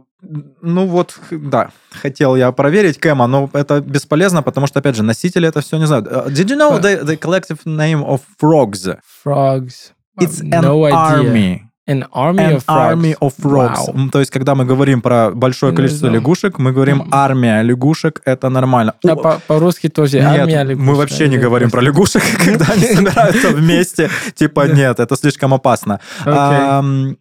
ну 0.63 0.87
вот, 0.87 1.17
да, 1.31 1.71
хотел 1.93 2.35
я 2.35 2.51
проверить 2.53 2.99
Кэма, 2.99 3.27
но 3.27 3.49
это 3.53 3.81
бесполезно, 3.81 4.43
потому 4.43 4.67
что, 4.67 4.79
опять 4.81 4.97
же, 4.97 5.03
носители 5.03 5.47
это 5.49 5.61
все 5.61 5.77
не 5.79 5.87
знают. 5.87 6.07
Uh, 6.07 6.27
Did 6.29 6.47
you 6.49 6.57
know 6.57 6.81
the, 6.81 7.05
the 7.05 7.17
collective 7.19 7.59
name 7.67 8.03
of 8.03 8.23
frogs? 8.41 8.89
Frogs. 9.23 9.93
It's 10.21 10.41
an 10.41 10.63
no 10.63 10.85
idea. 10.85 10.97
army. 10.97 11.61
An 11.87 12.07
army 12.15 12.39
An 12.39 12.57
of 12.57 12.65
frogs. 12.65 12.93
army 12.93 13.15
of 13.21 13.35
frogs. 13.39 13.89
Wow. 13.89 14.11
То 14.11 14.21
есть, 14.21 14.31
когда 14.31 14.55
мы 14.55 14.65
говорим 14.65 15.03
про 15.03 15.31
большое 15.33 15.75
количество 15.75 16.07
лягушек, 16.09 16.59
мы 16.59 16.73
говорим 16.73 17.09
армия 17.11 17.61
лягушек, 17.63 18.23
это 18.25 18.49
нормально. 18.49 18.95
А 19.07 19.13
О, 19.13 19.17
по- 19.17 19.41
по-русски 19.47 19.89
тоже 19.91 20.19
Нет, 20.21 20.27
армия 20.41 20.65
мы 20.65 20.71
лягушек. 20.71 20.97
вообще 20.97 21.29
не 21.29 21.37
говорим 21.37 21.71
про 21.71 21.83
лягушек, 21.83 22.23
когда 22.45 22.65
они 22.73 22.87
собираются 22.95 23.49
вместе. 23.51 24.09
Типа, 24.35 24.67
нет, 24.67 24.99
это 24.99 25.15
слишком 25.17 25.53
опасно. 25.53 26.01
Окей. 26.25 27.17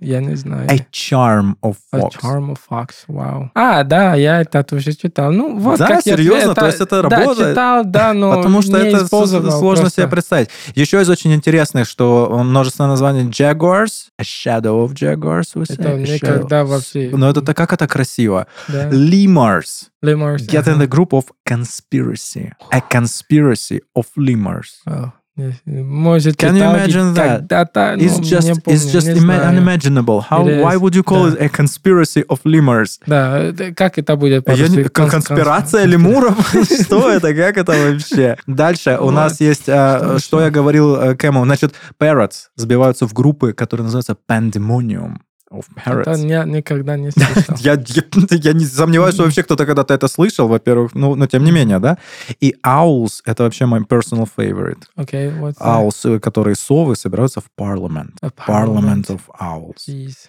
Я 0.00 0.20
не 0.20 0.34
знаю. 0.34 0.68
A 0.70 0.76
charm 0.92 1.54
of 1.62 1.76
A 1.92 1.98
fox. 2.00 2.10
Charm 2.22 2.50
of 2.54 2.58
Fox, 2.70 2.88
вау. 3.08 3.50
А, 3.54 3.82
да, 3.82 4.14
я 4.14 4.42
это 4.42 4.62
тоже 4.62 4.92
читал. 4.92 5.32
Ну, 5.32 5.58
вот 5.58 5.78
Да, 5.78 5.86
как 5.88 6.06
я- 6.06 6.16
серьезно? 6.16 6.54
То 6.54 6.66
есть 6.66 6.80
это 6.80 7.00
работает? 7.02 7.38
Да, 7.38 7.50
читал, 7.50 7.84
да, 7.84 8.12
но 8.12 8.34
Потому 8.36 8.60
что 8.62 8.82
не 8.82 8.88
это 8.90 9.06
сложно 9.06 9.40
просто. 9.40 9.90
себе 9.90 10.08
представить. 10.08 10.50
Еще 10.74 11.00
из 11.00 11.08
очень 11.08 11.32
интересных, 11.32 11.88
что 11.88 12.28
множество 12.44 12.86
названий 12.86 13.24
Jaguars, 13.30 14.08
a 14.18 14.22
shadow 14.22 14.86
of 14.86 14.92
Jaguars, 14.92 15.54
say, 15.54 15.64
Это 15.78 15.92
a 15.92 15.96
никогда 15.98 16.64
вообще. 16.64 17.10
Но 17.12 17.30
это 17.30 17.54
как 17.54 17.72
это 17.72 17.88
красиво. 17.88 18.46
Да. 18.68 18.90
Lemurs. 18.90 19.88
Lemurs. 20.04 20.46
Get 20.46 20.66
in 20.66 20.78
the 20.78 20.86
group 20.86 21.10
of 21.12 21.24
conspiracy. 21.48 22.52
A 22.70 22.80
conspiracy 22.80 23.80
of 23.96 24.04
lemurs. 24.16 24.74
Не- 24.86 25.12
Может, 25.36 26.36
Can 26.36 26.56
you 26.56 26.64
imagine 26.64 27.14
that? 27.14 27.38
когда-то, 27.40 27.96
но 27.96 28.02
It's 28.02 28.20
just, 28.20 28.44
не 28.44 28.54
помню, 28.54 28.80
it's 28.80 28.90
just 28.90 29.08
unimaginable. 29.08 30.24
How, 30.30 30.42
why 30.42 30.76
would 30.76 30.94
you 30.94 31.02
call 31.02 31.30
да. 31.30 31.36
it 31.36 31.42
a 31.42 31.48
conspiracy 31.48 32.24
of 32.26 32.40
lemurs? 32.44 32.98
Да, 33.06 33.52
как 33.76 33.98
это 33.98 34.16
будет 34.16 34.48
Я 34.48 34.88
конспирация 34.88 35.84
конс- 35.84 35.90
лемуров? 35.90 36.54
Что 36.84 37.10
это? 37.10 37.34
Как 37.34 37.58
это 37.58 37.72
вообще? 37.72 38.38
Дальше 38.46 38.96
у 38.98 39.10
нас 39.10 39.40
есть, 39.40 39.68
а, 39.68 40.18
Что 40.18 40.36
что 40.36 40.40
я 40.40 40.50
говорил 40.50 40.96
э, 40.96 41.14
Кэму, 41.14 41.44
значит, 41.44 41.74
parrots 42.00 42.48
сбиваются 42.56 43.06
в 43.06 43.12
группы, 43.12 43.52
которые 43.52 43.84
называются 43.84 44.16
pandemonium 44.28 45.16
of 45.50 45.64
Это 45.76 45.90
parrots. 46.12 46.26
я 46.26 46.44
никогда 46.44 46.96
не 46.96 47.10
слышал. 47.12 47.54
Я, 47.58 47.72
я, 47.74 48.02
я 48.30 48.52
не 48.52 48.64
сомневаюсь, 48.64 49.14
что 49.14 49.24
вообще 49.24 49.42
кто-то 49.42 49.64
когда-то 49.66 49.94
это 49.94 50.08
слышал, 50.08 50.48
во-первых, 50.48 50.94
ну, 50.94 51.14
но 51.14 51.26
тем 51.26 51.44
не 51.44 51.52
менее, 51.52 51.78
да. 51.78 51.98
И 52.40 52.54
owls— 52.64 53.20
это 53.24 53.44
вообще 53.44 53.66
мой 53.66 53.80
personal 53.80 54.28
favorite. 54.36 54.82
Окей, 54.96 55.30
вот. 55.30 55.54
Owls, 55.58 56.16
э, 56.16 56.18
которые 56.20 56.56
совы, 56.56 56.96
собираются 56.96 57.40
в 57.40 57.48
parliament. 57.58 58.12
A 58.22 58.28
Parliament 58.28 59.06
of 59.08 59.20
owls. 59.40 59.74
Jeez. 59.88 60.28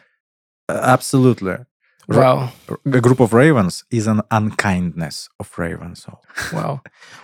Absolutely. 0.70 1.66
Wow. 2.10 2.50
A 2.86 3.02
group 3.02 3.20
of 3.20 3.34
ravens 3.34 3.84
is 3.92 4.08
an 4.08 4.22
unkindness 4.32 5.28
of 5.42 5.48
ravens. 5.58 6.06
Wow. 6.54 6.80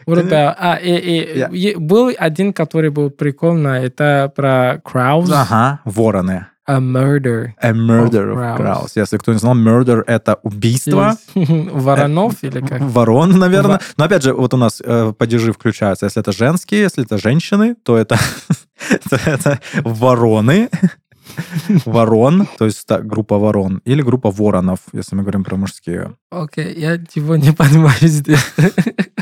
What 0.06 0.18
about... 0.18 0.56
А, 0.60 0.76
и, 0.76 0.92
и, 0.92 1.40
Yeah. 1.40 1.78
был 1.80 2.12
один, 2.18 2.52
который 2.52 2.90
был 2.90 3.10
прикольно, 3.10 3.82
это 3.82 4.30
про 4.36 4.82
crows. 4.84 5.30
Ага, 5.32 5.80
вороны. 5.86 6.48
A 6.66 6.80
murder. 6.80 7.54
A 7.62 7.72
murder 7.74 8.32
of 8.32 8.38
crows. 8.38 8.58
crows. 8.58 8.92
Если 8.96 9.18
кто 9.18 9.34
не 9.34 9.40
знал, 9.40 9.54
murder— 9.56 10.02
это 10.08 10.40
убийство 10.44 11.18
Воронов 11.36 12.42
или 12.42 12.62
как? 12.66 12.82
ворон, 12.82 13.32
наверное. 13.38 13.82
Но 13.98 14.06
опять 14.06 14.24
же, 14.24 14.34
вот 14.34 14.54
у 14.54 14.58
нас 14.58 14.82
э, 14.84 15.14
падежи 15.18 15.52
включаются. 15.52 16.06
Если 16.06 16.22
это 16.22 16.32
женские, 16.32 16.82
если 16.82 17.04
это 17.04 17.18
женщины, 17.18 17.76
то 17.84 17.98
это, 17.98 18.18
то 19.10 19.20
это 19.26 19.60
вороны. 19.84 20.70
Ворон, 21.86 22.48
то 22.58 22.66
есть 22.66 22.86
группа 22.90 23.38
ворон. 23.38 23.82
Или 23.86 24.02
группа 24.02 24.32
воронов, 24.32 24.80
если 24.94 25.16
мы 25.16 25.24
говорим 25.24 25.44
про 25.44 25.56
мужские. 25.58 26.16
Окей, 26.32 26.74
я 26.78 26.94
его 27.16 27.36
не 27.36 27.52
понимаю 27.54 27.98
здесь. 28.02 28.54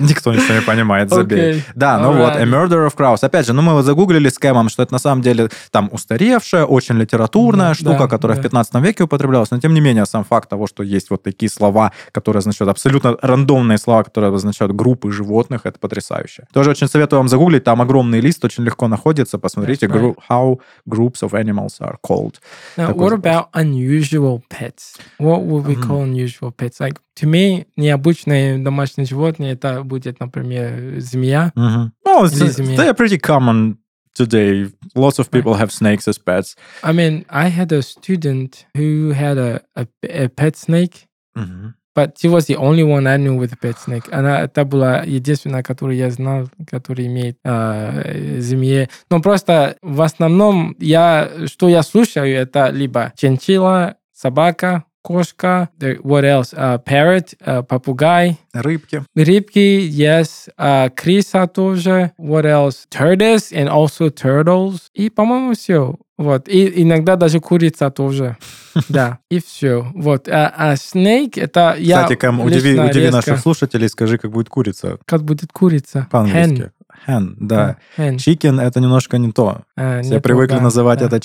Никто 0.10 0.34
не 0.34 0.62
понимает, 0.66 1.10
забей. 1.10 1.50
Окей. 1.52 1.64
Да, 1.76 2.00
ну 2.00 2.14
вот, 2.14 2.36
A. 2.36 2.44
Murder 2.44 2.88
of 2.88 2.96
Crows. 2.96 3.20
Опять 3.22 3.46
же, 3.48 3.54
ну 3.54 3.62
мы 3.62 3.74
вот 3.74 3.86
загуглили 3.86 4.30
с 4.30 4.38
Кэмом, 4.38 4.70
что 4.70 4.84
это 4.84 4.94
на 4.94 5.00
самом 5.00 5.22
деле 5.22 5.50
там 5.72 5.90
устаревшая, 5.92 6.66
очень 6.66 6.96
литературная 6.96 7.70
Да, 7.70 7.74
штука, 7.76 8.00
да, 8.00 8.08
которая 8.08 8.38
в 8.38 8.42
да. 8.42 8.44
15 8.44 8.76
веке 8.76 9.04
употреблялась, 9.04 9.52
но 9.52 9.60
тем 9.60 9.74
не 9.74 9.82
менее 9.82 10.06
сам 10.06 10.24
факт 10.24 10.50
того, 10.50 10.68
что 10.68 10.84
есть 10.84 11.10
вот 11.10 11.24
такие 11.24 11.50
слова, 11.50 11.92
которые 12.12 12.40
означают 12.40 12.70
абсолютно 12.70 13.18
рандомные 13.22 13.78
слова, 13.78 14.04
которые 14.04 14.30
обозначают 14.30 14.74
группы 14.74 15.12
животных, 15.12 15.62
это 15.66 15.80
потрясающе. 15.80 16.46
Тоже 16.54 16.72
очень 16.72 16.88
советую 16.88 17.20
вам 17.20 17.28
загуглить, 17.30 17.64
там 17.64 17.82
огромный 17.82 18.20
лист, 18.22 18.44
очень 18.46 18.64
легко 18.64 18.88
находится, 18.88 19.38
посмотрите, 19.38 19.88
That's 19.88 20.02
right. 20.02 20.16
how 20.30 20.60
groups 20.90 21.22
of 21.22 21.34
animals 21.34 21.80
are 21.80 21.96
called. 22.06 22.36
Now, 22.78 22.88
Такой 22.88 23.04
what 23.04 23.10
запрос. 23.10 23.20
about 23.20 23.46
unusual 23.54 24.42
pets? 24.50 24.98
What 25.20 25.42
would 25.46 25.66
we 25.66 25.76
call 25.76 26.04
unusual 26.04 26.52
pets? 26.52 26.80
Like, 26.80 26.98
to 27.20 27.26
me, 27.28 27.66
необычные 27.76 28.58
домашние 28.58 29.06
животные, 29.06 29.54
это 29.54 29.84
будет, 29.84 30.20
например, 30.20 31.00
змея. 31.00 31.52
Oh, 31.56 32.24
it's- 32.24 32.36
Или 32.42 32.50
змея. 32.50 32.78
they 32.78 32.90
are 32.90 32.96
pretty 32.96 33.18
common 33.20 33.78
today. 34.18 34.72
Lots 34.96 35.20
of 35.20 35.30
people 35.30 35.56
have 35.56 35.72
snakes 35.72 36.08
as 36.08 36.18
pets. 36.18 36.56
I 36.84 36.92
mean, 36.94 37.26
I 37.30 37.50
had 37.50 37.72
a 37.72 37.82
student 37.82 38.66
who 38.76 39.12
had 39.14 39.38
a, 39.38 39.62
a, 39.76 39.88
a 40.04 40.28
pet 40.30 40.56
snake, 40.58 41.08
Мгм. 41.36 41.74
but 41.96 42.18
she 42.18 42.28
was 42.30 42.46
the 42.48 42.56
only 42.58 42.84
one 42.84 43.08
I 43.08 43.18
knew 43.18 43.36
with 43.38 43.54
a 43.54 43.58
pet 43.58 43.78
snake. 43.78 44.10
Она, 44.12 44.42
это 44.42 44.64
была 44.66 45.04
единственная, 45.04 45.64
которую 45.64 45.98
я 45.98 46.10
знал, 46.12 46.50
которая 46.70 47.08
имеет 47.08 47.38
э, 47.44 48.40
змеи. 48.42 48.90
Но 49.10 49.22
просто 49.22 49.76
в 49.82 50.02
основном 50.02 50.76
я, 50.80 51.30
что 51.48 51.70
я 51.70 51.84
слушаю, 51.84 52.34
это 52.36 52.70
либо 52.70 53.14
чинчила, 53.18 53.96
собака, 54.14 54.84
кошка, 55.02 55.70
what 56.04 56.24
else? 56.24 56.54
Uh, 56.54 56.78
parrot, 56.84 57.34
uh, 57.46 57.64
попугай, 57.64 58.38
Рыбки. 58.54 59.04
рыбки, 59.16 59.88
yes, 59.90 60.50
uh, 60.58 60.90
крыса 60.90 61.48
тоже, 61.48 62.12
what 62.20 62.46
else? 62.46 62.86
Tortoise 62.90 63.52
and 63.52 63.70
also 63.70 64.10
turtles. 64.10 64.90
И, 64.94 65.10
по-моему, 65.10 65.54
все. 65.54 65.96
Вот. 66.18 66.48
И 66.48 66.84
иногда 66.84 67.16
даже 67.16 67.40
курица 67.40 67.90
тоже. 67.90 68.38
Да, 68.88 69.20
и 69.30 69.42
все. 69.42 69.92
Вот. 69.96 70.30
А, 70.30 70.54
а 70.56 70.74
snake 70.76 71.34
это 71.42 71.76
я 71.78 72.04
Кстати, 72.04 72.18
Кэм, 72.18 72.40
удиви, 72.40 72.80
удиви 72.80 73.10
наших 73.10 73.40
слушателей, 73.40 73.90
скажи, 73.90 74.18
как 74.18 74.32
будет 74.32 74.48
курица 74.48 74.98
Как 75.06 75.24
будет 75.24 75.52
курица? 75.52 76.08
по-английски. 76.10 76.72
Hen, 77.08 77.36
да. 77.40 77.78
Chicken— 77.98 78.62
это 78.64 78.80
немножко 78.80 79.18
не 79.18 79.32
то. 79.32 79.62
А, 79.76 80.02
Все 80.02 80.20
привыкли 80.22 80.56
да, 80.56 80.62
называть 80.62 81.00
да. 81.00 81.06
это 81.08 81.16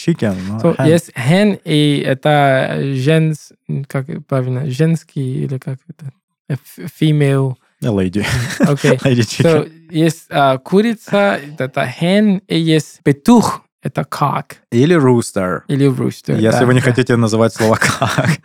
но 0.49 0.59
So, 0.59 0.77
hen. 0.77 0.89
есть 0.89 1.11
hen, 1.11 1.61
и 1.65 2.03
это 2.07 2.79
женс... 2.95 3.53
Как 3.87 4.07
правильно? 4.27 4.71
Женский 4.71 5.45
или 5.45 5.59
как 5.59 5.79
это? 5.89 6.13
F- 6.49 6.79
Female. 7.01 7.55
A 7.83 7.89
lady. 7.89 8.25
Окей. 8.61 8.93
lady 9.05 9.21
chicken. 9.21 9.45
So, 9.65 9.71
есть 9.91 10.27
а, 10.31 10.57
курица, 10.59 11.39
это 11.59 11.83
hen, 12.01 12.41
и 12.49 12.59
есть 12.59 13.01
петух, 13.05 13.63
это 13.83 14.01
cock 14.03 14.55
Или 14.73 14.97
rooster. 14.97 15.61
или 15.69 15.87
rooster. 15.89 16.35
Если 16.41 16.61
да, 16.61 16.67
вы 16.67 16.75
не 16.75 16.81
да. 16.81 16.87
хотите 16.87 17.17
называть 17.17 17.53
слово 17.55 17.75
как. 17.77 18.39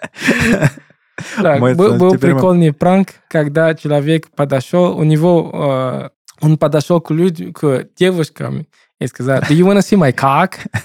Так, 1.41 1.59
Мы 1.59 1.75
был, 1.75 1.97
был 1.97 2.15
теперь 2.15 2.31
мы- 2.31 2.35
прикольный 2.39 2.73
пранк, 2.73 3.09
когда 3.29 3.75
человек 3.75 4.29
подошел, 4.35 4.97
у 4.97 5.03
него, 5.03 5.51
э, 5.53 6.09
он 6.41 6.57
подошел 6.57 6.99
к, 7.01 7.11
людям, 7.11 7.53
к 7.53 7.87
девушкам 7.95 8.67
и 8.99 9.07
сказал, 9.07 9.39
do 9.41 9.53
you 9.55 9.65
want 9.65 9.77
to 9.77 9.81
see 9.81 9.97
my 9.97 10.13
cock? 10.13 10.53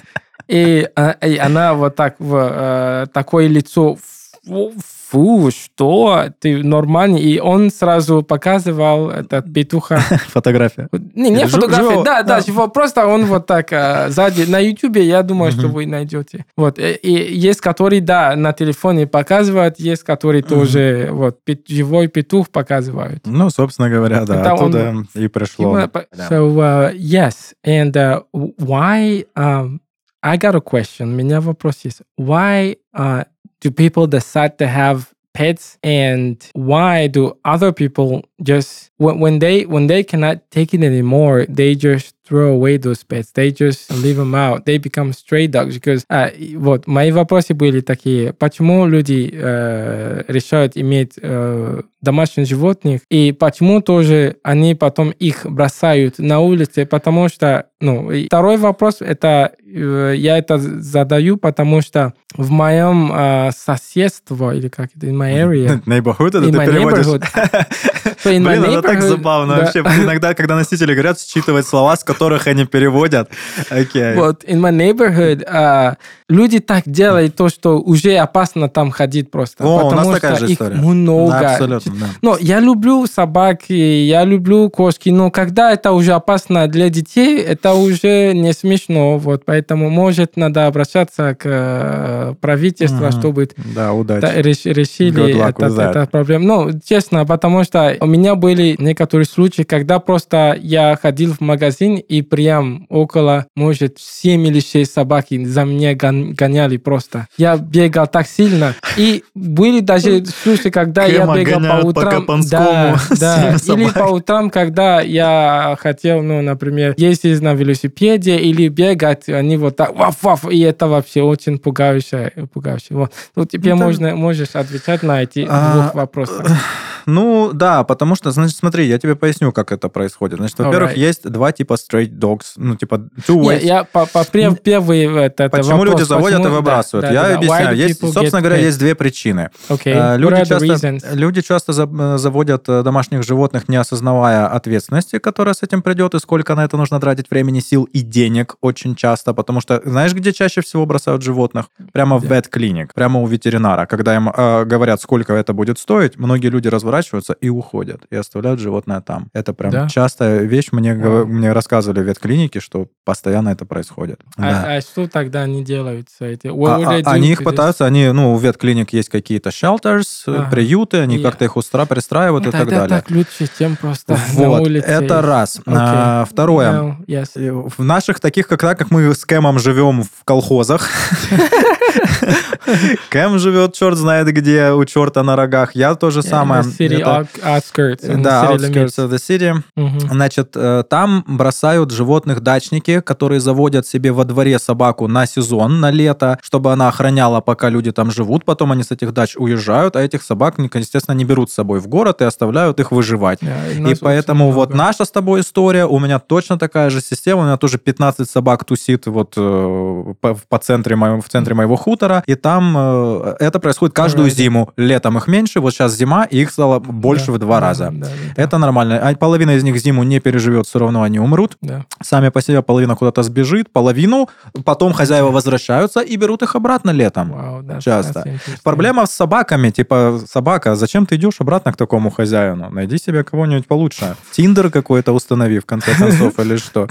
И, 0.48 0.88
а, 0.94 1.10
и 1.26 1.38
она 1.38 1.74
вот 1.74 1.96
так, 1.96 2.20
в 2.20 2.36
э, 2.36 3.06
такое 3.12 3.48
лицо, 3.48 3.98
фу, 4.46 5.50
что? 5.50 6.26
Ты 6.40 6.62
нормальный? 6.62 7.20
И 7.20 7.38
он 7.38 7.70
сразу 7.70 8.22
показывал 8.22 9.10
этот 9.10 9.52
петуха. 9.52 9.98
Фотография. 10.28 10.88
Не, 11.14 11.30
не 11.30 11.46
фотография, 11.46 11.82
живого, 11.82 12.04
да, 12.04 12.22
да, 12.22 12.36
да. 12.36 12.38
живо- 12.40 12.68
просто 12.68 13.06
он 13.06 13.26
вот 13.26 13.46
так 13.46 13.72
а, 13.72 14.08
сзади. 14.10 14.48
На 14.48 14.58
Ютубе, 14.58 15.04
я 15.04 15.22
думаю, 15.22 15.52
что 15.52 15.68
вы 15.68 15.86
найдете. 15.86 16.44
Вот, 16.56 16.78
э, 16.78 16.94
и 16.94 17.10
есть, 17.12 17.60
которые, 17.60 18.00
да, 18.00 18.36
на 18.36 18.52
телефоне 18.52 19.06
показывают, 19.06 19.78
есть, 19.80 20.02
которые 20.02 20.42
тоже, 20.42 21.08
вот, 21.10 21.38
живой 21.68 22.08
петух 22.08 22.48
показывают. 22.50 23.26
Ну, 23.26 23.50
собственно 23.50 23.90
говоря, 23.90 24.24
да, 24.24 24.40
Это 24.40 24.54
он- 24.54 24.58
оттуда 24.58 24.94
и 25.14 25.28
пришло. 25.28 25.76
So, 25.76 26.54
uh, 26.56 26.94
yes, 26.96 27.54
and 27.64 27.92
uh, 27.92 28.22
why, 28.32 29.24
um, 29.36 29.80
I 30.22 30.38
got 30.38 30.56
a 30.56 30.60
question. 30.60 31.04
У 31.04 31.16
меня 31.16 31.40
вопрос 31.40 31.80
есть. 31.84 32.00
Why 32.18 32.78
uh, 32.96 33.26
do 33.60 33.70
people 33.70 34.06
decide 34.06 34.58
to 34.58 34.68
have 34.68 35.14
pets? 35.34 35.78
And 35.82 36.44
why 36.54 37.06
do 37.08 37.38
other 37.44 37.72
people 37.72 38.24
just 38.42 38.90
when, 38.98 39.20
when 39.20 39.38
they 39.40 39.66
when 39.66 39.86
they 39.86 40.02
cannot 40.04 40.50
take 40.50 40.74
it 40.74 40.82
anymore 40.82 41.46
they 41.48 41.74
just 41.76 42.15
throw 42.26 42.52
away 42.52 42.76
those 42.78 43.04
pets. 43.04 43.32
They 43.32 43.50
just 43.52 43.90
leave 44.02 44.16
them 44.16 44.34
out. 44.34 44.64
They 44.64 44.78
become 44.78 45.12
stray 45.12 45.46
dogs 45.46 45.74
because 45.74 46.04
а, 46.08 46.30
вот 46.56 46.86
мои 46.86 47.12
вопросы 47.12 47.54
были 47.54 47.80
такие. 47.80 48.32
Почему 48.32 48.86
люди 48.86 49.30
э, 49.32 50.24
решают 50.28 50.76
иметь 50.76 51.14
э, 51.20 51.82
домашних 52.02 52.46
животных? 52.46 53.02
И 53.10 53.32
почему 53.32 53.80
тоже 53.80 54.36
они 54.42 54.74
потом 54.74 55.10
их 55.10 55.46
бросают 55.46 56.18
на 56.18 56.40
улице? 56.40 56.86
Потому 56.86 57.28
что 57.28 57.66
ну 57.80 58.10
и 58.10 58.26
второй 58.26 58.56
вопрос 58.56 58.96
это 59.00 59.52
э, 59.66 60.14
я 60.16 60.38
это 60.38 60.58
задаю 60.58 61.36
потому 61.36 61.82
что 61.82 62.14
в 62.34 62.50
моем 62.50 63.12
э, 63.12 63.50
соседстве 63.56 64.56
или 64.56 64.68
как 64.68 64.90
это 64.96 65.06
in 65.06 65.16
my 65.16 65.34
area 65.34 65.82
Neighborhood, 65.86 66.28
это 66.28 66.50
ты 66.50 66.52
переводишь? 66.52 67.06
Блин, 68.24 68.46
это 68.48 68.82
так 68.82 69.02
забавно. 69.02 69.56
Вообще, 69.56 69.80
иногда, 69.80 70.34
когда 70.34 70.56
носители 70.56 70.92
говорят, 70.92 71.20
считывать 71.20 71.66
слова, 71.66 71.96
с 71.96 72.02
которых 72.16 72.46
они 72.46 72.64
переводят. 72.64 73.28
Окей. 73.70 74.14
Вот, 74.14 74.44
in 74.44 74.60
my 74.60 74.72
neighborhood, 74.72 75.44
а, 75.48 75.96
люди 76.28 76.58
так 76.60 76.84
делают 76.86 77.36
то, 77.36 77.48
что 77.48 77.78
уже 77.78 78.16
опасно 78.16 78.68
там 78.68 78.90
ходить 78.90 79.30
просто. 79.30 79.64
О, 79.64 79.88
у 79.88 79.90
нас 79.90 80.08
такая 80.08 80.36
же 80.36 80.46
их 80.46 80.52
история. 80.52 80.76
много. 80.76 81.30
Да, 81.40 81.52
абсолютно, 81.52 81.92
да. 82.00 82.06
Но 82.22 82.36
я 82.40 82.60
люблю 82.60 83.06
собаки, 83.06 83.72
я 83.72 84.24
люблю 84.24 84.70
кошки, 84.70 85.10
но 85.10 85.30
когда 85.30 85.72
это 85.72 85.92
уже 85.92 86.12
опасно 86.12 86.66
для 86.68 86.88
детей, 86.88 87.38
это 87.40 87.74
уже 87.74 88.32
не 88.34 88.52
смешно. 88.52 89.18
Вот, 89.18 89.44
поэтому, 89.44 89.90
может, 89.90 90.36
надо 90.36 90.66
обращаться 90.66 91.34
к 91.34 91.42
э, 91.44 92.34
правительству, 92.40 93.04
Мгм. 93.06 93.12
чтобы 93.12 93.48
Да, 93.74 93.92
удачи. 93.92 94.26
решили 94.36 95.40
этот, 95.48 95.78
этот 95.78 96.10
проблем. 96.10 96.44
Ну, 96.46 96.70
честно, 96.84 97.24
потому 97.26 97.64
что 97.64 97.96
у 98.00 98.06
меня 98.06 98.34
были 98.34 98.76
некоторые 98.78 99.26
случаи, 99.26 99.62
когда 99.62 99.98
просто 99.98 100.56
я 100.60 100.96
ходил 101.00 101.34
в 101.34 101.40
магазин 101.40 101.96
и 102.08 102.22
прям 102.22 102.86
около, 102.88 103.46
может, 103.56 103.98
7 103.98 104.46
или 104.46 104.60
6 104.60 104.92
собаки 104.92 105.44
за 105.44 105.64
меня 105.64 105.94
гон- 105.94 106.32
гоняли 106.34 106.76
просто. 106.76 107.26
Я 107.36 107.56
бегал 107.56 108.06
так 108.06 108.26
сильно. 108.26 108.74
И 108.96 109.24
были 109.34 109.80
даже 109.80 110.24
случаи, 110.26 110.68
когда 110.68 111.04
я 111.04 111.20
Кэма 111.22 111.36
бегал 111.36 111.60
по 111.60 111.82
по 111.82 111.86
утрам. 111.88 112.10
Капанскому 112.20 112.64
да, 112.64 112.96
да. 113.20 113.48
Или 113.50 113.58
собак. 113.58 113.94
по 113.94 114.12
утрам, 114.12 114.50
когда 114.50 115.00
я 115.00 115.76
хотел, 115.80 116.22
ну, 116.22 116.42
например, 116.42 116.94
ездить 116.96 117.40
на 117.40 117.54
велосипеде 117.54 118.36
или 118.38 118.68
бегать, 118.68 119.28
они 119.28 119.56
вот 119.56 119.76
так, 119.76 119.94
ваф-ваф, 119.94 120.50
и 120.50 120.60
это 120.60 120.86
вообще 120.86 121.22
очень 121.22 121.58
пугающе. 121.58 122.32
пугающе. 122.52 122.94
Вот. 122.94 123.12
Ну, 123.34 123.44
теперь 123.44 123.74
Ну, 123.74 123.84
можно, 123.84 124.14
можешь 124.16 124.50
отвечать 124.54 125.02
на 125.02 125.22
эти 125.22 125.46
А, 125.48 125.72
двух 125.74 125.94
вопросов. 125.94 126.46
Ну, 127.06 127.50
да, 127.52 127.84
потому 127.84 128.14
что, 128.16 128.30
значит, 128.32 128.56
смотри, 128.56 128.86
я 128.86 128.98
тебе 128.98 129.14
поясню, 129.16 129.52
как 129.52 129.72
это 129.72 129.88
происходит. 129.88 130.38
Значит, 130.38 130.58
во-первых, 130.58 130.92
Alright. 130.92 130.98
есть 130.98 131.28
два 131.30 131.52
типа 131.52 131.74
straight 131.74 132.10
dogs, 132.18 132.52
ну, 132.56 132.74
типа 132.76 132.96
two 133.26 133.36
Не, 133.40 133.48
ways. 133.48 133.64
я 133.64 133.84
по, 133.84 134.06
по 134.06 134.18
прев- 134.24 134.56
первый 134.62 135.02
это, 135.04 135.44
это 135.44 135.56
Почему 135.56 135.76
вопрос, 135.78 135.94
люди 135.94 136.02
заводят 136.08 136.38
почему- 136.38 136.52
и 136.54 136.56
выбрасывают? 136.56 137.06
да, 137.06 137.12
я 137.12 137.22
да, 137.28 137.36
объясняю. 137.36 137.76
Есть, 137.76 138.00
собственно 138.00 138.40
говоря, 138.40 138.58
paid? 138.58 138.64
есть 138.64 138.78
две 138.78 138.94
причины. 138.94 139.50
Okay. 139.68 139.92
Э, 139.94 140.16
What 140.16 140.18
Люди 140.18 140.44
часто, 140.44 141.14
люди 141.14 141.40
часто 141.42 141.72
за- 141.72 142.18
заводят 142.18 142.68
э, 142.68 142.82
домашних 142.82 143.22
животных, 143.22 143.68
не 143.68 143.76
осознавая 143.76 144.46
ответственности, 144.48 145.18
которая 145.18 145.54
с 145.54 145.62
этим 145.62 145.82
придет, 145.82 146.14
и 146.14 146.18
сколько 146.18 146.54
на 146.56 146.64
это 146.64 146.76
нужно 146.76 146.98
тратить 147.00 147.30
времени, 147.30 147.60
сил 147.60 147.84
и 147.84 148.00
денег 148.00 148.56
очень 148.60 148.96
часто, 148.96 149.32
потому 149.32 149.60
что 149.60 149.80
знаешь, 149.84 150.12
где 150.12 150.32
чаще 150.32 150.60
всего 150.60 150.86
бросают 150.86 151.22
животных? 151.22 151.66
Прямо 151.92 152.18
в 152.18 152.24
Где? 152.24 152.34
vet-клиник, 152.34 152.94
прямо 152.94 153.20
у 153.20 153.26
ветеринара. 153.26 153.86
Когда 153.86 154.16
им 154.16 154.28
э, 154.28 154.64
говорят, 154.64 155.00
сколько 155.00 155.32
это 155.34 155.52
будет 155.52 155.78
стоить, 155.78 156.18
многие 156.18 156.48
люди 156.48 156.66
разворачиваются 156.68 156.95
и 157.40 157.48
уходят, 157.48 158.02
и 158.10 158.16
оставляют 158.16 158.60
животное 158.60 159.00
там. 159.00 159.28
Это 159.32 159.52
прям 159.52 159.70
Да? 159.72 159.88
частая 159.88 160.40
вещь. 160.40 160.68
Мне, 160.72 160.94
Вау. 160.94 161.26
мне 161.26 161.52
рассказывали 161.52 162.00
в 162.00 162.04
ветклинике, 162.08 162.60
что 162.60 162.88
постоянно 163.04 163.50
это 163.50 163.64
происходит. 163.64 164.20
Да. 164.36 164.64
А, 164.66 164.76
а 164.76 164.80
что 164.80 165.06
тогда 165.08 165.42
они 165.42 165.64
делают? 165.64 166.08
What 166.20 166.84
А- 166.84 167.10
а- 167.10 167.12
они 167.12 167.30
их 167.32 167.40
this? 167.40 167.44
пытаются, 167.44 167.84
они, 167.86 168.08
ну, 168.12 168.34
у 168.34 168.38
ветклиник 168.38 168.92
есть 168.92 169.08
какие-то 169.08 169.50
shelters, 169.50 170.04
Ага. 170.26 170.48
приюты, 170.50 170.98
они 170.98 171.16
И- 171.16 171.22
как-то 171.22 171.44
их 171.44 171.56
устра 171.56 171.84
пристраивают 171.86 172.44
Ну, 172.44 172.50
и 172.50 172.52
так 172.52 172.68
далее. 172.68 172.88
так 172.88 173.10
лучше, 173.10 173.48
чем 173.58 173.76
просто 173.76 174.12
на 174.36 174.48
Вот, 174.48 174.60
улице. 174.62 174.86
это 174.86 175.22
раз. 175.22 175.58
Окей. 175.64 175.74
А, 175.78 176.24
Второе. 176.24 176.70
No, 176.72 176.96
yes. 177.06 177.30
Э, 177.36 177.68
В 177.76 177.82
наших 177.84 178.20
таких, 178.20 178.48
как 178.48 178.60
так, 178.60 178.78
как 178.78 178.90
мы 178.90 179.14
с 179.14 179.24
Кэмом 179.24 179.58
живем 179.58 180.02
в 180.02 180.24
колхозах. 180.24 180.88
Кэм 183.10 183.38
живет, 183.38 183.74
черт 183.74 183.96
знает 183.96 184.26
где, 184.28 184.72
у 184.72 184.84
черта 184.84 185.22
на 185.22 185.36
рогах. 185.36 185.74
Я 185.74 185.94
то 185.94 186.10
же 186.10 186.20
Yeah, 186.20 186.28
самое. 186.28 186.62
City 186.88 187.00
Это- 187.00 187.10
out- 187.20 187.28
outskirts. 187.42 188.02
in 188.02 188.16
the 188.18 188.22
Да, 188.22 188.50
outskirts 188.52 188.96
of 188.98 189.10
the 189.10 189.18
city. 189.18 189.62
Мгм. 189.76 190.00
Значит, 190.10 190.52
э, 190.54 190.84
там 190.88 191.24
бросают 191.26 191.90
животных 191.90 192.40
дачники, 192.40 193.00
которые 193.00 193.40
заводят 193.40 193.86
себе 193.86 194.12
во 194.12 194.24
дворе 194.24 194.58
собаку 194.58 195.08
на 195.08 195.26
сезон, 195.26 195.80
на 195.80 195.90
лето, 195.90 196.38
чтобы 196.42 196.72
она 196.72 196.88
охраняла, 196.88 197.40
пока 197.40 197.68
люди 197.68 197.92
там 197.92 198.10
живут. 198.10 198.44
Потом 198.44 198.72
они 198.72 198.82
с 198.82 198.90
этих 198.90 199.12
дач 199.12 199.34
уезжают, 199.36 199.96
а 199.96 200.02
этих 200.02 200.22
собак, 200.22 200.54
естественно, 200.58 201.14
не 201.14 201.24
берут 201.24 201.50
с 201.50 201.54
собой 201.54 201.80
в 201.80 201.88
город 201.88 202.20
и 202.22 202.24
оставляют 202.24 202.80
их 202.80 202.92
выживать. 202.92 203.40
Yeah, 203.42 203.90
И 203.90 203.94
поэтому 204.00 204.50
вот 204.50 204.70
много. 204.70 204.84
наша 204.84 205.04
с 205.04 205.10
тобой 205.10 205.40
история, 205.40 205.86
у 205.86 205.98
меня 205.98 206.18
точно 206.18 206.58
такая 206.58 206.90
же 206.90 207.00
система, 207.00 207.42
у 207.42 207.44
меня 207.44 207.56
тоже 207.56 207.78
15 207.78 208.28
собак 208.30 208.64
тусит 208.64 209.06
вот 209.06 209.34
э, 209.36 210.14
по, 210.20 210.36
по 210.48 210.58
центре 210.58 210.96
моего, 210.96 211.20
в 211.20 211.28
центре 211.28 211.54
моего 211.54 211.76
хутора, 211.76 212.22
и 212.26 212.34
там 212.34 212.74
э, 212.76 213.36
это 213.40 213.58
происходит 213.60 213.94
каждую 213.94 214.28
Alright. 214.28 214.34
зиму. 214.34 214.72
Летом 214.76 215.16
их 215.18 215.26
меньше, 215.28 215.60
вот 215.60 215.72
сейчас 215.72 215.94
зима, 215.94 216.24
и 216.24 216.40
их 216.42 216.50
стало 216.50 216.75
больше 216.80 217.26
Да, 217.26 217.32
в 217.32 217.38
два 217.38 217.60
да, 217.60 217.66
раза. 217.68 217.90
да, 217.90 218.06
да, 218.06 218.12
да. 218.36 218.42
Это 218.42 218.58
нормально. 218.58 218.98
А 218.98 219.14
половина 219.14 219.52
из 219.56 219.62
них 219.64 219.76
зиму 219.78 220.02
не 220.04 220.20
переживет, 220.20 220.66
все 220.66 220.78
равно 220.78 221.02
они 221.02 221.18
умрут. 221.18 221.56
Да. 221.62 221.84
Сами 222.02 222.28
по 222.30 222.40
себе 222.42 222.62
половина 222.62 222.96
куда-то 222.96 223.22
сбежит, 223.22 223.70
половину, 223.72 224.28
потом 224.64 224.92
хозяева 224.92 225.30
возвращаются 225.30 226.00
и 226.00 226.16
берут 226.16 226.42
их 226.42 226.54
обратно 226.56 226.90
летом. 226.90 227.32
Wow, 227.32 227.62
that's- 227.62 227.80
Часто. 227.82 228.20
that's. 228.20 228.40
Проблема 228.62 229.06
с 229.06 229.10
собаками, 229.12 229.70
типа, 229.70 230.20
собака, 230.26 230.74
зачем 230.76 231.06
ты 231.06 231.16
идешь 231.16 231.40
обратно 231.40 231.72
к 231.72 231.76
такому 231.76 232.10
хозяину? 232.10 232.70
Найди 232.70 232.98
себе 232.98 233.24
кого-нибудь 233.24 233.66
получше. 233.66 234.16
Тиндер 234.32 234.70
какой-то 234.70 235.12
установи, 235.12 235.58
в 235.58 235.66
конце 235.66 235.94
концов, 235.94 236.38
или 236.40 236.56
что. 236.56 236.88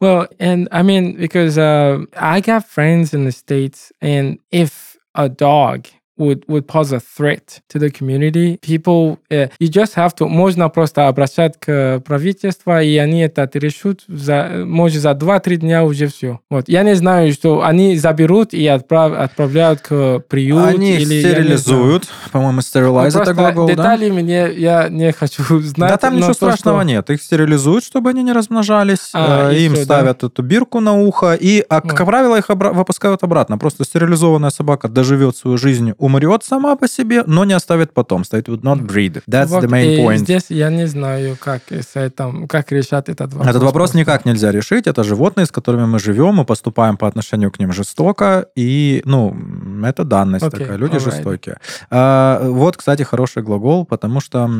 Well, 0.00 0.26
and 0.38 0.68
I 0.70 0.82
mean, 0.82 1.16
because 1.18 1.56
uh, 1.58 2.04
I 2.16 2.40
got 2.40 2.62
friends 2.76 3.12
in 3.12 3.24
the 3.26 3.32
States, 3.32 3.92
and 4.02 4.38
if 4.52 4.70
a 5.14 5.28
dog 5.28 5.86
would, 6.18 6.44
would 6.48 6.66
pose 6.66 6.92
a 6.92 7.00
threat 7.00 7.60
to 7.72 7.78
the 7.78 7.90
community, 7.90 8.58
people, 8.60 9.18
uh, 9.30 9.48
you 9.60 9.68
just 9.68 9.94
have 9.96 10.14
to, 10.18 10.26
можно 10.28 10.68
просто 10.68 11.08
обращать 11.08 11.54
к 11.58 12.00
правительству, 12.06 12.78
и 12.78 12.96
они 12.96 13.20
это 13.22 13.48
решат, 13.54 14.00
за, 14.08 14.62
может, 14.64 15.00
за 15.02 15.10
2-3 15.10 15.56
дня 15.56 15.84
уже 15.84 16.08
все. 16.08 16.40
Вот. 16.50 16.68
Я 16.68 16.82
не 16.82 16.94
знаю, 16.94 17.32
что 17.32 17.62
они 17.64 17.96
заберут 17.96 18.52
и 18.54 18.66
отправ, 18.66 19.12
отправляют 19.18 19.80
к 19.80 20.20
приюту. 20.28 20.64
Они 20.66 20.94
или 20.96 21.20
стерилизуют. 21.20 22.08
По-моему, 22.32 22.60
Ну, 22.74 22.98
это 23.00 23.10
просто 23.10 23.34
глагол, 23.34 23.66
да? 23.68 23.74
детали 23.74 24.10
мне 24.10 24.50
я 24.52 24.88
не 24.88 25.12
хочу 25.12 25.42
знать. 25.60 25.90
Да 25.90 25.96
там 25.96 26.14
ничего 26.16 26.28
то, 26.28 26.34
страшного 26.34 26.80
что- 26.80 26.88
нет. 26.88 27.10
Их 27.10 27.22
стерилизуют, 27.22 27.84
чтобы 27.84 28.10
они 28.10 28.22
не 28.22 28.32
размножались. 28.32 29.10
А, 29.14 29.50
э, 29.52 29.58
им 29.58 29.74
всё, 29.74 29.84
ставят 29.84 30.24
эту 30.24 30.42
бирку 30.42 30.80
на 30.80 30.94
ухо. 31.00 31.34
И, 31.34 31.64
а, 31.68 31.80
как 31.80 32.00
А. 32.00 32.04
правило, 32.06 32.36
их 32.36 32.50
обра- 32.50 32.72
выпускают 32.72 33.22
обратно. 33.22 33.58
Просто 33.58 33.84
стерилизованная 33.84 34.50
собака 34.50 34.88
доживет 34.88 35.36
свою 35.36 35.56
жизнь, 35.58 35.92
умрет 36.08 36.44
сама 36.44 36.76
по 36.76 36.88
себе, 36.88 37.22
но 37.26 37.44
не 37.44 37.52
оставит 37.52 37.92
потомство. 37.92 38.36
It 38.38 38.46
would 38.46 38.62
not 38.62 38.86
breed. 38.86 39.22
That's 39.28 39.48
Вот, 39.48 39.64
the 39.64 39.68
main 39.68 39.94
и 39.94 39.98
point. 39.98 40.18
Здесь 40.18 40.46
я 40.48 40.70
не 40.70 40.86
знаю, 40.86 41.36
как 41.38 41.62
с 41.70 41.96
этим, 41.96 42.48
как 42.48 42.72
решать 42.72 43.08
этот 43.08 43.32
вопрос. 43.32 43.50
Этот 43.50 43.62
вопрос 43.62 43.94
никак 43.94 44.24
нельзя 44.24 44.50
решить. 44.50 44.86
Это 44.86 45.04
животные, 45.04 45.46
с 45.46 45.50
которыми 45.50 45.86
мы 45.86 45.98
живем, 45.98 46.34
мы 46.34 46.44
поступаем 46.44 46.96
по 46.96 47.06
отношению 47.06 47.50
к 47.50 47.58
ним 47.58 47.72
жестоко, 47.72 48.46
и, 48.56 49.02
ну, 49.04 49.36
это 49.84 50.04
данность 50.04 50.46
Окей, 50.46 50.60
такая. 50.60 50.78
Люди 50.78 50.96
alright. 50.96 51.10
жестокие. 51.10 51.56
А, 51.90 52.40
вот, 52.42 52.76
кстати, 52.76 53.02
хороший 53.02 53.42
глагол, 53.42 53.84
потому 53.84 54.20
что 54.20 54.50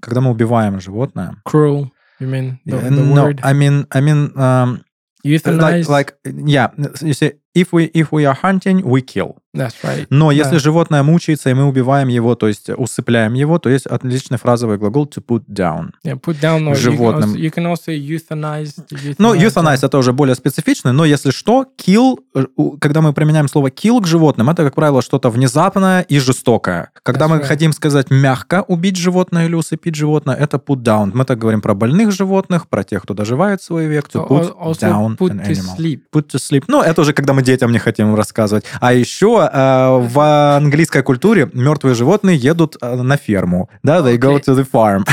когда 0.00 0.20
мы 0.20 0.30
убиваем 0.30 0.80
животное, 0.80 1.36
Cruel, 1.48 1.86
you 2.20 2.28
mean 2.28 2.56
the, 2.66 2.80
э, 2.80 2.88
the 2.88 3.14
no, 3.14 3.24
word? 3.24 3.40
I 3.42 3.52
mean, 3.52 3.86
I 3.90 4.00
mean, 4.00 4.32
um, 4.36 4.80
Euthanize? 5.24 5.88
like, 5.88 6.14
like, 6.24 6.36
yeah, 6.46 6.70
you 7.00 7.14
see, 7.14 7.32
if 7.54 7.68
we 7.72 7.90
if 7.94 8.08
we 8.10 8.24
are 8.24 8.36
hunting, 8.42 8.82
we 8.82 9.00
kill. 9.02 9.36
That's 9.54 9.74
right. 9.84 10.06
Но 10.08 10.32
если 10.32 10.52
Да. 10.54 10.58
животное 10.60 11.02
мучается, 11.02 11.50
и 11.50 11.54
мы 11.54 11.66
убиваем 11.66 12.08
его, 12.08 12.34
то 12.34 12.48
есть 12.48 12.70
усыпляем 12.70 13.34
его, 13.34 13.58
то 13.58 13.68
есть 13.68 13.84
отличный 13.86 14.38
фразовый 14.38 14.78
глагол 14.78 15.04
to 15.04 15.22
put 15.22 15.42
down. 15.46 15.90
Yeah, 16.06 16.18
put 16.18 16.40
down 16.40 16.66
or 16.68 16.74
Животным. 16.74 17.34
You 17.34 17.50
can 17.50 17.66
also, 17.66 17.92
you 17.92 18.10
can 18.10 18.26
also 18.26 18.32
euthanize. 18.32 18.72
euthanize 18.90 19.16
Ну, 19.18 19.34
euthanize 19.34 19.84
это 19.84 19.98
уже 19.98 20.12
более 20.14 20.34
специфично, 20.36 20.92
но 20.92 21.04
если 21.04 21.30
что, 21.32 21.66
kill, 21.78 22.18
э, 22.34 22.46
когда 22.80 23.02
мы 23.02 23.12
применяем 23.12 23.46
слово 23.46 23.68
kill 23.68 24.00
к 24.00 24.06
животным, 24.06 24.48
это, 24.48 24.64
как 24.64 24.74
правило, 24.74 25.02
что-то 25.02 25.28
внезапное 25.28 26.00
и 26.00 26.18
жестокое. 26.18 26.88
Когда 27.02 27.26
That's 27.26 27.28
мы 27.28 27.36
right. 27.36 27.44
хотим 27.44 27.72
сказать 27.74 28.10
мягко 28.10 28.64
убить 28.66 28.96
животное 28.96 29.44
или 29.44 29.54
усыпить 29.54 29.94
животное, 29.96 30.34
это 30.34 30.56
put 30.56 30.82
down. 30.82 31.10
Мы 31.12 31.26
так 31.26 31.38
говорим 31.38 31.60
про 31.60 31.74
больных 31.74 32.10
животных, 32.12 32.68
про 32.68 32.84
тех, 32.84 33.02
кто 33.02 33.12
доживает 33.12 33.60
свой 33.62 33.84
век, 33.84 34.08
to 34.10 34.26
put 34.26 34.40
al- 34.54 34.70
also 34.70 34.80
down 34.80 35.16
put 35.18 35.30
an 35.30 35.42
to 35.44 35.50
animal. 35.50 35.76
sleep. 35.76 36.00
Put 36.10 36.28
to 36.28 36.38
sleep. 36.38 36.64
Ну, 36.68 36.80
это 36.80 37.02
уже 37.02 37.12
когда 37.12 37.34
мы 37.34 37.41
детям 37.42 37.72
не 37.72 37.78
хотим 37.78 38.14
рассказывать. 38.14 38.64
А 38.80 38.92
еще 38.92 39.48
э, 39.52 39.88
в 40.00 40.56
английской 40.56 41.02
культуре 41.02 41.50
мертвые 41.52 41.94
животные 41.94 42.36
едут 42.36 42.76
э, 42.80 42.94
на 42.94 43.16
ферму. 43.16 43.68
Да, 43.82 43.98
they 44.00 44.16
go 44.18 44.36
Окей. 44.36 44.54
to 44.54 44.56
the 44.56 44.66
farm. 44.70 45.04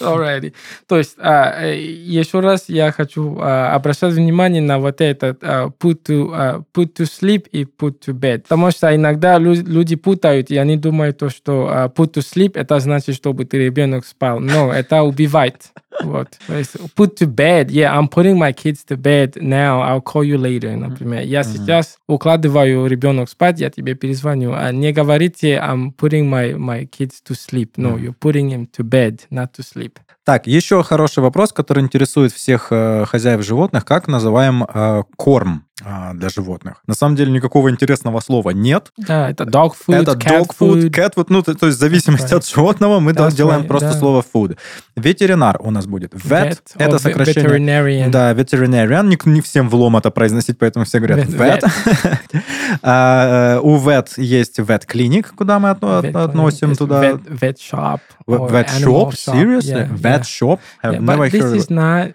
Alrighty. 0.00 0.52
То 0.86 0.98
есть, 0.98 1.16
а, 1.18 1.64
э, 1.64 1.80
еще 1.80 2.38
раз 2.38 2.66
я 2.68 2.92
хочу 2.92 3.36
а, 3.40 3.74
обращать 3.74 4.14
внимание 4.14 4.62
на 4.62 4.78
вот 4.78 5.00
этот 5.00 5.38
а, 5.42 5.66
put, 5.68 6.02
to, 6.06 6.30
а, 6.32 6.62
put 6.72 6.94
to 6.96 7.04
sleep 7.04 7.48
и 7.50 7.64
put 7.64 7.96
to 8.06 8.12
bed. 8.14 8.42
Потому 8.42 8.70
что 8.70 8.94
иногда 8.94 9.38
лю- 9.38 9.66
люди 9.66 9.96
путают, 9.96 10.50
и 10.50 10.56
они 10.56 10.76
думают, 10.76 11.18
то, 11.18 11.30
что 11.30 11.68
а, 11.68 11.88
put 11.88 12.14
to 12.14 12.22
sleep 12.22 12.52
это 12.54 12.78
значит, 12.78 13.16
чтобы 13.16 13.44
ты 13.44 13.58
ребенок 13.58 14.06
спал. 14.06 14.38
Но 14.38 14.72
это 14.72 15.02
убивает. 15.02 15.72
Вот. 16.02 16.38
То 16.46 16.56
есть, 16.56 16.76
put 16.96 17.16
to 17.16 17.26
bed. 17.26 17.70
Yeah, 17.70 17.96
I'm 17.96 18.08
putting 18.08 18.38
my 18.38 18.52
kids 18.52 18.84
to 18.88 18.96
bed 18.96 19.36
now. 19.36 19.82
I'll 19.82 20.02
call 20.02 20.24
you 20.24 20.38
later, 20.38 20.76
например. 20.76 21.22
Я 21.22 21.42
сейчас 21.42 21.98
укладываю 22.06 22.86
ребенок 22.86 23.28
спать, 23.28 23.60
я 23.60 23.70
тебе 23.70 23.94
перезвоню. 23.94 24.52
А 24.54 24.70
не 24.72 24.92
говорите, 24.92 25.56
I'm 25.56 25.92
putting 25.94 26.28
my, 26.28 26.54
my 26.56 26.88
kids 26.88 27.20
to 27.28 27.34
sleep. 27.34 27.72
No, 27.76 27.96
you're 27.96 28.14
putting 28.18 28.50
him 28.50 28.66
to 28.76 28.84
bed, 28.84 29.20
not 29.30 29.52
to 29.52 29.62
sleep. 29.62 29.98
Так, 30.24 30.46
еще 30.46 30.82
хороший 30.82 31.20
вопрос, 31.20 31.52
который 31.54 31.82
интересует 31.82 32.32
всех 32.32 32.68
э, 32.70 33.06
хозяев 33.06 33.42
животных. 33.42 33.86
Как 33.86 34.08
называем 34.08 34.62
э, 34.62 35.02
корм 35.16 35.64
э, 35.84 36.10
для 36.14 36.28
животных? 36.28 36.74
На 36.86 36.94
самом 36.94 37.16
деле 37.16 37.30
никакого 37.32 37.70
интересного 37.70 38.20
слова 38.20 38.50
нет. 38.50 38.92
Да, 38.96 39.30
это 39.30 39.44
dog 39.44 39.72
food, 39.86 40.02
это 40.02 40.12
cat 40.12 40.40
dog 40.40 40.50
food, 40.58 40.82
food. 40.84 40.90
cat 40.90 41.14
food. 41.14 41.26
Ну, 41.28 41.42
то, 41.42 41.54
то 41.54 41.66
есть 41.66 41.78
в 41.78 41.80
зависимости 41.80 42.32
right. 42.32 42.36
от 42.38 42.46
животного 42.46 43.00
мы 43.00 43.12
That's 43.12 43.32
делаем 43.34 43.62
right, 43.62 43.66
просто 43.66 43.90
да. 43.92 43.98
слово 43.98 44.24
food. 44.34 44.56
Ветеринар 44.96 45.56
у 45.60 45.70
нас 45.70 45.86
будет. 45.86 46.14
Vet, 46.14 46.50
Vet 46.50 46.58
это 46.78 46.98
сокращение. 46.98 47.48
veterinarian. 47.50 48.10
Да, 48.10 48.32
veterinarian. 48.34 49.06
Не, 49.06 49.18
не 49.24 49.40
всем 49.40 49.68
влом 49.68 49.96
это 49.96 50.10
произносить, 50.10 50.58
поэтому 50.58 50.84
все 50.84 50.98
говорят 50.98 51.26
Vet- 51.26 51.60
vet. 51.62 52.42
А, 52.82 53.56
э, 53.56 53.60
У 53.62 53.76
vet 53.78 54.08
есть 54.18 54.58
vet 54.58 54.84
клиник, 54.86 55.32
куда 55.34 55.58
мы 55.58 55.70
отно- 55.70 56.00
Vet- 56.02 56.16
относим 56.24 56.74
туда. 56.76 57.00
Vet, 57.02 57.22
vet 57.28 57.56
shop. 57.58 58.00
Vet 58.26 58.68
animal 58.68 59.10
shop? 59.10 59.14
Seriously? 59.14 59.70
Yeah, 59.72 59.88
Vet 59.90 60.20
yeah. 60.20 60.22
shop? 60.22 60.60
Have 60.82 60.92
Yeah, 60.94 61.00
never 61.00 61.24
but 61.24 61.32
this 61.32 61.42
heard 61.42 61.52
of 61.52 61.58
is 61.58 61.70
not 61.70 62.14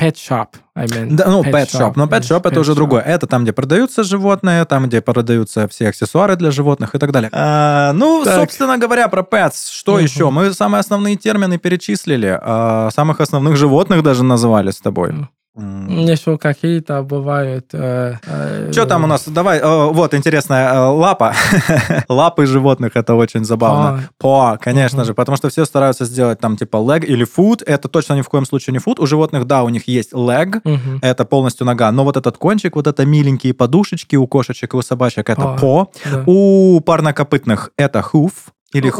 pet 0.00 0.14
shop, 0.16 0.48
I 0.76 0.86
mean. 0.86 1.08
Да, 1.14 1.26
ну, 1.28 1.42
pet 1.42 1.66
shop. 1.70 1.92
Но 1.96 2.06
pet 2.06 2.20
shop 2.22 2.40
это 2.40 2.50
pet 2.50 2.58
уже 2.60 2.72
shop. 2.72 2.74
другое. 2.74 3.02
Это 3.02 3.26
там, 3.26 3.44
где 3.44 3.52
продаются 3.52 4.02
животные, 4.02 4.64
там, 4.64 4.86
где 4.86 5.00
продаются 5.00 5.66
все 5.68 5.88
аксессуары 5.88 6.36
для 6.36 6.50
животных 6.50 6.94
и 6.94 6.98
так 6.98 7.12
далее. 7.12 7.30
А, 7.32 7.92
ну, 7.92 8.22
Так. 8.24 8.34
собственно 8.34 8.76
говоря, 8.78 9.08
про 9.08 9.22
pets. 9.22 9.70
Что 9.72 9.92
Мгм. 9.94 10.02
еще? 10.02 10.30
Мы 10.30 10.52
самые 10.52 10.80
основные 10.80 11.16
термины 11.16 11.58
перечислили. 11.58 12.38
а, 12.42 12.90
самых 12.90 13.20
основных 13.20 13.56
животных 13.56 14.02
даже 14.02 14.24
назвали 14.24 14.70
с 14.70 14.80
тобой. 14.80 15.12
Еще 15.56 16.36
какие-то 16.36 17.02
бывают. 17.02 17.66
Э, 17.72 18.16
э, 18.26 18.72
Что 18.72 18.86
там 18.86 19.04
у 19.04 19.06
нас? 19.06 19.28
Давай, 19.28 19.60
э, 19.60 19.92
вот 19.92 20.12
интересная 20.12 20.74
э, 20.74 20.78
лапа. 20.78 21.32
Лапы 22.08 22.46
животных, 22.46 22.92
это 22.96 23.14
очень 23.14 23.44
забавно. 23.44 24.08
По, 24.18 24.58
конечно 24.60 25.04
же, 25.04 25.14
потому 25.14 25.36
что 25.36 25.50
все 25.50 25.64
стараются 25.64 26.06
сделать 26.06 26.40
там 26.40 26.56
типа 26.56 26.78
leg 26.78 27.04
или 27.04 27.24
foot. 27.24 27.62
Это 27.64 27.88
точно 27.88 28.14
ни 28.14 28.22
в 28.22 28.28
коем 28.28 28.46
случае 28.46 28.72
не 28.72 28.80
foot. 28.80 29.00
У 29.00 29.06
животных, 29.06 29.46
да, 29.46 29.62
у 29.62 29.68
них 29.68 29.86
есть 29.86 30.12
leg, 30.12 30.60
это 31.02 31.24
полностью 31.24 31.66
нога, 31.66 31.92
но 31.92 32.02
вот 32.02 32.16
этот 32.16 32.36
кончик, 32.36 32.74
вот 32.74 32.88
это 32.88 33.06
миленькие 33.06 33.54
подушечки 33.54 34.16
у 34.16 34.26
кошечек 34.26 34.74
и 34.74 34.76
у 34.76 34.82
собачек, 34.82 35.30
это 35.30 35.56
по. 35.60 35.92
Да. 36.04 36.24
У 36.26 36.80
парнокопытных 36.80 37.70
это 37.76 38.04
hoof 38.12 38.32
или 38.74 38.90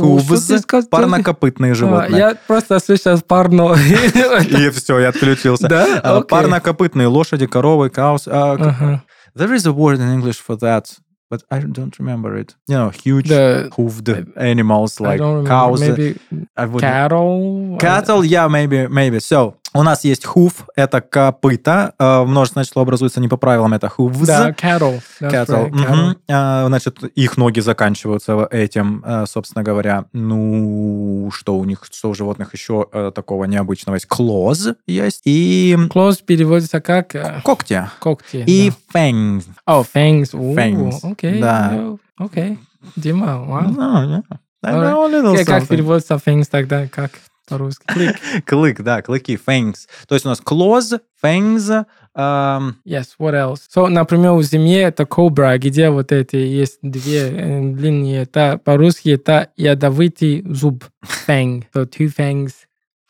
сказал? 0.63 0.89
парнокопытные 0.89 1.73
А, 1.73 1.75
животные. 1.75 2.19
Я 2.19 2.35
просто 2.47 2.79
слышал 2.79 3.21
парно. 3.21 3.75
И 3.75 4.71
все, 4.71 4.99
я 5.01 5.09
отключился. 5.09 5.69
Да? 5.69 6.01
А. 6.03 6.21
Парнокопытные 6.23 7.07
лошади, 7.09 7.47
коровы, 7.47 7.91
а, 8.29 8.53
Ага. 8.53 9.03
There 9.37 9.53
is 9.53 9.67
a 9.67 9.73
word 9.73 9.99
in 9.99 10.09
English 10.15 10.39
for 10.39 10.57
that, 10.61 10.85
but 11.29 11.41
I 11.51 11.59
don't 11.59 11.93
remember 11.99 12.37
it. 12.39 12.55
You 12.69 12.77
know, 12.79 12.91
huge 12.91 13.29
The- 13.29 13.69
hoofed 13.77 14.09
animals 14.37 15.01
like 15.01 15.19
cows. 15.47 15.81
Maybe 15.81 16.17
I 16.57 16.67
would- 16.67 16.81
cattle. 16.81 17.77
Cattle, 17.81 18.25
yeah, 18.25 18.47
maybe, 18.49 18.87
maybe. 18.89 19.19
So, 19.19 19.57
у 19.77 19.83
нас 19.83 20.05
есть 20.05 20.25
hoof, 20.25 20.53
это 20.77 21.01
копыта, 21.01 21.95
э, 21.99 22.23
множественное 22.25 22.65
число 22.65 22.83
образуется 22.83 23.21
не 23.21 23.29
по 23.29 23.37
правилам, 23.37 23.75
это 23.75 23.89
hooves. 23.97 24.25
Да, 24.25 24.51
cattle. 24.51 25.03
Cattle. 25.21 25.71
right, 25.71 25.73
cattle. 25.73 26.17
А, 26.31 26.67
Значит, 26.69 27.03
их 27.03 27.37
ноги 27.37 27.61
заканчиваются 27.61 28.47
этим, 28.51 29.03
э, 29.05 29.25
собственно 29.27 29.65
говоря. 29.65 30.05
Ну, 30.13 31.31
что 31.33 31.57
у 31.57 31.65
них, 31.65 31.83
что 31.91 32.11
у 32.11 32.15
животных 32.15 32.53
еще 32.55 32.87
э, 32.93 33.11
такого 33.15 33.45
необычного 33.47 33.97
есть? 33.97 34.07
Claws 34.09 34.77
есть. 34.87 35.23
И 35.25 35.77
Claws 35.93 36.23
переводится 36.25 36.81
как 36.81 37.15
когти. 37.43 37.83
когти. 37.99 38.45
И 38.47 38.71
да. 38.93 39.01
fangs. 39.01 39.45
Oh, 39.69 39.85
fangs. 39.93 40.31
Ooh, 40.35 40.55
Fangs, 40.55 41.01
Окей. 41.03 41.41
да. 41.41 41.97
Окей. 42.17 42.59
Дима, 42.97 43.39
вау. 43.45 43.63
Ну, 43.71 43.81
yeah. 43.81 44.23
I 44.63 44.73
Alright. 44.73 44.93
know 44.93 45.05
a 45.05 45.09
little 45.09 45.45
Как 45.45 45.63
something. 45.63 45.67
переводится 45.69 46.15
fangs 46.15 46.47
тогда? 46.51 46.87
Как 46.89 47.13
по-русски? 47.49 47.85
Клик. 47.87 48.17
Клык, 48.47 48.83
да, 48.83 49.03
клыки, 49.03 49.37
fangs. 49.37 49.87
То 50.09 50.15
есть 50.15 50.27
у 50.27 50.29
нас 50.29 50.41
claws, 50.41 51.01
fangs, 51.23 51.85
эм, 52.15 52.77
Yes, 52.87 53.09
what 53.19 53.35
else? 53.35 53.63
So, 53.75 53.89
например, 53.89 54.33
у 54.33 54.43
змеи 54.43 54.81
это 54.83 55.05
cobra, 55.05 55.59
где 55.59 55.91
вот 55.91 56.13
эти 56.13 56.37
есть 56.37 56.79
две 56.83 57.31
э, 57.31 57.61
длинные. 57.73 58.23
Это 58.23 58.59
по-русски 58.63 59.11
это 59.11 59.51
ядовитый 59.57 60.45
зуб. 60.49 60.85
Fang. 61.27 61.65
So, 61.75 61.87
two 61.87 62.09
fangs 62.09 62.53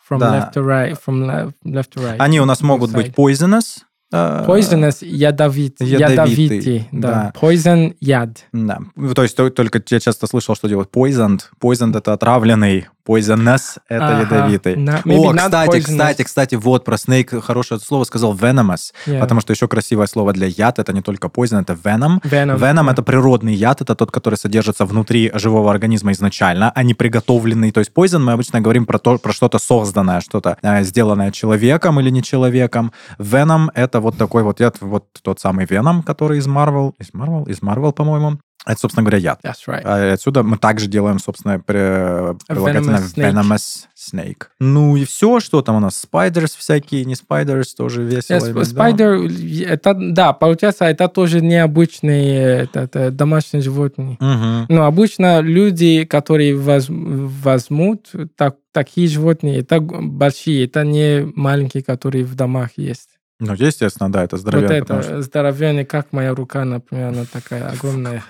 from 0.09 0.19
Да. 0.21 0.33
left 0.33 0.53
to 0.55 0.63
right. 0.65 0.97
From 0.99 1.27
left, 1.27 1.55
left 1.65 1.91
to 1.95 2.03
right. 2.03 2.17
они 2.19 2.41
у 2.41 2.45
нас 2.45 2.61
могут 2.63 2.93
быть 2.93 3.09
side. 3.09 3.15
poisonous. 3.15 3.83
Э, 4.15 4.45
Poisonous 4.47 5.05
ядовит. 5.05 5.81
Ядовитый, 5.81 6.59
Ядовитый. 6.59 6.89
Да. 6.93 7.09
да. 7.11 7.33
Poison 7.41 7.95
яд. 8.01 8.45
Да. 8.53 8.79
То 9.15 9.23
есть 9.23 9.37
то- 9.37 9.51
только 9.51 9.83
я 9.91 10.01
часто 10.01 10.27
слышал, 10.27 10.55
что 10.55 10.69
делают 10.69 10.91
poisoned. 10.95 11.41
Poisoned 11.61 11.97
это 11.99 12.13
отравленный. 12.13 12.87
Poisonous 13.07 13.77
это 13.89 14.09
Ага. 14.09 14.21
ядовитый. 14.23 14.77
На- 14.77 15.03
О, 15.05 15.35
кстати, 15.35 15.69
poisonous. 15.71 15.81
кстати, 15.83 16.23
кстати, 16.23 16.55
вот 16.55 16.85
про 16.85 16.95
snake 16.97 17.41
хорошее 17.43 17.79
слово 17.81 18.05
сказал 18.05 18.35
venomous. 18.35 18.93
Yeah. 19.07 19.21
Потому 19.21 19.41
что 19.43 19.53
еще 19.53 19.69
красивое 19.69 20.07
слово 20.07 20.33
для 20.33 20.47
яд 20.47 20.79
это 20.79 20.93
не 20.95 21.03
только 21.03 21.29
poison, 21.29 21.61
это 21.61 21.75
venom. 21.75 22.23
Venom. 22.23 22.57
Venom 22.59 22.87
да. 22.87 22.93
это 22.93 23.03
природный 23.03 23.53
яд, 23.55 23.83
это 23.83 23.95
тот, 23.95 24.11
который 24.11 24.37
содержится 24.37 24.87
внутри 24.87 25.31
живого 25.35 25.71
организма 25.71 26.13
изначально, 26.13 26.73
а 26.75 26.83
не 26.83 26.95
приготовленный. 26.95 27.73
То 27.73 27.81
есть 27.81 27.93
poison 27.95 28.21
мы 28.21 28.33
обычно 28.33 28.61
говорим 28.63 28.87
про 28.87 28.99
то, 28.99 29.19
про 29.19 29.33
что-то 29.35 29.59
созданное, 29.59 30.21
что-то 30.23 30.57
э, 30.63 30.83
сделанное 30.85 31.31
человеком 31.31 32.01
или 32.01 32.09
не 32.11 32.23
человеком. 32.23 32.91
Venom 33.19 33.69
это 33.75 34.01
вот 34.05 34.17
такой 34.17 34.43
вот 34.43 34.61
яд, 34.61 34.77
вот 34.81 35.07
тот 35.23 35.41
самый 35.41 35.67
Venom, 35.67 36.03
который 36.03 36.39
из 36.39 36.47
Marvel, 36.47 36.93
из 36.99 37.11
Marvel, 37.11 37.49
из 37.51 37.61
Marvel, 37.61 37.93
по-моему. 37.93 38.39
Это, 38.67 38.81
собственно 38.81 39.03
говоря, 39.05 39.19
яд. 39.19 39.41
That's 39.45 39.67
right. 39.69 39.83
А 39.85 40.13
отсюда 40.15 40.43
мы 40.43 40.57
также 40.57 40.87
делаем, 40.87 41.19
собственно, 41.19 41.59
при- 41.61 42.35
прилагательное 42.49 43.01
venomous 43.01 43.15
snake. 43.15 43.33
venomous 43.35 43.87
snake. 43.95 44.43
Ну 44.59 44.97
и 44.97 45.05
все, 45.05 45.41
что 45.41 45.61
там 45.61 45.77
у 45.77 45.81
нас? 45.81 46.03
Spiders 46.11 46.57
всякие, 46.57 47.05
не 47.05 47.13
spiders, 47.13 47.65
тоже 47.77 48.03
весело. 48.03 48.39
Yes, 48.39 48.53
иметь, 48.53 49.67
да? 49.67 49.73
это, 49.75 49.95
да, 49.95 50.33
получается, 50.33 50.87
это 50.87 51.09
тоже 51.09 51.43
необычные 51.43 52.63
это, 52.63 52.81
это 52.81 53.11
домашние 53.11 53.63
животные. 53.63 54.17
Мгм. 54.21 54.67
Но 54.71 54.87
обычно 54.87 55.41
люди, 55.41 56.05
которые 56.05 56.57
воз- 56.57 56.87
возьмут 56.89 58.13
так, 58.37 58.57
такие 58.73 59.09
животные, 59.09 59.59
это 59.61 59.81
большие, 59.81 60.65
это 60.65 60.85
не 60.85 61.31
маленькие, 61.35 61.83
которые 61.83 62.25
в 62.25 62.35
домах 62.35 62.71
есть. 62.77 63.11
Ну, 63.47 63.55
естественно, 63.55 64.11
да, 64.11 64.25
это 64.25 64.37
Вот 64.37 64.41
здоровье. 64.41 64.79
это 64.79 65.23
здоровенный, 65.23 65.85
как 65.85 66.13
моя 66.13 66.35
рука, 66.35 66.65
например, 66.65 67.09
она 67.09 67.25
такая 67.31 67.69
огромная. 67.71 68.23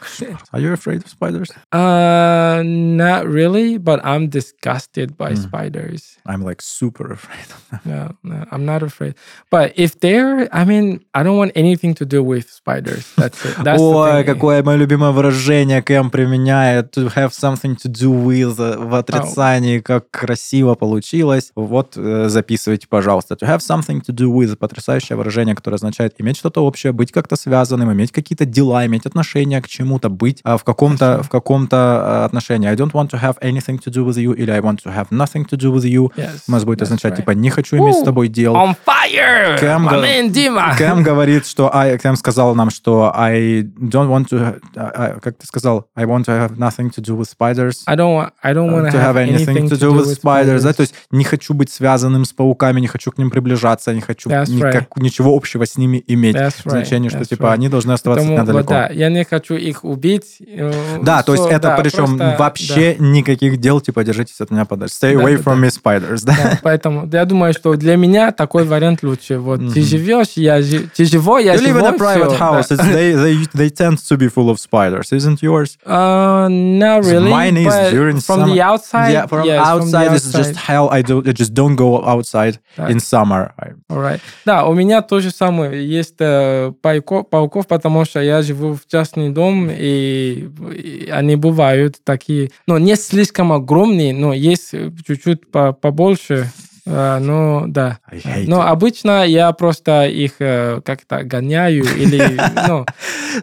Are 0.52 0.60
you 0.60 0.72
afraid 0.74 1.02
of 1.04 1.08
spiders? 1.08 1.48
Uh, 1.72 2.62
not 2.62 3.26
really, 3.26 3.78
but 3.78 4.00
I'm 4.04 4.28
disgusted 4.28 5.16
by 5.16 5.32
Mm. 5.32 5.42
spiders. 5.48 6.00
I'm 6.26 6.42
like 6.42 6.60
super 6.62 7.12
afraid 7.12 7.46
of 7.54 7.60
them. 7.70 7.80
No, 7.84 8.16
no, 8.22 8.46
I'm 8.50 8.64
not 8.64 8.82
afraid. 8.82 9.14
But 9.50 9.72
if 9.76 9.98
they're, 10.00 10.48
I 10.52 10.64
mean, 10.64 11.00
I 11.14 11.22
don't 11.22 11.36
want 11.36 11.52
anything 11.54 11.94
to 11.96 12.04
do 12.06 12.22
with 12.22 12.50
spiders. 12.50 13.04
That's 13.16 13.44
it. 13.44 13.56
That's 13.64 13.80
Ой, 13.80 14.24
какое 14.24 14.62
мое 14.62 14.76
любимое 14.76 15.10
выражение 15.12 15.82
Кэм 15.82 16.10
применяет. 16.10 16.92
To 16.96 17.08
have 17.14 17.30
something 17.32 17.76
to 17.76 17.88
do 17.88 18.10
with 18.10 18.58
э, 18.58 18.76
в 18.78 18.94
отрицании, 18.94 19.80
как 19.80 20.10
красиво 20.10 20.74
получилось. 20.74 21.50
Вот, 21.54 21.94
э, 21.96 22.28
записывайте, 22.28 22.86
пожалуйста. 22.88 23.34
To 23.34 23.46
have 23.46 23.60
something 23.60 24.00
to 24.02 24.12
do 24.14 24.28
with. 24.32 24.56
Потрясающее 25.04 25.16
выражение, 25.18 25.54
которое 25.54 25.76
означает 25.76 26.14
иметь 26.18 26.36
что-то 26.38 26.64
общее, 26.64 26.92
быть 26.92 27.12
как-то 27.12 27.36
связанным, 27.36 27.92
иметь 27.92 28.10
какие-то 28.12 28.44
дела, 28.46 28.86
иметь 28.86 29.04
отношения 29.06 29.60
к 29.60 29.68
чему-то, 29.68 30.08
быть 30.08 30.40
а, 30.44 30.56
в 30.56 30.64
каком-то 30.64 31.22
в 31.22 31.28
каком-то 31.28 31.76
а, 31.76 32.24
отношении. 32.24 32.68
I 32.68 32.74
don't 32.74 32.92
want 32.92 33.10
to 33.10 33.20
have 33.20 33.38
anything 33.40 33.78
to 33.84 33.90
do 33.92 34.06
with 34.06 34.16
you 34.16 34.34
или 34.34 34.50
I 34.50 34.60
want 34.60 34.82
to 34.84 34.94
have 34.94 35.08
nothing 35.10 35.44
to 35.50 35.56
do 35.58 35.72
with 35.72 35.84
you. 35.84 36.10
Yes, 36.16 36.44
У 36.48 36.52
нас 36.52 36.64
будет 36.64 36.82
означать, 36.82 37.12
right. 37.12 37.16
типа, 37.18 37.32
не 37.32 37.50
хочу 37.50 37.76
иметь 37.76 37.96
с 37.96 38.00
Woo! 38.00 38.04
тобой 38.04 38.28
дел. 38.28 38.54
On 38.54 38.74
fire! 38.86 39.58
Кэм 39.58 39.86
My 39.86 39.90
го- 39.90 40.02
man 40.06 40.30
Дима! 40.30 40.74
Кэм 40.78 41.02
говорит, 41.02 41.46
что 41.46 41.74
I, 41.74 41.98
Кэм 41.98 42.16
сказал 42.16 42.54
нам, 42.54 42.70
что 42.70 43.12
I 43.14 43.62
don't 43.62 44.08
want 44.08 44.28
to, 44.30 44.58
I- 44.76 45.20
как 45.20 45.36
ты 45.38 45.46
сказал, 45.46 45.86
I 45.94 46.04
want 46.06 46.24
to 46.24 46.32
have 46.48 46.56
nothing 46.56 46.90
to 46.94 47.02
do 47.02 47.16
with 47.18 47.28
spiders. 47.28 47.82
I 47.86 47.96
don't 47.96 48.14
want, 48.16 48.30
I 48.42 48.52
don't 48.54 48.70
want 48.72 48.90
to 48.92 48.98
have 48.98 49.16
anything 49.16 49.68
to 49.68 49.76
do 49.78 49.92
with 49.92 50.06
spiders, 50.18 50.62
да, 50.62 50.72
то 50.72 50.80
есть 50.82 50.94
не 51.10 51.24
хочу 51.24 51.52
быть 51.54 51.70
связанным 51.70 52.24
с 52.24 52.32
пауками, 52.32 52.80
не 52.80 52.86
хочу 52.88 53.10
к 53.10 53.18
ним 53.18 53.30
приближаться, 53.30 53.92
не 53.92 54.00
хочу 54.00 54.30
That's 54.30 54.50
никак- 54.50 54.83
ничего 54.96 55.34
общего 55.36 55.64
с 55.66 55.76
ними 55.76 56.02
иметь. 56.06 56.36
That's 56.36 56.64
right, 56.64 56.70
Значение, 56.70 57.10
что 57.10 57.20
that's 57.20 57.28
типа 57.28 57.44
right. 57.46 57.52
они 57.54 57.68
должны 57.68 57.92
оставаться 57.92 58.26
Потому, 58.28 58.42
недалеко. 58.48 58.68
да, 58.74 58.88
я 58.88 59.08
не 59.10 59.24
хочу 59.24 59.54
их 59.54 59.84
убить. 59.84 60.38
э, 60.46 61.00
Да, 61.02 61.22
то 61.22 61.32
есть 61.34 61.46
это 61.46 61.60
да, 61.68 61.76
причем 61.76 62.16
просто, 62.18 62.36
вообще 62.38 62.96
никаких 62.98 63.58
дел, 63.58 63.80
типа 63.80 64.04
держитесь 64.04 64.40
от 64.40 64.50
меня 64.50 64.64
подальше. 64.64 64.94
Stay 65.00 65.14
Да, 65.16 65.22
away 65.22 65.36
да, 65.36 65.42
from 65.50 65.60
да. 65.60 65.66
me 65.66 65.70
spiders, 65.70 66.24
да? 66.24 66.34
да. 66.36 66.50
Да, 66.50 66.58
поэтому 66.62 67.08
я 67.12 67.24
думаю, 67.24 67.52
что 67.52 67.74
для 67.76 67.96
меня 67.96 68.32
такой 68.32 68.64
вариант 68.64 69.02
лучше. 69.02 69.38
Вот 69.38 69.60
ты 69.72 69.82
живешь, 69.82 70.32
я 70.36 70.60
жи- 70.62 70.88
ты 70.96 71.04
живой, 71.04 71.44
я 71.44 71.54
You 71.54 71.60
live 71.60 71.80
in 71.80 71.84
a 71.86 71.92
живой, 71.92 71.98
private 71.98 72.34
всё, 72.34 72.38
house. 72.38 72.76
да. 72.76 72.84
They, 72.84 73.14
they, 73.14 73.46
they 73.54 73.70
tend 73.70 73.96
to 73.98 74.16
be 74.16 74.28
full 74.32 74.50
of 74.50 74.58
spiders, 74.58 75.12
isn't 75.12 75.38
yours? 75.42 75.78
Uh, 75.86 76.48
not 76.48 77.04
really. 77.04 77.30
Mine 77.30 77.56
is 77.56 77.72
during 77.92 78.16
from 78.20 78.40
summer. 78.40 78.54
the 78.54 78.60
outside. 78.60 79.12
yeah, 79.12 79.26
from 79.26 79.44
yes, 79.46 79.58
from 79.60 79.90
the 79.90 79.96
outside, 79.98 80.12
it's 80.16 80.24
just 80.32 80.50
outside. 80.50 80.56
hell. 80.56 80.88
I 80.90 81.02
do. 81.02 81.22
I 81.24 81.32
just 81.32 81.54
don't 81.54 81.76
go 81.76 82.02
outside 82.04 82.58
Да. 82.76 82.88
in 82.90 82.98
summer. 83.00 83.52
I- 83.58 83.72
Alright. 83.92 84.20
Да, 84.44 84.64
у 84.74 84.76
меня 84.76 85.02
то 85.02 85.20
же 85.20 85.30
самое. 85.30 85.86
Есть 85.86 86.16
э, 86.18 86.72
пауко- 86.82 87.22
пауков, 87.22 87.68
потому 87.68 88.04
что 88.04 88.20
я 88.20 88.42
живу 88.42 88.74
в 88.74 88.86
частный 88.90 89.30
дом, 89.30 89.70
и, 89.70 90.48
и 90.74 91.08
они 91.12 91.36
бывают 91.36 91.96
такие, 92.02 92.50
ну, 92.66 92.76
не 92.78 92.96
слишком 92.96 93.52
огромные, 93.52 94.12
но 94.12 94.32
есть 94.32 94.74
э, 94.74 94.90
чуть-чуть 95.06 95.48
по- 95.52 95.72
побольше. 95.72 96.50
А, 96.86 97.18
ну, 97.18 97.64
да. 97.66 97.98
Но 98.46 98.60
it. 98.62 98.66
обычно 98.66 99.24
я 99.26 99.52
просто 99.52 100.04
их 100.06 100.32
э, 100.38 100.80
как-то 100.84 101.22
гоняю 101.24 101.84
или, 101.84 102.38
ну, 102.68 102.84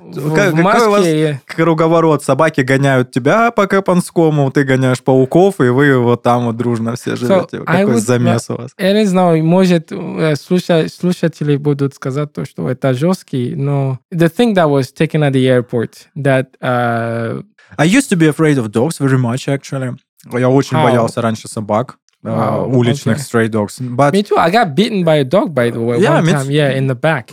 в, 0.22 0.36
Как- 0.36 0.54
в 0.54 0.58
какой 0.58 0.88
у 0.88 0.92
вас 0.92 1.00
маске. 1.00 1.42
круговорот? 1.48 2.24
Собаки 2.24 2.62
гоняют 2.62 3.12
тебя 3.12 3.50
по 3.52 3.66
Капанскому, 3.66 4.52
ты 4.52 4.64
гоняешь 4.64 5.02
пауков, 5.02 5.60
и 5.60 5.70
вы 5.70 5.98
вот 5.98 6.22
там 6.22 6.46
вот 6.46 6.58
дружно 6.58 6.96
все 6.96 7.16
живете. 7.16 7.64
I 7.66 7.82
Какой 7.82 7.96
would- 7.96 8.00
замес 8.00 8.50
у 8.50 8.58
вас? 8.58 8.72
Я 8.78 8.94
не 8.94 9.06
знаю, 9.06 9.44
может, 9.44 9.92
э, 9.92 10.36
слуша- 10.36 10.88
слушатели 10.88 11.56
будут 11.58 11.96
сказать 11.96 12.32
то, 12.34 12.46
что 12.46 12.70
это 12.70 12.94
жесткий, 12.94 13.56
но 13.56 13.98
the 14.14 14.30
thing 14.32 14.54
that 14.54 14.68
was 14.70 14.94
taken 14.96 15.22
at 15.28 15.32
the 15.32 15.48
airport, 15.48 16.08
that 16.16 16.48
uh, 16.62 17.42
I 17.78 17.86
used 17.88 18.10
to 18.12 18.18
be 18.18 18.28
afraid 18.28 18.58
of 18.60 18.68
dogs 18.70 19.00
very 19.00 19.18
much, 19.18 19.48
actually. 19.48 19.96
Я 20.32 20.50
очень 20.50 20.78
How? 20.78 20.84
боялся 20.84 21.22
раньше 21.22 21.48
собак, 21.48 21.98
Wow, 22.23 22.67
уличных 22.73 23.14
okay. 23.14 23.23
stray 23.23 23.49
dogs. 23.49 23.79
But 23.81 24.12
me 24.12 24.23
too. 24.23 24.37
I 24.37 24.51
got 24.51 24.75
bitten 24.75 25.05
by 25.05 25.14
a 25.17 25.25
dog, 25.25 25.55
by 25.55 25.71
the 25.71 25.81
way, 25.81 25.99
Yeah, 26.01 26.14
one 26.14 26.27
me 26.27 26.33
time. 26.33 26.47
too. 26.47 26.53
Yeah, 26.53 26.71
in 26.71 26.89
the 26.89 26.95
back. 26.97 27.31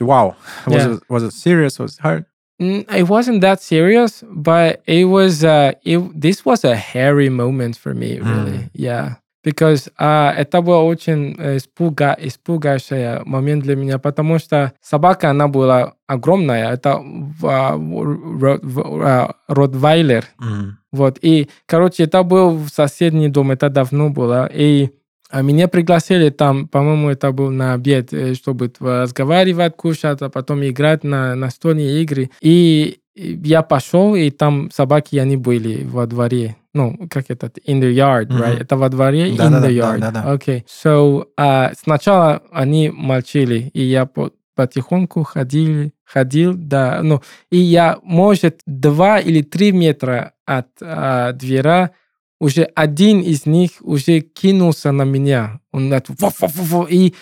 wow, 0.00 0.36
was 0.66 0.74
Yeah. 0.84 0.94
it 0.94 1.02
was 1.08 1.22
it 1.24 1.32
serious? 1.32 1.78
Was 1.78 1.94
it 1.98 2.00
hard? 2.02 2.24
Mm, 2.62 2.84
It 2.94 3.08
wasn't 3.08 3.40
that 3.40 3.60
serious, 3.62 4.22
but 4.30 4.82
it 4.86 5.04
was. 5.06 5.42
Uh, 5.44 5.72
it 5.84 5.98
this 6.20 6.44
was 6.44 6.64
a 6.64 6.76
hairy 6.76 7.28
moment 7.30 7.76
for 7.76 7.94
me. 7.94 8.18
Really, 8.20 8.70
yeah. 8.74 9.16
Because 9.43 9.91
uh, 9.99 10.31
это 10.31 10.61
был 10.61 10.85
очень 10.85 11.35
э, 11.37 11.57
испуга, 11.57 12.15
испугающий 12.19 13.23
момент 13.25 13.63
для 13.63 13.75
меня, 13.75 13.99
потому 13.99 14.39
что 14.39 14.73
собака, 14.81 15.29
она 15.29 15.47
была 15.47 15.93
огромная, 16.07 16.71
это 16.73 17.01
uh, 17.41 19.33
ротвейлер, 19.47 20.25
Мгм. 20.39 20.77
вот, 20.91 21.17
и, 21.21 21.49
короче, 21.65 22.03
это 22.03 22.23
был 22.23 22.51
в 22.57 22.69
соседний 22.69 23.29
дом, 23.29 23.51
это 23.51 23.69
давно 23.69 24.09
было, 24.09 24.49
и 24.53 24.89
а 25.33 25.41
меня 25.41 25.67
пригласили 25.67 26.29
там, 26.29 26.67
по-моему, 26.67 27.09
это 27.09 27.31
был 27.31 27.49
на 27.49 27.73
обед, 27.73 28.13
э, 28.13 28.35
чтобы 28.35 28.71
разговаривать, 28.79 29.75
кушать, 29.75 30.21
а 30.21 30.29
потом 30.29 30.63
играть 30.63 31.03
на 31.03 31.33
настольные 31.33 32.03
игры. 32.03 32.29
И 32.39 32.99
я 33.15 33.61
пошел, 33.61 34.15
и 34.15 34.29
там 34.31 34.69
собаки, 34.71 35.17
они 35.17 35.37
были 35.37 35.83
во 35.83 36.05
дворе. 36.07 36.55
Ну, 36.73 36.97
как 37.09 37.25
это? 37.29 37.47
In 37.67 37.79
the 37.81 37.93
yard, 37.93 38.25
Мгм. 38.31 38.41
right? 38.41 38.61
Это 38.61 38.77
во 38.77 38.89
дворе, 38.89 39.29
in 39.31 39.37
Да-да-да, 39.37 39.69
the 39.69 39.77
yard. 39.77 39.99
да-да-да. 39.99 40.33
Okay. 40.35 40.63
So, 40.65 41.25
а, 41.37 41.71
сначала 41.79 42.41
они 42.51 42.89
молчали, 42.89 43.69
и 43.73 43.81
я 43.83 44.05
по- 44.07 44.31
потихоньку 44.55 45.23
ходил, 45.23 45.91
ходил, 46.05 46.53
да, 46.55 47.01
ну, 47.03 47.21
и 47.51 47.57
я, 47.57 47.99
может, 48.03 48.61
два 48.65 49.19
или 49.19 49.41
три 49.43 49.71
метра 49.71 50.33
от 50.45 50.67
а, 50.81 51.31
двера 51.33 51.91
уже 52.39 52.63
один 52.75 53.21
из 53.21 53.45
них 53.45 53.71
уже 53.81 54.19
кинулся 54.21 54.91
на 54.91 55.03
меня. 55.03 55.59
Он 55.71 55.89
«Во-во-во-во». 56.19 56.87
и 56.89 57.13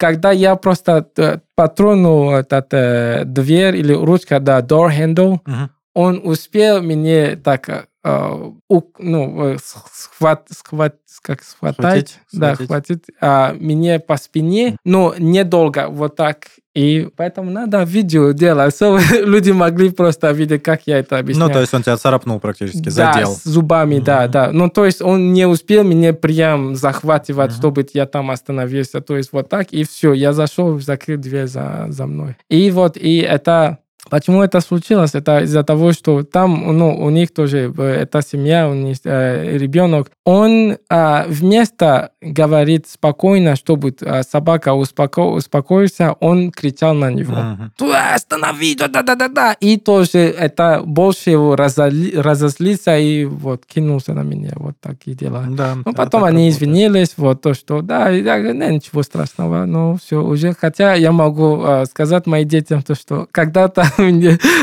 когда 0.00 0.32
я 0.32 0.56
просто 0.56 1.06
э, 1.18 1.38
потронул 1.54 2.32
этот 2.32 2.72
э, 2.72 3.24
дверь 3.26 3.76
или 3.76 3.92
ручка, 3.92 4.40
да, 4.40 4.60
door 4.60 4.90
handle, 4.90 5.40
Мгм. 5.46 5.70
Он 5.94 6.20
успел 6.24 6.82
мне 6.82 7.36
так, 7.36 7.86
э, 8.02 8.50
у- 8.68 8.82
ну, 8.98 9.48
э, 9.54 9.56
схват, 9.62 10.46
схват, 10.50 10.96
как 11.22 11.42
схватать, 11.42 11.76
Схватить, 11.76 12.18
да, 12.32 12.54
схватить. 12.54 12.66
хватит 12.68 13.04
а, 13.20 13.52
мне 13.58 13.98
по 14.00 14.16
спине, 14.16 14.76
но 14.84 15.14
недолго, 15.18 15.88
вот 15.90 16.16
так. 16.16 16.46
И 16.74 17.08
поэтому 17.16 17.50
надо 17.50 17.82
видео 17.82 18.30
делать, 18.30 18.74
чтобы 18.74 19.00
люди 19.26 19.50
могли 19.50 19.90
просто 19.90 20.30
видеть, 20.30 20.62
как 20.62 20.82
я 20.86 21.00
это 21.00 21.18
объясняю. 21.18 21.48
Ну, 21.48 21.52
то 21.54 21.60
есть 21.60 21.74
он 21.74 21.82
тебя 21.82 21.96
царапнул 21.96 22.38
практически, 22.40 22.84
Да, 22.90 23.12
задел. 23.12 23.32
с 23.34 23.42
зубами, 23.42 23.98
да, 23.98 24.22
Мгм. 24.22 24.30
да. 24.30 24.52
Ну, 24.52 24.70
то 24.70 24.84
есть 24.86 25.02
он 25.02 25.32
не 25.32 25.46
успел 25.46 25.82
меня 25.82 26.14
прям 26.14 26.76
захватывать, 26.76 27.50
Мгм. 27.50 27.58
чтобы 27.58 27.86
я 27.92 28.06
там 28.06 28.30
остановился. 28.30 29.00
То 29.00 29.16
есть 29.16 29.30
вот 29.32 29.48
так, 29.48 29.72
и 29.72 29.82
все. 29.84 30.12
Я 30.12 30.32
зашел, 30.32 30.78
закрыл 30.78 31.18
дверь 31.18 31.48
за, 31.48 31.86
за 31.88 32.06
мной. 32.06 32.36
И 32.48 32.70
вот, 32.70 32.96
и 32.96 33.18
это... 33.18 33.78
Почему 34.08 34.42
это 34.42 34.60
случилось? 34.60 35.14
Это 35.14 35.40
из-за 35.40 35.62
того, 35.62 35.92
что 35.92 36.22
там, 36.22 36.76
ну, 36.78 36.96
у 37.04 37.10
них 37.10 37.32
тоже, 37.34 37.72
э, 37.76 37.82
эта 38.02 38.22
семья, 38.22 38.68
у 38.68 38.74
них 38.74 38.96
э, 39.04 39.58
ребенок, 39.58 40.10
он 40.24 40.78
а, 40.88 41.26
вместо 41.28 42.10
говорить 42.22 42.88
спокойно, 42.88 43.56
чтобы 43.56 43.94
а, 44.02 44.22
собака 44.22 44.70
успоко- 44.70 45.34
успокоился, 45.34 46.12
он 46.20 46.50
кричал 46.50 46.94
на 46.94 47.10
него 47.10 47.34
Мгм. 47.34 47.72
«Ты 47.76 47.92
останови, 48.14 48.74
да-да-да-да-да!» 48.74 49.56
И 49.60 49.76
тоже 49.76 50.18
это 50.18 50.82
больше 50.84 51.30
его 51.30 51.54
разозли- 51.54 52.16
разозлился 52.18 52.96
и 52.96 53.24
вот 53.26 53.66
кинулся 53.66 54.14
на 54.14 54.22
меня, 54.22 54.52
вот 54.56 54.74
такие 54.80 55.16
дела. 55.16 55.44
Да, 55.50 55.74
Ну, 55.84 55.92
потом 55.92 56.24
они 56.24 56.46
работает. 56.48 56.54
извинились, 56.62 57.14
вот 57.16 57.42
то, 57.42 57.54
что 57.54 57.82
да, 57.82 58.08
я 58.08 58.38
«Не, 58.38 58.74
ничего 58.76 59.02
страшного, 59.02 59.66
ну, 59.66 59.98
все 60.02 60.22
уже. 60.22 60.54
Хотя 60.54 60.94
я 60.94 61.12
могу 61.12 61.62
э, 61.64 61.84
сказать 61.86 62.26
моим 62.26 62.48
детям 62.48 62.82
то, 62.82 62.94
что 62.94 63.26
когда-то 63.30 63.84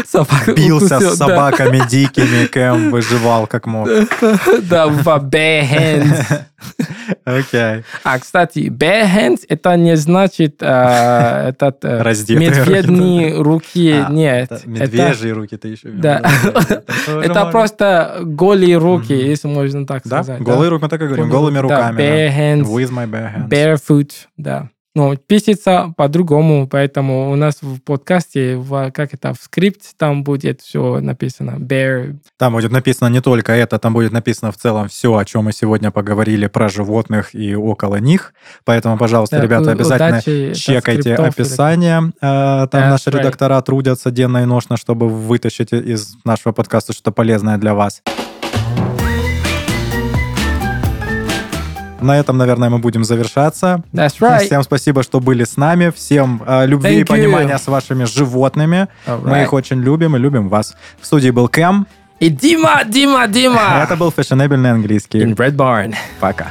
собака 0.06 0.54
Бился 0.54 0.98
укусил, 0.98 1.12
с 1.12 1.18
да. 1.18 1.28
собаками 1.28 1.82
дикими, 1.90 2.46
Кэм 2.48 2.92
выживал 2.92 3.48
как 3.48 3.66
мог. 3.66 3.88
Да, 4.70 4.88
в 4.88 5.04
bare 5.06 5.64
hands. 5.64 6.42
Окей. 7.26 7.84
А, 8.04 8.20
кстати, 8.20 8.60
bare 8.70 9.06
hands 9.06 9.42
это 9.48 9.76
не 9.76 9.96
значит 9.96 10.58
э, 10.62 10.66
этот 11.50 11.86
э, 11.86 12.02
Раздетые 12.02 12.50
медведные 12.50 13.42
руки. 13.42 13.92
А, 13.92 14.10
Нет. 14.12 14.52
это 14.52 14.68
Медвежьи 14.68 15.32
руки 15.32 15.58
ты 15.58 15.70
еще 15.70 15.90
Да. 15.90 16.22
Это 17.08 17.46
просто 17.46 18.20
голые 18.24 18.78
руки, 18.78 19.14
если 19.14 19.48
можно 19.48 19.86
так 19.86 20.04
Да, 20.06 20.24
сказать. 20.24 20.42
голые 20.42 20.70
руки, 20.70 20.84
мы 20.84 20.90
так 20.90 21.02
и 21.02 21.06
говорим, 21.06 21.30
голыми 21.30 21.56
да, 21.56 21.62
руками. 21.62 21.98
bare 21.98 22.30
да. 22.30 22.38
hands. 22.38 22.68
With 22.68 22.92
my 22.92 23.06
bare 23.10 23.34
hands. 23.36 23.50
Barefoot, 23.50 24.12
да. 24.38 24.70
Ну, 24.98 25.16
пишется 25.16 25.94
по-другому, 25.96 26.68
поэтому 26.68 27.30
у 27.30 27.36
нас 27.36 27.60
в 27.62 27.80
подкасте, 27.82 28.58
в, 28.58 28.90
как 28.90 29.14
это, 29.14 29.36
в 29.36 29.38
скрипт, 29.38 29.96
там 29.96 30.24
будет 30.24 30.62
все 30.62 31.00
написано. 31.00 31.58
Bear. 31.60 32.16
Там 32.38 32.54
будет 32.54 32.72
написано 32.72 33.08
не 33.10 33.22
только 33.22 33.52
это, 33.52 33.78
там 33.78 33.94
будет 33.94 34.12
написано 34.12 34.52
в 34.52 34.58
целом 34.58 34.88
все, 34.88 35.16
о 35.16 35.24
чем 35.24 35.44
мы 35.44 35.54
сегодня 35.54 35.92
поговорили 35.92 36.48
про 36.48 36.68
животных 36.68 37.36
и 37.36 37.54
около 37.54 37.98
них. 37.98 38.34
Поэтому, 38.66 38.98
пожалуйста, 38.98 39.38
Да, 39.38 39.44
ребята, 39.44 39.72
обязательно 39.74 40.18
удачи, 40.18 40.48
да, 40.48 40.54
чекайте 40.56 41.14
описание. 41.14 42.12
Э, 42.20 42.66
Там 42.72 42.82
That's 42.82 42.90
наши 42.90 43.10
right. 43.12 43.20
редактора 43.20 43.62
трудятся 43.62 44.10
денно 44.10 44.42
и 44.42 44.46
ношно, 44.46 44.78
чтобы 44.78 45.10
вытащить 45.10 45.74
из 45.74 46.16
нашего 46.26 46.54
подкаста 46.54 46.94
что-то 46.94 47.12
полезное 47.12 47.60
для 47.60 47.76
вас. 47.76 48.02
На 52.02 52.20
этом, 52.20 52.38
наверное, 52.38 52.70
мы 52.70 52.78
будем 52.80 53.04
завершаться. 53.04 53.82
That's 53.94 54.20
right. 54.20 54.46
Всем 54.46 54.64
спасибо, 54.64 55.04
что 55.04 55.20
были 55.20 55.44
с 55.44 55.58
нами. 55.58 55.92
Всем 55.96 56.42
э, 56.46 56.66
любви 56.68 57.00
и 57.00 57.00
Thank 57.00 57.04
you. 57.04 57.06
понимания 57.08 57.58
с 57.58 57.68
вашими 57.68 58.04
животными. 58.06 58.88
All 59.06 59.22
Мы 59.24 59.38
right. 59.38 59.44
их 59.44 59.54
очень 59.54 59.82
любим 59.82 60.16
и 60.16 60.20
любим 60.20 60.50
вас. 60.50 60.76
В 61.02 61.06
студии 61.06 61.30
был 61.32 61.48
Кэм. 61.48 61.88
И 62.20 62.30
Дима, 62.30 62.84
Дима, 62.86 63.28
Дима! 63.28 63.82
Это 63.84 63.96
был 63.96 64.12
фешенебельный 64.12 64.72
английский. 64.72 65.20
In 65.22 65.36
Red 65.36 65.56
Barn. 65.56 65.96
Пока. 66.20 66.48